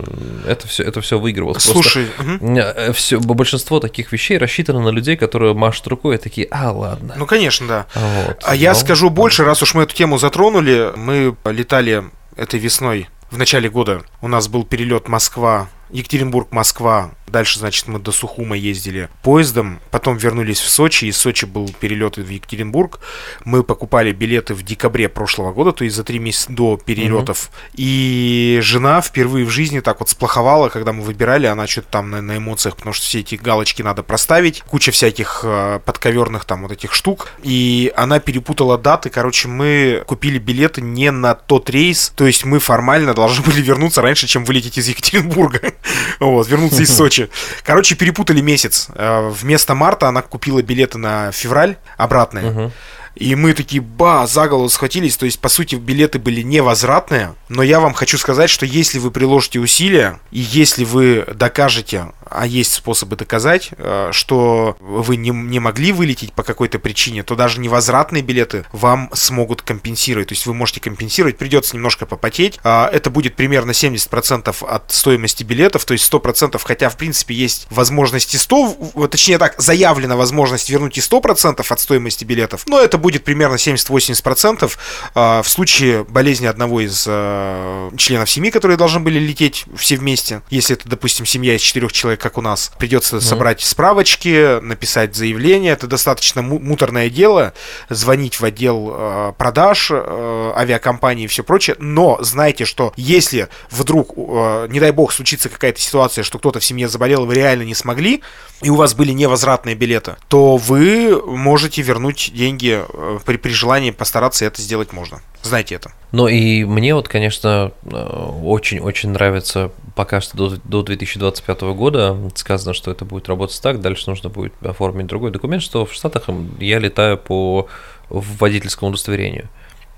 это 0.46 0.66
все, 0.66 0.82
это 0.82 1.00
все 1.00 1.18
выигрывалось. 1.18 1.62
Слушай, 1.62 2.08
мгм. 2.18 2.92
все, 2.92 3.20
большинство 3.20 3.80
таких 3.80 4.12
вещей 4.12 4.38
рассчитано 4.38 4.80
на 4.80 4.88
людей, 4.90 5.16
которые 5.16 5.54
машут 5.54 5.86
рукой 5.86 6.16
и 6.16 6.18
такие, 6.18 6.48
а, 6.50 6.72
ладно. 6.72 7.14
ну, 7.16 7.26
конечно, 7.26 7.66
да. 7.66 7.86
Вот. 7.94 8.40
А 8.42 8.54
я 8.54 8.72
Ну, 8.72 8.78
скажу 8.78 9.10
больше, 9.10 9.44
раз 9.44 9.62
уж 9.62 9.74
мы 9.74 9.84
эту 9.84 9.94
тему 9.94 10.18
затронули, 10.18 10.92
мы 10.96 11.36
летали 11.44 12.04
этой 12.36 12.58
весной, 12.58 13.08
в 13.30 13.38
начале 13.38 13.68
года. 13.68 14.02
У 14.20 14.28
нас 14.28 14.48
был 14.48 14.64
перелет 14.64 15.08
Москва, 15.08 15.68
Екатеринбург, 15.90 16.52
Москва. 16.52 17.10
Дальше, 17.34 17.58
значит, 17.58 17.88
мы 17.88 17.98
до 17.98 18.12
Сухума 18.12 18.56
ездили 18.56 19.08
поездом, 19.24 19.80
потом 19.90 20.16
вернулись 20.16 20.60
в 20.60 20.70
Сочи, 20.70 21.06
из 21.06 21.16
Сочи 21.16 21.46
был 21.46 21.68
перелет 21.80 22.16
в 22.16 22.28
Екатеринбург. 22.28 23.00
Мы 23.44 23.64
покупали 23.64 24.12
билеты 24.12 24.54
в 24.54 24.62
декабре 24.62 25.08
прошлого 25.08 25.52
года, 25.52 25.72
то 25.72 25.82
есть 25.82 25.96
за 25.96 26.04
три 26.04 26.20
месяца 26.20 26.52
до 26.52 26.76
перелетов. 26.76 27.50
И 27.72 28.60
жена 28.62 29.00
впервые 29.00 29.44
в 29.46 29.50
жизни 29.50 29.80
так 29.80 29.98
вот 29.98 30.10
сплоховала, 30.10 30.68
когда 30.68 30.92
мы 30.92 31.02
выбирали, 31.02 31.46
она 31.46 31.66
что-то 31.66 31.88
там 31.88 32.10
на, 32.12 32.22
на 32.22 32.36
эмоциях, 32.36 32.76
потому 32.76 32.94
что 32.94 33.04
все 33.04 33.18
эти 33.18 33.34
галочки 33.34 33.82
надо 33.82 34.04
проставить, 34.04 34.60
куча 34.60 34.92
всяких 34.92 35.40
э, 35.42 35.80
подковерных 35.84 36.44
там 36.44 36.62
вот 36.62 36.70
этих 36.70 36.92
штук. 36.92 37.30
И 37.42 37.92
она 37.96 38.20
перепутала 38.20 38.78
даты, 38.78 39.10
короче, 39.10 39.48
мы 39.48 40.04
купили 40.06 40.38
билеты 40.38 40.82
не 40.82 41.10
на 41.10 41.34
тот 41.34 41.68
рейс, 41.68 42.12
то 42.14 42.28
есть 42.28 42.44
мы 42.44 42.60
формально 42.60 43.12
должны 43.22 43.44
были 43.44 43.60
вернуться 43.60 44.02
раньше, 44.02 44.28
чем 44.28 44.44
вылететь 44.44 44.78
из 44.78 44.86
Екатеринбурга. 44.86 45.60
Вот, 46.20 46.48
вернуться 46.48 46.80
из 46.80 46.94
Сочи. 46.96 47.23
Короче, 47.64 47.94
перепутали 47.94 48.40
месяц. 48.40 48.88
Э, 48.94 49.28
Вместо 49.30 49.74
марта 49.74 50.08
она 50.08 50.22
купила 50.22 50.62
билеты 50.62 50.98
на 50.98 51.32
февраль 51.32 51.76
обратные. 51.96 52.50
Мгм. 52.50 52.72
И 53.14 53.34
мы 53.34 53.52
такие, 53.54 53.80
ба, 53.80 54.26
за 54.26 54.48
голову 54.48 54.68
схватились. 54.68 55.16
То 55.16 55.26
есть, 55.26 55.38
по 55.40 55.48
сути, 55.48 55.76
билеты 55.76 56.18
были 56.18 56.42
невозвратные. 56.42 57.34
Но 57.48 57.62
я 57.62 57.80
вам 57.80 57.94
хочу 57.94 58.18
сказать, 58.18 58.50
что 58.50 58.66
если 58.66 58.98
вы 58.98 59.10
приложите 59.10 59.60
усилия, 59.60 60.18
и 60.30 60.40
если 60.40 60.84
вы 60.84 61.24
докажете, 61.34 62.12
а 62.28 62.46
есть 62.46 62.72
способы 62.72 63.16
доказать, 63.16 63.70
э, 63.76 64.08
что 64.12 64.76
вы 64.80 65.16
не, 65.16 65.30
не 65.30 65.60
могли 65.60 65.92
вылететь 65.92 66.32
по 66.32 66.42
какой-то 66.42 66.78
причине, 66.78 67.22
то 67.22 67.36
даже 67.36 67.60
невозвратные 67.60 68.22
билеты 68.22 68.64
вам 68.72 69.10
смогут 69.12 69.62
компенсировать. 69.62 70.28
То 70.28 70.32
есть 70.34 70.46
вы 70.46 70.54
можете 70.54 70.80
компенсировать, 70.80 71.38
придется 71.38 71.76
немножко 71.76 72.06
попотеть. 72.06 72.58
А, 72.64 72.88
Это 72.92 73.10
будет 73.10 73.36
примерно 73.36 73.70
70% 73.72 74.62
от 74.62 74.92
стоимости 74.92 75.44
билетов, 75.44 75.84
то 75.84 75.92
есть 75.92 76.04
100%, 76.04 76.60
хотя 76.64 76.88
в 76.88 76.96
принципе 76.96 77.34
есть 77.34 77.66
возможность 77.70 78.34
и 78.34 78.38
100, 78.38 78.76
в- 78.94 79.08
точнее 79.08 79.38
так, 79.38 79.54
заявлена 79.60 80.16
возможность 80.16 80.70
вернуть 80.70 80.98
и 80.98 81.00
100% 81.00 81.70
от 81.70 81.80
стоимости 81.80 82.24
билетов, 82.24 82.64
но 82.66 82.80
это 82.80 82.98
будет 83.04 83.22
примерно 83.22 83.56
70-80% 83.56 84.72
э, 85.14 85.42
в 85.42 85.46
случае 85.46 86.04
болезни 86.04 86.46
одного 86.46 86.80
из 86.80 87.04
э, 87.06 87.90
членов 87.98 88.30
семьи, 88.30 88.50
которые 88.50 88.78
должны 88.78 89.00
были 89.00 89.18
лететь 89.18 89.66
все 89.76 89.96
вместе. 89.96 90.40
Если 90.48 90.74
это, 90.74 90.88
допустим, 90.88 91.26
семья 91.26 91.54
из 91.54 91.60
четырех 91.60 91.92
человек, 91.92 92.22
как 92.22 92.38
у 92.38 92.40
нас, 92.40 92.72
придется 92.78 93.16
mm. 93.16 93.20
собрать 93.20 93.60
справочки, 93.60 94.58
написать 94.60 95.14
заявление. 95.14 95.74
Это 95.74 95.86
достаточно 95.86 96.40
муторное 96.40 97.10
дело. 97.10 97.52
Звонить 97.90 98.40
в 98.40 98.44
отдел 98.46 98.90
э, 98.90 99.32
продаж 99.36 99.90
авиакомпании 99.90 101.24
и 101.24 101.28
все 101.28 101.44
прочее. 101.44 101.76
Но 101.78 102.16
знайте, 102.22 102.64
что 102.64 102.94
если 102.96 103.48
вдруг, 103.70 104.16
не 104.16 104.80
дай 104.80 104.92
бог, 104.92 105.12
случится 105.12 105.50
какая-то 105.50 105.78
ситуация, 105.78 106.24
что 106.24 106.38
кто-то 106.38 106.58
в 106.58 106.64
семье 106.64 106.88
заболел, 106.88 107.26
вы 107.26 107.34
реально 107.34 107.64
не 107.64 107.74
смогли, 107.74 108.22
и 108.62 108.70
у 108.70 108.76
вас 108.76 108.94
были 108.94 109.12
невозвратные 109.12 109.74
билеты, 109.74 110.16
то 110.28 110.56
вы 110.56 111.20
можете 111.26 111.82
вернуть 111.82 112.30
деньги 112.32 112.82
при, 113.24 113.36
при 113.36 113.50
желании 113.50 113.90
постараться 113.90 114.44
это 114.44 114.60
сделать 114.60 114.92
можно. 114.92 115.20
Знайте 115.42 115.74
это. 115.74 115.92
Ну 116.12 116.28
и 116.28 116.64
мне 116.64 116.94
вот, 116.94 117.08
конечно, 117.08 117.72
очень-очень 117.84 119.10
нравится 119.10 119.72
пока 119.94 120.20
что 120.20 120.36
до, 120.36 120.56
до 120.64 120.82
2025 120.82 121.60
года 121.74 122.16
сказано, 122.34 122.74
что 122.74 122.90
это 122.90 123.04
будет 123.04 123.28
работать 123.28 123.60
так, 123.60 123.80
дальше 123.80 124.08
нужно 124.08 124.28
будет 124.28 124.54
оформить 124.62 125.06
другой 125.06 125.30
документ, 125.30 125.62
что 125.62 125.86
в 125.86 125.92
Штатах 125.92 126.24
я 126.58 126.78
летаю 126.78 127.18
по 127.18 127.68
водительскому 128.08 128.90
удостоверению. 128.90 129.48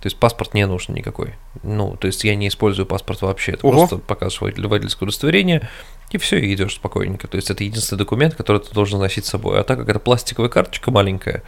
То 0.00 0.08
есть 0.08 0.18
паспорт 0.18 0.54
не 0.54 0.66
нужен 0.66 0.94
никакой. 0.94 1.34
Ну, 1.62 1.96
то 1.96 2.06
есть 2.06 2.22
я 2.22 2.34
не 2.36 2.48
использую 2.48 2.86
паспорт 2.86 3.22
вообще. 3.22 3.52
Это 3.52 3.66
Ого. 3.66 3.78
просто 3.78 3.98
показываешь 3.98 4.56
водительское 4.56 5.06
удостоверение, 5.06 5.68
и 6.10 6.18
все, 6.18 6.38
и 6.38 6.54
идешь 6.54 6.74
спокойненько. 6.74 7.26
То 7.26 7.36
есть 7.36 7.50
это 7.50 7.64
единственный 7.64 7.98
документ, 7.98 8.34
который 8.34 8.60
ты 8.60 8.72
должен 8.72 9.00
носить 9.00 9.26
с 9.26 9.30
собой. 9.30 9.60
А 9.60 9.64
так 9.64 9.78
как 9.78 9.88
это 9.88 9.98
пластиковая 9.98 10.48
карточка 10.48 10.90
маленькая, 10.90 11.42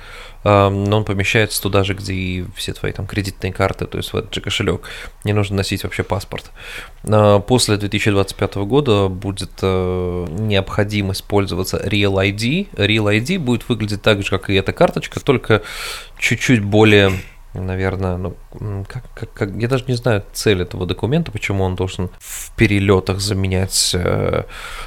но 0.45 0.97
он 0.97 1.05
помещается 1.05 1.61
туда 1.61 1.85
же, 1.85 1.95
где 1.95 2.13
и 2.13 2.45
все 2.55 2.73
твои 2.73 2.93
там 2.93 3.07
кредитные 3.07 3.53
карты, 3.53 3.87
то 3.87 3.99
есть 3.99 4.13
в 4.13 4.17
этот 4.17 4.35
же 4.35 4.41
кошелек. 4.41 4.83
Не 5.25 5.33
нужно 5.33 5.57
носить 5.57 5.83
вообще 5.83 6.03
паспорт. 6.03 6.51
А, 7.05 7.41
после 7.41 7.77
2025 7.77 8.57
года 8.57 9.09
будет 9.09 9.51
э, 9.63 10.27
необходимость 10.31 11.25
пользоваться 11.25 11.79
Real 11.79 12.15
ID. 12.15 12.69
Real 12.75 13.21
ID 13.21 13.39
будет 13.39 13.69
выглядеть 13.69 14.03
так 14.03 14.23
же, 14.23 14.31
как 14.31 14.51
и 14.51 14.55
эта 14.55 14.73
карточка, 14.73 15.21
только 15.21 15.63
чуть-чуть 16.19 16.63
более 16.63 17.13
наверное, 17.59 18.17
ну, 18.17 18.37
как, 18.89 19.05
как, 19.15 19.33
как, 19.33 19.51
я 19.57 19.69
даже 19.69 19.85
не 19.89 19.95
знаю 19.95 20.25
цель 20.33 20.63
этого 20.63 20.87
документа, 20.87 21.33
почему 21.33 21.65
он 21.65 21.75
должен 21.75 22.11
в 22.19 22.55
перелетах 22.57 23.21
заменять 23.21 23.93
э, 23.95 24.45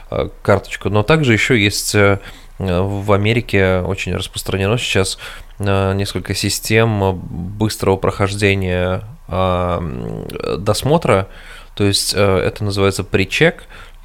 э, 0.09 0.29
карточку, 0.41 0.89
но 0.89 1.03
также 1.03 1.33
еще 1.33 1.61
есть 1.61 1.95
э, 1.95 2.19
в 2.59 3.11
Америке 3.11 3.79
очень 3.79 4.15
распространено 4.15 4.77
сейчас 4.77 5.17
э, 5.59 5.93
несколько 5.93 6.35
систем 6.35 7.15
быстрого 7.15 7.97
прохождения 7.97 9.03
э, 9.27 10.57
досмотра, 10.59 11.27
то 11.75 11.83
есть 11.83 12.13
э, 12.15 12.37
это 12.37 12.63
называется 12.63 13.03
причек, 13.03 13.63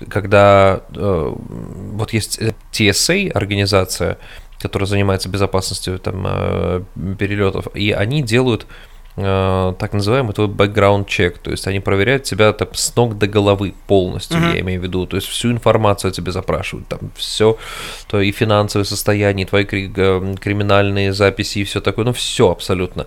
когда 0.08 0.82
э, 0.94 1.34
вот 1.34 2.12
есть 2.12 2.40
TSA 2.72 3.30
организация, 3.30 4.18
которая 4.60 4.86
занимается 4.86 5.28
безопасностью 5.28 5.98
там, 5.98 6.24
э, 6.26 6.82
перелетов, 7.18 7.68
и 7.74 7.92
они 7.92 8.22
делают 8.22 8.66
э, 9.16 9.74
так 9.78 9.92
называемый 9.92 10.34
твой 10.34 10.48
background 10.48 11.06
check, 11.06 11.36
то 11.42 11.50
есть 11.50 11.66
они 11.66 11.80
проверяют 11.80 12.24
тебя 12.24 12.52
там 12.52 12.68
с 12.72 12.94
ног 12.96 13.18
до 13.18 13.26
головы 13.26 13.74
полностью, 13.86 14.38
uh-huh. 14.38 14.54
я 14.54 14.60
имею 14.60 14.80
в 14.80 14.84
виду, 14.84 15.06
то 15.06 15.16
есть 15.16 15.28
всю 15.28 15.50
информацию 15.52 16.10
о 16.10 16.12
тебе 16.12 16.32
запрашивают, 16.32 16.88
там 16.88 17.10
все, 17.16 17.58
то 18.08 18.20
и 18.20 18.32
финансовое 18.32 18.84
состояние, 18.84 19.46
твои 19.46 19.64
кри- 19.64 19.88
криминальные 19.88 21.12
записи 21.12 21.60
и 21.60 21.64
все 21.64 21.80
такое, 21.80 22.04
ну 22.04 22.12
все 22.12 22.50
абсолютно. 22.50 23.06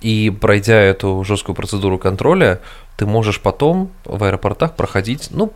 И 0.00 0.30
пройдя 0.30 0.76
эту 0.80 1.24
жесткую 1.24 1.56
процедуру 1.56 1.98
контроля, 1.98 2.60
ты 2.96 3.06
можешь 3.06 3.40
потом 3.40 3.90
в 4.04 4.22
аэропортах 4.24 4.76
проходить, 4.76 5.28
ну, 5.30 5.52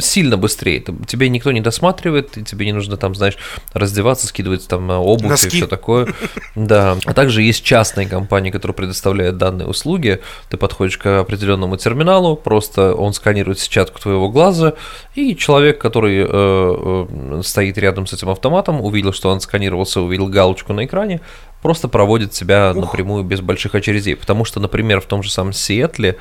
сильно 0.00 0.36
быстрее. 0.36 0.84
Тебе 1.06 1.28
никто 1.28 1.52
не 1.52 1.60
досматривает, 1.60 2.36
и 2.36 2.44
тебе 2.44 2.66
не 2.66 2.72
нужно 2.72 2.96
там, 2.96 3.14
знаешь, 3.14 3.38
раздеваться, 3.72 4.26
скидывать 4.26 4.68
там 4.68 4.90
обувь 4.90 5.30
Носки. 5.30 5.46
и 5.46 5.50
все 5.50 5.66
такое. 5.66 6.08
Да. 6.54 6.96
А 7.04 7.14
также 7.14 7.42
есть 7.42 7.62
частные 7.64 8.06
компании, 8.06 8.50
которые 8.50 8.74
предоставляют 8.74 9.38
данные 9.38 9.68
услуги. 9.68 10.20
Ты 10.50 10.56
подходишь 10.56 10.98
к 10.98 11.20
определенному 11.20 11.76
терминалу, 11.76 12.36
просто 12.36 12.94
он 12.94 13.12
сканирует 13.12 13.58
сетчатку 13.58 14.00
твоего 14.00 14.28
глаза, 14.28 14.74
и 15.14 15.36
человек, 15.36 15.80
который 15.80 16.18
э, 16.18 16.26
э, 16.28 17.42
стоит 17.44 17.78
рядом 17.78 18.06
с 18.06 18.12
этим 18.12 18.28
автоматом, 18.28 18.80
увидел, 18.80 19.12
что 19.12 19.30
он 19.30 19.40
сканировался, 19.40 20.00
увидел 20.00 20.26
галочку 20.26 20.72
на 20.72 20.84
экране, 20.84 21.20
просто 21.62 21.88
проводит 21.88 22.34
себя 22.34 22.72
Ух. 22.74 22.84
напрямую 22.84 23.24
без 23.24 23.40
больших 23.40 23.74
очередей. 23.74 24.16
Потому 24.16 24.44
что, 24.44 24.60
например, 24.60 25.00
в 25.00 25.06
том 25.06 25.22
же 25.22 25.30
самом 25.30 25.52
Сиэтле, 25.52 26.16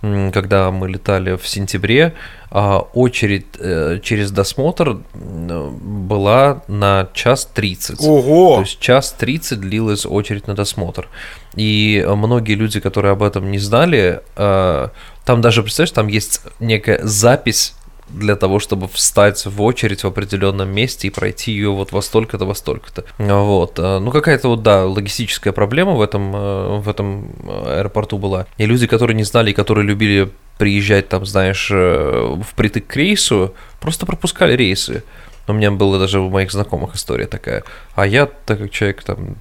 когда 0.00 0.70
мы 0.70 0.88
летали 0.88 1.36
в 1.36 1.48
сентябре, 1.48 2.14
а, 2.50 2.80
очередь 2.80 3.46
э, 3.58 3.98
через 4.02 4.30
досмотр 4.30 4.98
была 5.14 6.62
на 6.68 7.08
час 7.14 7.48
тридцать. 7.52 8.00
Ого! 8.00 8.56
То 8.56 8.60
есть 8.62 8.78
час 8.78 9.12
тридцать 9.12 9.60
длилась 9.60 10.04
очередь 10.04 10.46
на 10.46 10.54
досмотр. 10.54 11.08
И 11.56 12.04
многие 12.06 12.54
люди, 12.54 12.80
которые 12.80 13.12
об 13.12 13.22
этом 13.22 13.50
не 13.50 13.58
знали, 13.58 14.20
а, 14.36 14.90
там 15.24 15.40
даже, 15.40 15.62
представляешь, 15.62 15.92
там 15.92 16.08
есть 16.08 16.42
некая 16.60 17.00
запись 17.02 17.74
для 18.12 18.36
того, 18.36 18.58
чтобы 18.58 18.88
встать 18.88 19.44
в 19.46 19.62
очередь 19.62 20.04
в 20.04 20.06
определенном 20.06 20.70
месте 20.70 21.08
и 21.08 21.10
пройти 21.10 21.52
ее 21.52 21.70
вот 21.70 21.92
во 21.92 22.02
столько-то, 22.02 22.44
во 22.44 22.54
столько-то. 22.54 23.04
Вот. 23.18 23.78
Э, 23.78 23.98
ну, 23.98 24.10
какая-то 24.10 24.48
вот, 24.48 24.62
да, 24.62 24.84
логистическая 24.86 25.52
проблема 25.52 25.92
в 25.92 26.02
этом, 26.02 26.34
э, 26.34 26.78
в 26.78 26.88
этом 26.88 27.32
аэропорту 27.66 28.18
была. 28.18 28.46
И 28.58 28.66
люди, 28.66 28.86
которые 28.86 29.16
не 29.16 29.24
знали 29.24 29.50
и 29.50 29.54
которые 29.54 29.86
любили 29.86 30.30
приезжать 30.58 31.08
там, 31.08 31.26
знаешь, 31.26 31.70
э, 31.72 32.36
впритык 32.48 32.86
к 32.86 32.96
рейсу, 32.96 33.54
просто 33.80 34.06
пропускали 34.06 34.54
рейсы. 34.54 35.02
У 35.48 35.52
меня 35.52 35.72
была 35.72 35.98
даже 35.98 36.20
у 36.20 36.30
моих 36.30 36.52
знакомых 36.52 36.94
история 36.94 37.26
такая. 37.26 37.64
А 37.96 38.06
я, 38.06 38.26
так 38.26 38.58
как 38.58 38.70
человек 38.70 39.02
там 39.02 39.36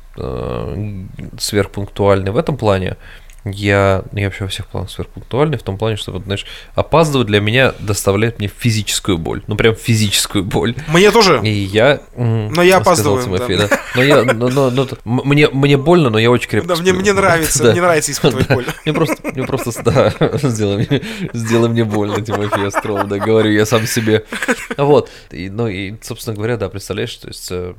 сверхпунктуальный 1.37 2.31
в 2.31 2.37
этом 2.37 2.57
плане, 2.57 2.97
я, 3.43 4.03
я 4.13 4.25
вообще 4.25 4.43
во 4.43 4.49
всех 4.49 4.67
планах 4.67 4.91
сверхпунктуальный, 4.91 5.57
в 5.57 5.63
том 5.63 5.77
плане, 5.77 5.95
что, 5.95 6.11
вот, 6.11 6.23
знаешь, 6.23 6.45
опаздывать 6.75 7.27
для 7.27 7.41
меня 7.41 7.73
доставляет 7.79 8.37
мне 8.37 8.47
физическую 8.47 9.17
боль. 9.17 9.41
Ну, 9.47 9.55
прям 9.55 9.75
физическую 9.75 10.43
боль. 10.43 10.75
Мне 10.89 11.09
тоже. 11.11 11.41
И 11.43 11.49
я... 11.49 12.01
Но 12.15 12.61
я 12.61 12.77
опаздываю. 12.77 13.23
Тимофей, 13.23 13.57
да. 13.57 13.67
да. 13.67 13.79
Но 13.95 14.03
я... 14.03 14.23
Но, 14.23 14.49
но, 14.49 14.69
но, 14.69 14.87
мне, 15.03 15.49
мне 15.49 15.77
больно, 15.77 16.09
но 16.09 16.19
я 16.19 16.29
очень 16.29 16.49
крепко 16.49 16.75
Да, 16.75 16.81
мне, 16.81 16.93
мне 16.93 17.13
нравится, 17.13 17.63
да. 17.63 17.71
мне 17.71 17.81
нравится 17.81 18.11
испытывать 18.11 18.47
боль. 18.49 18.65
Мне 18.85 18.93
просто, 18.93 19.17
мне 19.23 19.43
просто, 19.43 19.83
да, 19.83 20.13
сделай, 20.43 21.01
сделай 21.33 21.69
мне 21.69 21.83
больно, 21.83 22.21
Тимофей 22.21 22.67
Остров, 22.67 23.07
да, 23.07 23.17
говорю 23.17 23.51
я 23.51 23.65
сам 23.65 23.87
себе. 23.87 24.25
Вот. 24.77 25.09
И, 25.31 25.49
ну, 25.49 25.67
и, 25.67 25.95
собственно 26.01 26.35
говоря, 26.35 26.57
да, 26.57 26.69
представляешь, 26.69 27.15
то 27.15 27.27
есть 27.27 27.47
э, 27.51 27.73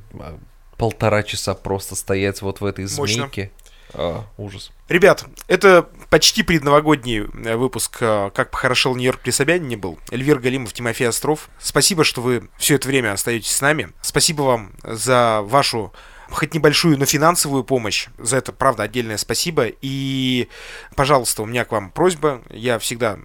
полтора 0.77 1.23
часа 1.23 1.55
просто 1.55 1.95
стоять 1.95 2.43
вот 2.43 2.61
в 2.61 2.65
этой 2.65 2.87
змейке. 2.87 3.21
Мощно. 3.21 3.51
А, 3.95 4.24
ужас. 4.36 4.72
Ребят, 4.88 5.24
это 5.49 5.88
почти 6.11 6.43
предновогодний 6.43 7.20
э, 7.20 7.57
выпуск 7.57 7.99
э, 8.01 8.30
«Как 8.34 8.51
похорошел 8.51 8.95
Нью-Йорк 8.95 9.20
при 9.20 9.30
Собянине» 9.30 9.76
был. 9.76 9.99
Эльвир 10.11 10.38
Галимов, 10.38 10.72
Тимофей 10.72 11.09
Остров. 11.09 11.49
Спасибо, 11.59 12.05
что 12.05 12.20
вы 12.20 12.49
все 12.59 12.76
это 12.76 12.88
время 12.88 13.12
остаетесь 13.12 13.55
с 13.55 13.61
нами. 13.61 13.93
Спасибо 14.03 14.43
вам 14.43 14.72
за 14.82 15.40
вашу 15.43 15.93
хоть 16.33 16.55
небольшую, 16.55 16.99
но 16.99 17.05
финансовую 17.05 17.64
помощь. 17.64 18.09
За 18.18 18.39
это, 18.39 18.53
правда, 18.53 18.85
отдельное 18.85 19.16
спасибо. 19.16 19.66
И, 19.80 20.49
пожалуйста, 20.97 21.43
у 21.43 21.47
меня 21.47 21.64
к 21.64 21.72
вам 21.72 21.91
просьба. 21.91 22.43
Я 22.51 22.78
всегда 22.78 23.18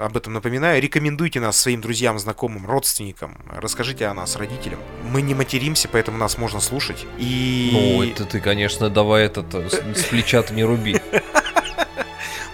об 0.00 0.16
этом 0.16 0.32
напоминаю. 0.32 0.80
Рекомендуйте 0.82 1.40
нас 1.40 1.58
своим 1.58 1.80
друзьям, 1.80 2.18
знакомым, 2.18 2.66
родственникам. 2.66 3.38
Расскажите 3.48 4.06
о 4.06 4.14
нас 4.14 4.36
родителям. 4.36 4.80
Мы 5.04 5.22
не 5.22 5.34
материмся, 5.34 5.88
поэтому 5.88 6.18
нас 6.18 6.38
можно 6.38 6.60
слушать. 6.60 7.06
И... 7.18 7.70
Ну, 7.72 8.02
это 8.02 8.24
ты, 8.24 8.40
конечно, 8.40 8.90
давай 8.90 9.24
этот 9.24 9.54
э, 9.54 9.68
с 9.94 10.04
плеча-то 10.04 10.52
не 10.52 10.64
руби. 10.64 11.00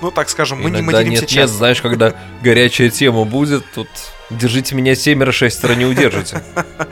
Ну, 0.01 0.11
так 0.11 0.29
скажем, 0.29 0.61
мы 0.61 0.71
не 0.71 0.83
материмся 0.83 1.23
нет, 1.23 1.31
часто. 1.31 1.41
Нет, 1.41 1.51
знаешь, 1.51 1.81
когда 1.81 2.15
горячая 2.43 2.91
тема 2.91 3.25
будет, 3.25 3.65
тут 3.73 3.89
Держите 4.31 4.75
меня 4.75 4.95
семеро, 4.95 5.33
шестеро 5.33 5.75
не 5.75 5.85
удержите. 5.85 6.43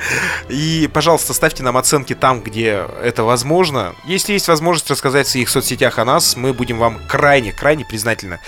И, 0.48 0.88
пожалуйста, 0.92 1.32
ставьте 1.32 1.62
нам 1.62 1.76
оценки 1.78 2.14
там, 2.14 2.42
где 2.42 2.84
это 3.02 3.24
возможно. 3.24 3.94
Если 4.04 4.34
есть 4.34 4.48
возможность 4.48 4.90
рассказать 4.90 5.26
в 5.26 5.30
своих 5.30 5.48
соцсетях 5.48 5.98
о 5.98 6.04
нас, 6.04 6.36
мы 6.36 6.52
будем 6.52 6.78
вам 6.78 7.00
крайне, 7.08 7.52
крайне 7.52 7.84
признательны. 7.84 8.38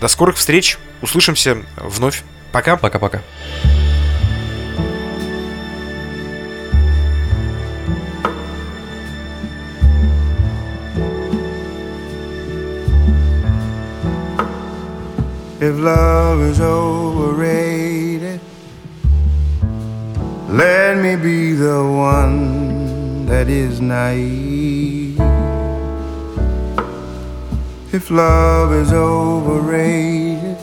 До 0.00 0.08
скорых 0.08 0.36
встреч. 0.36 0.78
Услышимся 1.02 1.58
вновь. 1.76 2.22
Пока. 2.52 2.76
Пока-пока. 2.76 3.22
If 15.62 15.78
love 15.78 16.40
is 16.40 16.58
overrated, 16.58 17.89
let 20.50 20.98
me 20.98 21.16
be 21.16 21.52
the 21.52 21.82
one 21.82 23.26
that 23.26 23.48
is 23.48 23.80
naive. 23.80 25.00
if 27.92 28.10
love 28.10 28.72
is 28.72 28.92
overrated. 28.92 30.56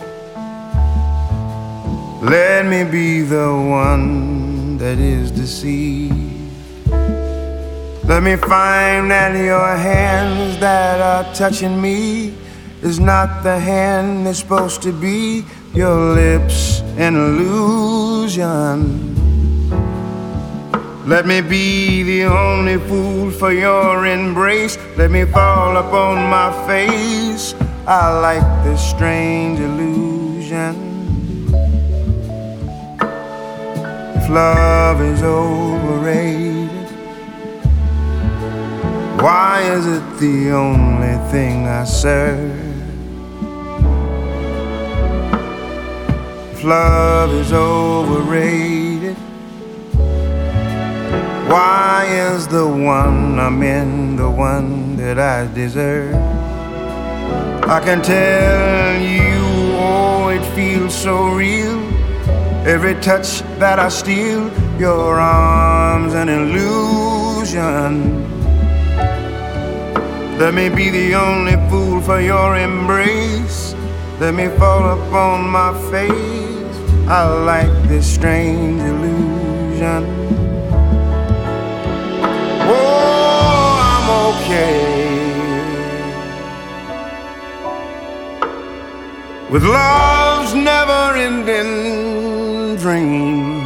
Let 2.23 2.65
me 2.65 2.89
be 2.89 3.21
the 3.21 3.53
one 3.53 4.77
that 4.77 4.97
is 4.97 5.31
deceived. 5.31 6.15
Let 8.05 8.23
me 8.23 8.37
find 8.37 9.11
that 9.11 9.35
your 9.35 9.75
hands 9.75 10.57
that 10.59 11.01
are 11.01 11.35
touching 11.35 11.81
me 11.81 12.33
is 12.81 12.99
not 12.99 13.43
the 13.43 13.59
hand 13.59 14.25
that's 14.25 14.39
supposed 14.39 14.81
to 14.83 14.93
be 14.93 15.43
your 15.73 16.15
lips 16.15 16.79
an 16.97 17.15
illusion. 17.15 19.16
Let 21.07 21.25
me 21.25 21.39
be 21.39 22.03
the 22.03 22.25
only 22.25 22.77
fool 22.77 23.31
for 23.31 23.53
your 23.53 24.05
embrace. 24.05 24.77
Let 24.97 25.09
me 25.09 25.23
fall 25.23 25.77
upon 25.77 26.29
my 26.29 26.51
face. 26.67 27.55
I 27.87 28.19
like 28.19 28.65
this 28.65 28.81
strange 28.89 29.57
illusion. 29.57 30.75
If 34.17 34.29
love 34.29 34.99
is 34.99 35.23
overrated. 35.23 36.89
Why 39.21 39.61
is 39.61 39.87
it 39.87 40.19
the 40.19 40.51
only 40.51 41.15
thing 41.31 41.67
I 41.67 41.85
serve? 41.85 42.51
If 46.51 46.65
love 46.65 47.31
is 47.31 47.53
overrated, 47.53 48.86
why 51.47 52.05
is 52.09 52.47
the 52.47 52.67
one 52.67 53.39
I'm 53.39 53.63
in 53.63 54.15
the 54.15 54.29
one 54.29 54.97
that 54.97 55.17
I 55.17 55.47
deserve? 55.53 56.13
I 57.63 57.79
can 57.79 58.01
tell 58.01 59.01
you, 59.01 59.33
oh, 59.79 60.29
it 60.29 60.45
feels 60.55 60.93
so 60.95 61.29
real. 61.29 61.79
Every 62.65 62.95
touch 62.95 63.41
that 63.59 63.79
I 63.79 63.89
steal, 63.89 64.51
your 64.77 65.19
arms 65.19 66.13
an 66.13 66.29
illusion. 66.29 68.23
Let 70.37 70.53
me 70.53 70.69
be 70.69 70.89
the 70.89 71.15
only 71.15 71.55
fool 71.69 72.01
for 72.01 72.21
your 72.21 72.57
embrace. 72.57 73.73
Let 74.19 74.33
me 74.33 74.49
fall 74.57 74.99
upon 74.99 75.49
my 75.49 75.71
face. 75.91 76.77
I 77.07 77.23
like 77.43 77.87
this 77.87 78.05
strange 78.05 78.81
illusion. 78.81 80.36
With 89.49 89.63
love's 89.63 90.53
never 90.53 91.15
ending 91.17 92.77
dream. 92.77 93.61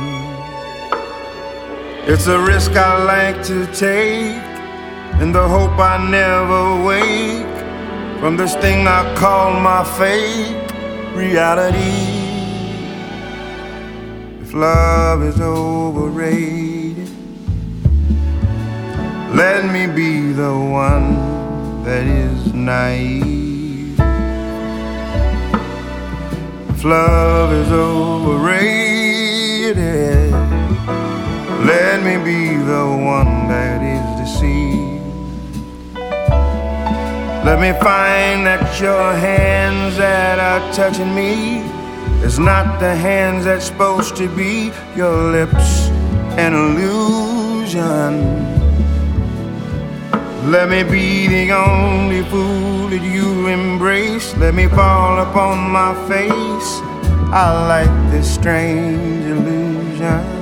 It's 2.08 2.28
a 2.28 2.40
risk 2.40 2.72
I 2.72 3.04
like 3.04 3.44
to 3.46 3.68
take 3.68 4.42
in 5.22 5.32
the 5.32 5.48
hope 5.48 5.78
I 5.78 5.98
never 6.10 6.84
wake 6.84 8.20
from 8.20 8.38
this 8.38 8.56
thing 8.56 8.88
I 8.88 9.14
call 9.16 9.60
my 9.60 9.84
fate 9.84 10.56
reality. 11.16 12.22
If 14.42 14.54
love 14.54 15.22
is 15.24 15.40
overrated, 15.40 16.71
let 19.34 19.66
me 19.72 19.88
be 19.88 20.34
the 20.34 20.52
one 20.52 21.84
that 21.84 22.06
is 22.06 22.54
naive. 22.54 23.98
If 26.70 26.84
love 26.84 27.54
is 27.54 27.72
overrated, 27.72 28.92
let 31.66 32.04
me 32.04 32.18
be 32.24 32.58
the 32.58 32.86
one 33.06 33.48
that 33.48 33.82
is 33.82 34.06
deceived. 34.20 35.02
Let 37.46 37.60
me 37.60 37.72
find 37.80 38.46
that 38.46 38.80
your 38.82 39.14
hands 39.14 39.96
that 39.98 40.40
are 40.40 40.74
touching 40.74 41.16
me 41.16 41.62
is 42.22 42.38
not 42.38 42.80
the 42.80 42.96
hands 42.96 43.46
that's 43.46 43.66
supposed 43.66 44.16
to 44.18 44.28
be 44.36 44.72
your 44.96 45.32
lips 45.32 45.90
an 46.38 46.54
illusion. 46.54 48.61
Let 50.44 50.70
me 50.70 50.82
be 50.82 51.28
the 51.28 51.52
only 51.52 52.24
fool 52.24 52.88
that 52.90 53.04
you 53.04 53.48
embrace. 53.48 54.36
Let 54.38 54.56
me 54.56 54.68
fall 54.68 55.20
upon 55.20 55.70
my 55.70 55.94
face. 56.10 56.82
I 57.32 57.68
like 57.68 58.12
this 58.12 58.34
strange 58.34 59.24
illusion. 59.26 60.41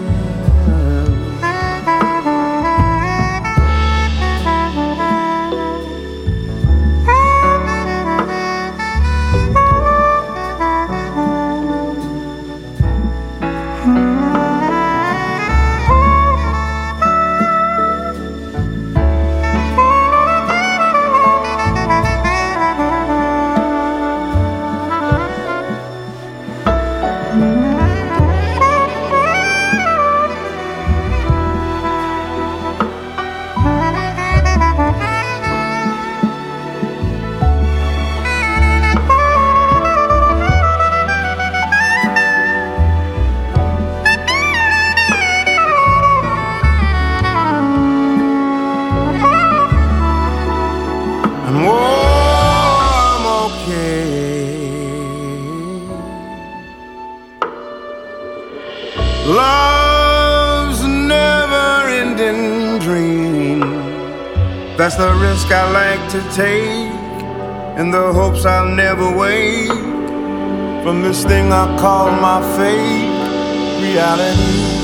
That's 64.78 64.96
the 64.96 65.14
risk 65.14 65.52
I 65.52 65.70
like 65.72 66.10
to 66.12 66.22
take, 66.34 66.90
in 67.78 67.92
the 67.92 68.14
hopes 68.14 68.46
I'll 68.46 68.74
never 68.74 69.12
wake 69.16 69.68
from 70.84 71.02
this 71.04 71.26
thing 71.26 71.52
I 71.52 71.78
call 71.78 72.10
my 72.12 72.42
fate 72.56 73.12
reality. 73.84 74.78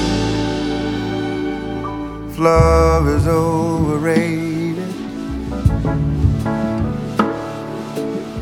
Love 2.38 3.08
is 3.08 3.26
overrated, 3.26 4.94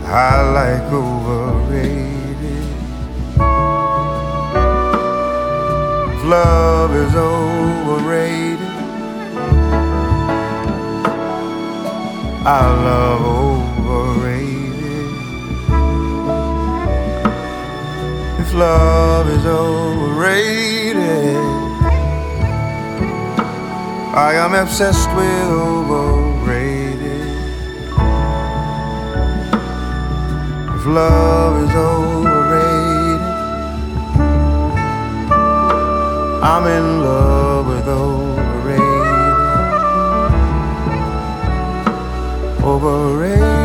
I 0.06 0.42
like 0.58 0.92
overrated. 0.92 2.66
Love 6.26 6.96
is 6.96 7.16
overrated. 7.16 8.53
I 12.46 12.68
love 12.68 13.22
overrated. 13.26 15.12
If 18.42 18.54
love 18.54 19.30
is 19.30 19.46
overrated, 19.46 21.38
I 24.14 24.34
am 24.44 24.54
obsessed 24.56 25.10
with 25.16 25.52
overrated. 25.52 27.28
If 30.76 30.86
love 30.86 31.64
is 31.64 31.74
overrated, 31.74 33.22
I'm 36.44 36.68
in 36.68 37.06
love. 37.06 37.33
overrated. 42.64 43.63